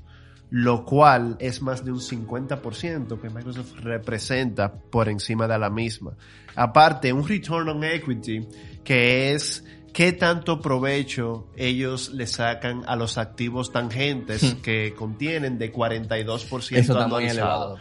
lo 0.51 0.85
cual 0.85 1.37
es 1.41 1.61
más 1.63 1.85
de 1.85 1.93
un 1.93 2.01
50% 2.01 3.21
que 3.21 3.31
Microsoft 3.31 3.75
representa 3.81 4.73
por 4.73 5.09
encima 5.09 5.49
de 5.49 5.59
la 5.59 5.71
misma. 5.71 6.17
Aparte, 6.55 7.13
un 7.13 7.27
return 7.27 7.69
on 7.69 7.85
equity 7.85 8.47
que 8.85 9.33
es 9.33 9.65
qué 9.93 10.13
tanto 10.13 10.61
provecho 10.61 11.49
ellos 11.57 12.11
le 12.11 12.27
sacan 12.27 12.83
a 12.87 12.97
los 12.97 13.19
activos 13.19 13.73
tangentes 13.73 14.55
que 14.63 14.95
contienen 14.95 15.59
de 15.59 15.73
42% 15.73 16.43
Eso 16.53 16.77
está 16.77 16.95
muy 16.95 17.03
anualizado. 17.03 17.31
elevado. 17.31 17.79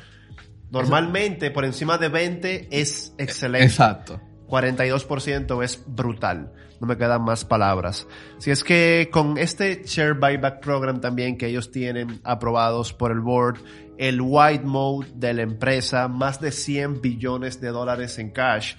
Normalmente 0.71 1.51
por 1.51 1.65
encima 1.65 1.97
de 1.97 2.09
20 2.09 2.67
es 2.71 3.13
excelente. 3.17 3.65
Exacto. 3.65 4.19
42% 4.47 5.63
es 5.63 5.83
brutal. 5.87 6.51
No 6.79 6.87
me 6.87 6.97
quedan 6.97 7.23
más 7.23 7.45
palabras. 7.45 8.07
Si 8.37 8.51
es 8.51 8.63
que 8.63 9.09
con 9.11 9.37
este 9.37 9.83
share 9.85 10.13
buyback 10.13 10.59
program 10.61 10.99
también 10.99 11.37
que 11.37 11.47
ellos 11.47 11.71
tienen 11.71 12.19
aprobados 12.23 12.93
por 12.93 13.11
el 13.11 13.21
board, 13.21 13.59
el 13.97 14.19
white 14.21 14.65
mode 14.65 15.07
de 15.15 15.33
la 15.33 15.41
empresa, 15.43 16.07
más 16.07 16.41
de 16.41 16.51
100 16.51 17.01
billones 17.01 17.61
de 17.61 17.69
dólares 17.69 18.19
en 18.19 18.31
cash, 18.31 18.75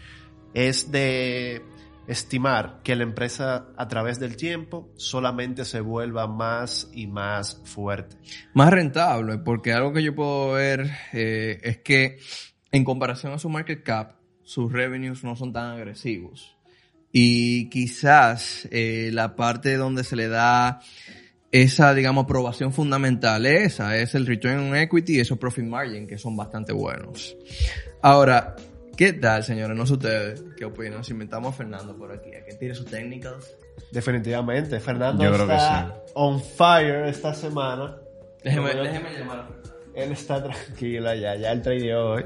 es 0.52 0.90
de 0.90 1.62
estimar 2.06 2.80
que 2.82 2.94
la 2.94 3.02
empresa 3.02 3.68
a 3.76 3.88
través 3.88 4.20
del 4.20 4.36
tiempo 4.36 4.90
solamente 4.96 5.64
se 5.64 5.80
vuelva 5.80 6.26
más 6.26 6.88
y 6.92 7.06
más 7.06 7.60
fuerte. 7.64 8.16
Más 8.54 8.70
rentable, 8.70 9.38
porque 9.38 9.72
algo 9.72 9.92
que 9.92 10.02
yo 10.02 10.14
puedo 10.14 10.52
ver 10.52 10.90
eh, 11.12 11.58
es 11.62 11.78
que 11.78 12.18
en 12.70 12.84
comparación 12.84 13.32
a 13.32 13.38
su 13.38 13.48
market 13.48 13.82
cap, 13.82 14.16
sus 14.46 14.72
revenues 14.72 15.24
no 15.24 15.34
son 15.36 15.52
tan 15.52 15.72
agresivos. 15.72 16.56
Y 17.12 17.68
quizás 17.68 18.68
eh, 18.70 19.10
la 19.12 19.34
parte 19.34 19.76
donde 19.76 20.04
se 20.04 20.16
le 20.16 20.28
da 20.28 20.80
esa, 21.50 21.94
digamos, 21.94 22.24
aprobación 22.24 22.72
fundamental, 22.72 23.44
esa 23.44 23.96
es 23.96 24.14
el 24.14 24.26
return 24.26 24.58
on 24.70 24.76
equity 24.76 25.16
y 25.16 25.20
esos 25.20 25.38
profit 25.38 25.64
margin, 25.64 26.06
que 26.06 26.16
son 26.16 26.36
bastante 26.36 26.72
buenos. 26.72 27.36
Ahora, 28.02 28.54
¿qué 28.96 29.14
tal, 29.14 29.42
señores? 29.42 29.76
No 29.76 29.84
sé 29.84 29.94
ustedes, 29.94 30.44
¿qué 30.56 30.64
opinan? 30.64 31.02
Si 31.02 31.12
inventamos 31.12 31.52
a 31.52 31.56
Fernando 31.56 31.96
por 31.96 32.12
aquí, 32.12 32.32
a 32.34 32.44
que 32.44 32.54
tire 32.54 32.74
sus 32.74 32.86
técnicas. 32.86 33.56
Definitivamente. 33.90 34.78
Fernando 34.78 35.24
Yo 35.24 35.32
creo 35.32 35.46
que 35.48 35.54
está 35.54 36.02
sí. 36.06 36.12
on 36.14 36.40
fire 36.40 37.06
esta 37.06 37.34
semana. 37.34 37.96
Déjeme, 38.44 38.74
déjeme 38.74 39.18
llamar. 39.18 39.48
Él 39.94 40.12
está 40.12 40.42
tranquilo 40.42 41.12
ya, 41.14 41.34
ya 41.34 41.52
él 41.52 41.62
tradeó 41.62 42.10
hoy. 42.10 42.24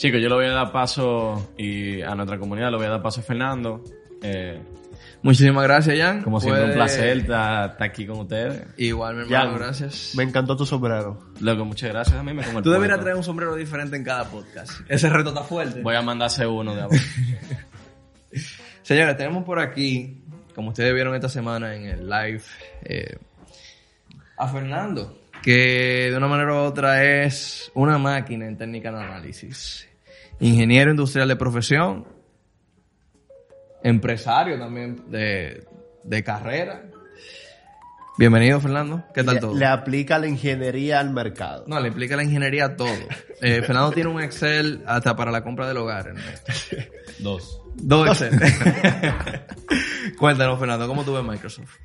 Chicos, 0.00 0.18
yo 0.22 0.30
le 0.30 0.34
voy 0.34 0.46
a 0.46 0.52
dar 0.52 0.72
paso 0.72 1.52
y 1.58 2.00
a 2.00 2.14
nuestra 2.14 2.38
comunidad 2.38 2.70
le 2.70 2.78
voy 2.78 2.86
a 2.86 2.90
dar 2.90 3.02
paso 3.02 3.20
a 3.20 3.22
Fernando. 3.22 3.84
Eh, 4.22 4.58
Muchísimas 5.22 5.62
gracias, 5.64 5.98
Jan. 5.98 6.22
como 6.22 6.40
siempre, 6.40 6.62
un 6.62 6.68
Puede- 6.68 6.76
placer 6.78 7.18
estar, 7.18 7.76
aquí 7.80 8.06
con 8.06 8.20
ustedes. 8.20 8.64
Igual, 8.78 9.16
mi 9.16 9.22
hermano, 9.24 9.58
gracias. 9.58 10.14
Me 10.16 10.22
encantó 10.22 10.56
tu 10.56 10.64
sombrero. 10.64 11.18
Luego, 11.40 11.66
muchas 11.66 11.90
gracias 11.90 12.16
a 12.16 12.22
mí. 12.22 12.32
Me 12.32 12.42
como 12.42 12.58
el 12.60 12.64
Tú 12.64 12.70
deberías 12.70 12.98
traer 13.00 13.16
un 13.16 13.22
sombrero 13.22 13.54
diferente 13.56 13.96
en 13.96 14.04
cada 14.04 14.24
podcast. 14.24 14.80
Ese 14.88 15.10
reto 15.10 15.28
está 15.28 15.42
fuerte. 15.42 15.82
Voy 15.82 15.94
a 15.94 16.00
mandarse 16.00 16.46
uno 16.46 16.74
de 16.74 16.80
abajo. 16.80 16.96
Señores, 18.82 19.18
tenemos 19.18 19.44
por 19.44 19.58
aquí, 19.60 20.22
como 20.54 20.70
ustedes 20.70 20.94
vieron 20.94 21.14
esta 21.14 21.28
semana 21.28 21.74
en 21.74 21.84
el 21.84 22.08
live, 22.08 22.42
eh, 22.84 23.18
a 24.38 24.48
Fernando, 24.48 25.18
que 25.42 26.08
de 26.10 26.16
una 26.16 26.26
manera 26.28 26.54
u 26.54 26.56
otra 26.56 27.04
es 27.04 27.70
una 27.74 27.98
máquina 27.98 28.46
en 28.46 28.56
técnica 28.56 28.90
de 28.90 28.98
análisis. 29.02 29.86
Ingeniero 30.40 30.90
industrial 30.90 31.28
de 31.28 31.36
profesión, 31.36 32.06
empresario 33.82 34.58
también 34.58 35.10
de, 35.10 35.64
de 36.02 36.24
carrera. 36.24 36.82
Bienvenido, 38.16 38.60
Fernando. 38.60 39.04
¿Qué 39.14 39.22
tal 39.22 39.34
le, 39.36 39.40
todo? 39.40 39.54
le 39.54 39.66
aplica 39.66 40.18
la 40.18 40.26
ingeniería 40.26 41.00
al 41.00 41.10
mercado. 41.10 41.64
No, 41.66 41.78
le 41.80 41.88
implica 41.88 42.16
la 42.16 42.22
ingeniería 42.24 42.66
a 42.66 42.76
todo. 42.76 42.88
Eh, 43.40 43.62
Fernando 43.66 43.92
tiene 43.92 44.10
un 44.10 44.20
Excel 44.20 44.82
hasta 44.86 45.14
para 45.16 45.30
la 45.30 45.42
compra 45.42 45.68
del 45.68 45.76
hogar. 45.78 46.08
Ernesto. 46.08 46.52
Dos. 47.20 47.60
Dos 47.76 48.20
Excel. 48.22 48.38
Cuéntanos, 50.18 50.58
Fernando, 50.58 50.86
¿cómo 50.86 51.04
tú 51.04 51.14
ves 51.14 51.24
Microsoft? 51.24 51.76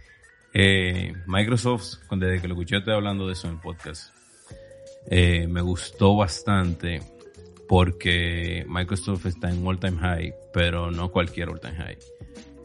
Eh, 0.53 1.13
Microsoft, 1.25 1.95
desde 2.11 2.41
que 2.41 2.47
lo 2.47 2.53
escuché, 2.53 2.77
estoy 2.77 2.93
hablando 2.93 3.27
de 3.27 3.33
eso 3.33 3.47
en 3.47 3.55
el 3.55 3.59
podcast. 3.59 4.13
eh, 5.09 5.45
me 5.47 5.61
gustó 5.61 6.15
bastante 6.15 7.01
porque 7.67 8.65
Microsoft 8.67 9.25
está 9.25 9.49
en 9.49 9.65
all 9.65 9.79
time 9.79 9.97
high, 9.97 10.33
pero 10.53 10.91
no 10.91 11.11
cualquier 11.11 11.49
all 11.49 11.59
time 11.59 11.75
high. 11.75 11.97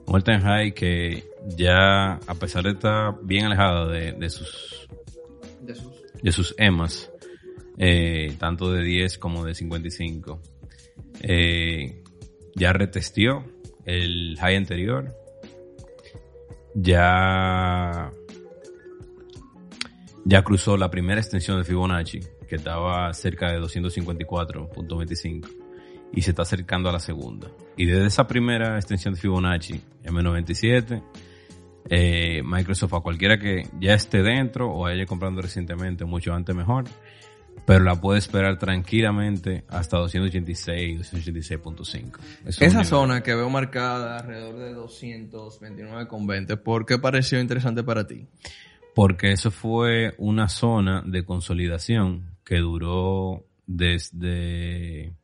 Un 0.07 0.17
all 0.17 0.25
time 0.25 0.41
high 0.41 0.73
que 0.73 1.25
ya, 1.57 2.15
a 2.15 2.35
pesar 2.35 2.65
de 2.65 2.71
estar 2.71 3.15
bien 3.23 3.47
alejada 3.47 3.87
de, 3.87 4.13
de 4.13 4.31
sus, 4.31 4.89
de 6.23 6.33
sus. 6.33 6.55
EMAs, 6.59 7.11
eh, 7.79 8.35
tanto 8.39 8.73
de 8.73 8.83
10 8.83 9.19
como 9.19 9.45
de 9.45 9.55
55, 9.55 10.41
eh, 11.23 12.03
ya 12.55 12.73
retestió 12.73 13.45
el 13.85 14.37
high 14.39 14.57
anterior, 14.57 15.15
ya 16.75 18.13
ya 20.25 20.43
cruzó 20.43 20.77
la 20.77 20.91
primera 20.91 21.21
extensión 21.21 21.59
de 21.59 21.65
Fibonacci, 21.65 22.21
que 22.51 22.57
estaba 22.57 23.15
cerca 23.15 23.53
de 23.53 23.61
254.25, 23.61 25.49
y 26.13 26.23
se 26.23 26.31
está 26.31 26.43
acercando 26.43 26.89
a 26.89 26.93
la 26.93 26.99
segunda. 26.99 27.49
Y 27.77 27.87
desde 27.87 28.07
esa 28.07 28.27
primera 28.27 28.75
extensión 28.75 29.15
de 29.15 29.21
Fibonacci, 29.21 29.81
M97, 30.05 31.01
eh, 31.89 32.43
Microsoft 32.45 32.93
a 32.95 33.01
cualquiera 33.01 33.39
que 33.39 33.69
ya 33.79 33.95
esté 33.95 34.25
dentro 34.25 34.69
o 34.69 34.85
haya 34.85 35.07
comprando 35.07 35.41
recientemente, 35.41 36.05
mucho 36.05 36.35
antes 36.35 36.55
mejor, 36.57 36.87
pero 37.65 37.85
la 37.85 37.95
puede 38.01 38.19
esperar 38.19 38.59
tranquilamente 38.59 39.63
hasta 39.69 39.99
286, 39.99 41.13
286.5. 41.13 42.19
Eso 42.47 42.49
es 42.49 42.59
un 42.59 42.67
Esa 42.67 42.83
zona 42.83 43.23
que 43.23 43.33
veo 43.33 43.49
marcada 43.49 44.19
alrededor 44.19 44.59
de 44.59 44.75
229,20, 44.75 46.61
¿por 46.61 46.85
qué 46.85 46.99
pareció 46.99 47.39
interesante 47.39 47.85
para 47.85 48.09
ti? 48.09 48.27
Porque 48.93 49.31
eso 49.31 49.53
fue 49.53 50.15
una 50.19 50.49
zona 50.49 51.05
de 51.07 51.25
consolidación 51.25 52.30
que 52.51 52.59
duró 52.59 53.47
desde, 53.65 55.15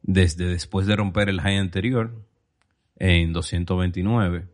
desde 0.00 0.46
después 0.46 0.86
de 0.86 0.94
romper 0.94 1.28
el 1.28 1.40
high 1.40 1.56
anterior 1.56 2.24
en 2.94 3.32
229. 3.32 4.46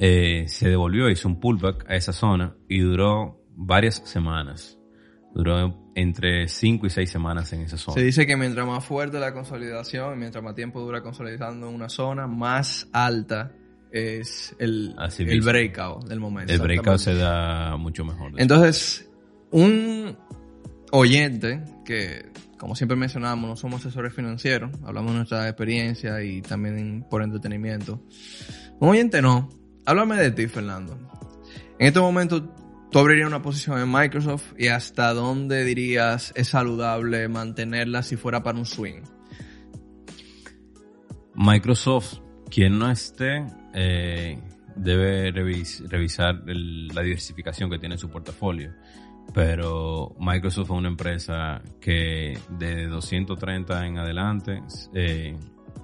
Eh, 0.00 0.46
se 0.48 0.68
devolvió, 0.68 1.08
hizo 1.10 1.28
un 1.28 1.38
pullback 1.38 1.88
a 1.88 1.94
esa 1.94 2.12
zona 2.12 2.56
y 2.68 2.80
duró 2.80 3.40
varias 3.50 4.02
semanas. 4.04 4.76
Duró 5.32 5.92
entre 5.94 6.48
5 6.48 6.86
y 6.86 6.90
6 6.90 7.08
semanas 7.08 7.52
en 7.52 7.60
esa 7.60 7.76
zona. 7.76 7.94
Se 7.94 8.02
dice 8.02 8.26
que 8.26 8.36
mientras 8.36 8.66
más 8.66 8.84
fuerte 8.84 9.20
la 9.20 9.32
consolidación 9.32 10.14
y 10.14 10.16
mientras 10.16 10.42
más 10.42 10.56
tiempo 10.56 10.80
dura 10.80 11.02
consolidando 11.02 11.68
en 11.68 11.74
una 11.76 11.88
zona, 11.88 12.26
más 12.26 12.88
alta 12.92 13.52
es 13.92 14.56
el, 14.58 14.96
el 15.20 15.40
breakout 15.40 16.08
del 16.08 16.18
momento. 16.18 16.52
el 16.52 16.58
breakout 16.58 16.98
se 16.98 17.14
da 17.14 17.76
mucho 17.76 18.04
mejor. 18.04 18.32
Entonces, 18.38 19.08
un 19.52 20.16
oyente, 20.96 21.64
que 21.84 22.30
como 22.56 22.76
siempre 22.76 22.96
mencionamos, 22.96 23.48
no 23.50 23.56
somos 23.56 23.84
asesores 23.84 24.14
financieros, 24.14 24.70
hablamos 24.84 25.10
de 25.10 25.16
nuestra 25.18 25.48
experiencia 25.48 26.22
y 26.22 26.40
también 26.40 27.04
por 27.10 27.22
entretenimiento. 27.22 28.00
Un 28.80 28.90
oyente 28.90 29.20
no. 29.20 29.50
Háblame 29.84 30.16
de 30.16 30.30
ti, 30.30 30.46
Fernando. 30.46 30.96
En 31.78 31.88
este 31.88 32.00
momento, 32.00 32.48
tú 32.90 32.98
abrirías 32.98 33.26
una 33.26 33.42
posición 33.42 33.80
en 33.80 33.90
Microsoft 33.90 34.52
y 34.56 34.68
hasta 34.68 35.12
dónde 35.12 35.64
dirías 35.64 36.32
es 36.36 36.48
saludable 36.48 37.28
mantenerla 37.28 38.02
si 38.02 38.16
fuera 38.16 38.42
para 38.42 38.58
un 38.58 38.64
swing. 38.64 39.02
Microsoft, 41.34 42.20
quien 42.50 42.78
no 42.78 42.90
esté, 42.90 43.44
eh, 43.74 44.38
debe 44.76 45.32
revis- 45.34 45.86
revisar 45.88 46.42
la 46.46 47.02
diversificación 47.02 47.68
que 47.68 47.78
tiene 47.78 47.96
en 47.96 47.98
su 47.98 48.08
portafolio. 48.08 48.72
Pero 49.32 50.14
Microsoft 50.18 50.66
es 50.66 50.76
una 50.76 50.88
empresa 50.88 51.62
que 51.80 52.38
de 52.50 52.86
230 52.86 53.86
en 53.86 53.98
adelante 53.98 54.62
eh, 54.94 55.36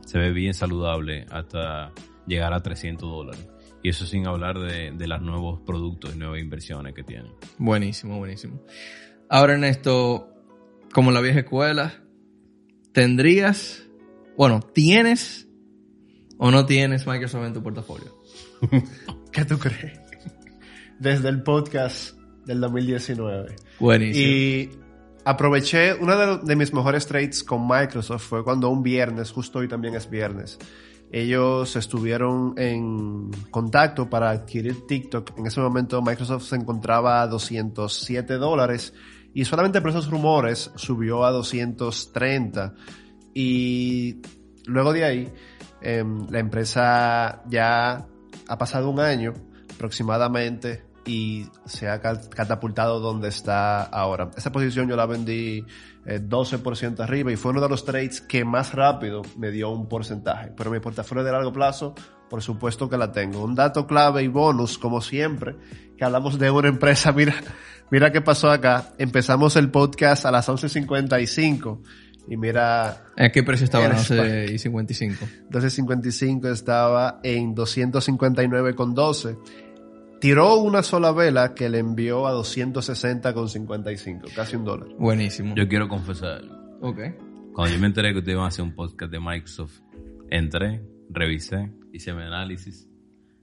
se 0.06 0.18
ve 0.18 0.30
bien 0.32 0.54
saludable 0.54 1.26
hasta 1.30 1.92
llegar 2.26 2.52
a 2.52 2.60
300 2.60 3.08
dólares. 3.08 3.48
Y 3.82 3.88
eso 3.88 4.06
sin 4.06 4.26
hablar 4.26 4.58
de, 4.58 4.92
de 4.92 5.06
los 5.08 5.22
nuevos 5.22 5.60
productos 5.62 6.14
y 6.14 6.18
nuevas 6.18 6.40
inversiones 6.40 6.94
que 6.94 7.02
tiene. 7.02 7.30
Buenísimo, 7.58 8.18
buenísimo. 8.18 8.62
Ahora, 9.28 9.54
Ernesto, 9.54 10.28
como 10.92 11.10
la 11.12 11.20
vieja 11.20 11.40
escuela, 11.40 11.94
¿tendrías, 12.92 13.86
bueno, 14.36 14.60
tienes 14.60 15.48
o 16.36 16.50
no 16.50 16.66
tienes 16.66 17.06
Microsoft 17.06 17.46
en 17.46 17.52
tu 17.54 17.62
portafolio? 17.62 18.16
¿Qué 19.32 19.44
tú 19.44 19.58
crees? 19.58 19.98
Desde 20.98 21.28
el 21.28 21.42
podcast 21.42 22.19
del 22.44 22.60
2019. 22.60 23.56
Buenísimo. 23.78 24.26
Y 24.26 24.70
aproveché, 25.24 25.94
uno 25.94 26.16
de, 26.16 26.38
de 26.44 26.56
mis 26.56 26.72
mejores 26.72 27.06
trades 27.06 27.44
con 27.44 27.66
Microsoft 27.66 28.26
fue 28.26 28.44
cuando 28.44 28.68
un 28.68 28.82
viernes, 28.82 29.30
justo 29.30 29.60
hoy 29.60 29.68
también 29.68 29.94
es 29.94 30.08
viernes, 30.08 30.58
ellos 31.12 31.74
estuvieron 31.74 32.54
en 32.56 33.30
contacto 33.50 34.08
para 34.08 34.30
adquirir 34.30 34.86
TikTok. 34.86 35.36
En 35.38 35.46
ese 35.46 35.60
momento 35.60 36.00
Microsoft 36.02 36.44
se 36.44 36.54
encontraba 36.54 37.20
a 37.20 37.26
207 37.26 38.34
dólares 38.34 38.94
y 39.34 39.44
solamente 39.44 39.80
por 39.80 39.90
esos 39.90 40.08
rumores 40.08 40.70
subió 40.76 41.24
a 41.24 41.32
230. 41.32 42.74
Y 43.34 44.22
luego 44.66 44.92
de 44.92 45.04
ahí, 45.04 45.32
em, 45.80 46.28
la 46.30 46.38
empresa 46.38 47.42
ya 47.48 48.06
ha 48.46 48.58
pasado 48.58 48.88
un 48.88 49.00
año 49.00 49.34
aproximadamente 49.74 50.84
y 51.10 51.48
se 51.64 51.88
ha 51.88 52.00
catapultado 52.00 53.00
donde 53.00 53.28
está 53.28 53.82
ahora. 53.82 54.30
Esa 54.36 54.52
posición 54.52 54.88
yo 54.88 54.94
la 54.94 55.06
vendí 55.06 55.66
eh, 56.06 56.20
12% 56.22 57.00
arriba 57.00 57.32
y 57.32 57.36
fue 57.36 57.50
uno 57.50 57.60
de 57.60 57.68
los 57.68 57.84
trades 57.84 58.20
que 58.20 58.44
más 58.44 58.74
rápido 58.74 59.22
me 59.36 59.50
dio 59.50 59.70
un 59.70 59.88
porcentaje. 59.88 60.52
Pero 60.56 60.70
mi 60.70 60.78
portafolio 60.78 61.24
de 61.24 61.32
largo 61.32 61.52
plazo, 61.52 61.96
por 62.28 62.42
supuesto 62.42 62.88
que 62.88 62.96
la 62.96 63.10
tengo. 63.10 63.42
Un 63.42 63.56
dato 63.56 63.88
clave 63.88 64.22
y 64.22 64.28
bonus, 64.28 64.78
como 64.78 65.00
siempre, 65.00 65.56
que 65.98 66.04
hablamos 66.04 66.38
de 66.38 66.48
una 66.48 66.68
empresa. 66.68 67.10
Mira, 67.12 67.34
mira 67.90 68.12
qué 68.12 68.20
pasó 68.20 68.48
acá. 68.48 68.92
Empezamos 68.96 69.56
el 69.56 69.68
podcast 69.68 70.26
a 70.26 70.30
las 70.30 70.48
11.55 70.48 71.80
y 72.28 72.36
mira, 72.36 73.06
¿A 73.16 73.28
qué 73.30 73.42
precio 73.42 73.64
estaba 73.64 73.86
en 73.86 73.92
Eres 73.92 74.10
11 74.12 74.52
y 74.52 74.58
55? 74.58 75.26
12.55 75.50 76.52
estaba 76.52 77.18
en 77.24 77.56
259,12. 77.56 79.69
Tiró 80.20 80.56
una 80.56 80.82
sola 80.82 81.12
vela 81.12 81.54
que 81.54 81.70
le 81.70 81.78
envió 81.78 82.26
a 82.26 82.34
260,55, 82.34 84.34
casi 84.34 84.56
un 84.56 84.66
dólar. 84.66 84.88
Buenísimo. 84.98 85.54
Yo 85.54 85.66
quiero 85.66 85.88
confesar 85.88 86.42
algo. 86.42 86.54
Ok. 86.82 86.98
Cuando 87.54 87.74
yo 87.74 87.80
me 87.80 87.86
enteré 87.86 88.12
que 88.12 88.18
ustedes 88.18 88.34
iban 88.34 88.44
a 88.44 88.48
hacer 88.48 88.64
un 88.64 88.74
podcast 88.74 89.10
de 89.10 89.18
Microsoft, 89.18 89.80
entré, 90.28 90.82
revisé, 91.08 91.70
hice 91.92 92.12
mi 92.12 92.22
análisis 92.22 92.86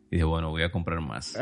y 0.10 0.18
dije, 0.18 0.24
bueno, 0.24 0.52
voy 0.52 0.64
a 0.64 0.72
comprar 0.72 1.02
más. 1.02 1.34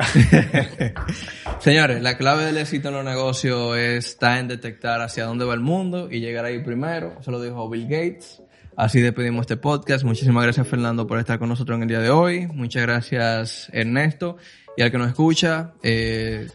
Señores, 1.60 2.02
la 2.02 2.18
clave 2.18 2.46
del 2.46 2.58
éxito 2.58 2.88
en 2.88 2.96
los 2.96 3.06
negocios 3.06 3.78
está 3.78 4.40
en 4.40 4.48
detectar 4.48 5.02
hacia 5.02 5.26
dónde 5.26 5.44
va 5.44 5.54
el 5.54 5.60
mundo 5.60 6.10
y 6.10 6.22
llegar 6.22 6.46
ahí 6.46 6.64
primero. 6.64 7.18
Eso 7.20 7.32
lo 7.32 7.42
dijo 7.42 7.70
Bill 7.70 7.84
Gates. 7.84 8.42
Así 8.78 9.00
despedimos 9.00 9.42
este 9.42 9.56
podcast. 9.56 10.04
Muchísimas 10.04 10.44
gracias 10.44 10.68
Fernando 10.68 11.08
por 11.08 11.18
estar 11.20 11.40
con 11.40 11.48
nosotros 11.48 11.78
en 11.78 11.84
el 11.84 11.88
día 11.88 12.00
de 12.00 12.10
hoy. 12.10 12.48
Muchas 12.48 12.82
gracias 12.82 13.70
Ernesto. 13.72 14.38
Y 14.76 14.82
al 14.82 14.92
que 14.92 14.98
nos 14.98 15.08
escucha, 15.08 15.74
eh, 15.82 16.48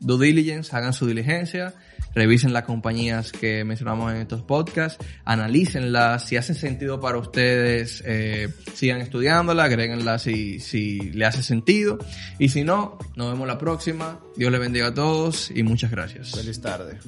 due 0.00 0.26
diligence, 0.26 0.74
hagan 0.74 0.92
su 0.92 1.06
diligencia, 1.06 1.72
revisen 2.16 2.52
las 2.52 2.64
compañías 2.64 3.30
que 3.30 3.62
mencionamos 3.64 4.12
en 4.12 4.18
estos 4.18 4.42
podcasts, 4.42 5.04
analícenlas, 5.24 6.26
si 6.26 6.36
hace 6.36 6.54
sentido 6.54 7.00
para 7.00 7.18
ustedes, 7.18 8.02
eh, 8.04 8.48
sigan 8.74 9.00
estudiándola, 9.00 9.62
agréguenla 9.64 10.18
si, 10.18 10.58
si 10.58 10.98
le 11.12 11.24
hace 11.24 11.44
sentido. 11.44 11.98
Y 12.40 12.48
si 12.48 12.64
no, 12.64 12.98
nos 13.14 13.30
vemos 13.30 13.46
la 13.46 13.58
próxima. 13.58 14.18
Dios 14.36 14.50
le 14.50 14.58
bendiga 14.58 14.88
a 14.88 14.94
todos 14.94 15.52
y 15.54 15.62
muchas 15.62 15.92
gracias. 15.92 16.32
Feliz 16.32 16.60
tarde. 16.60 16.98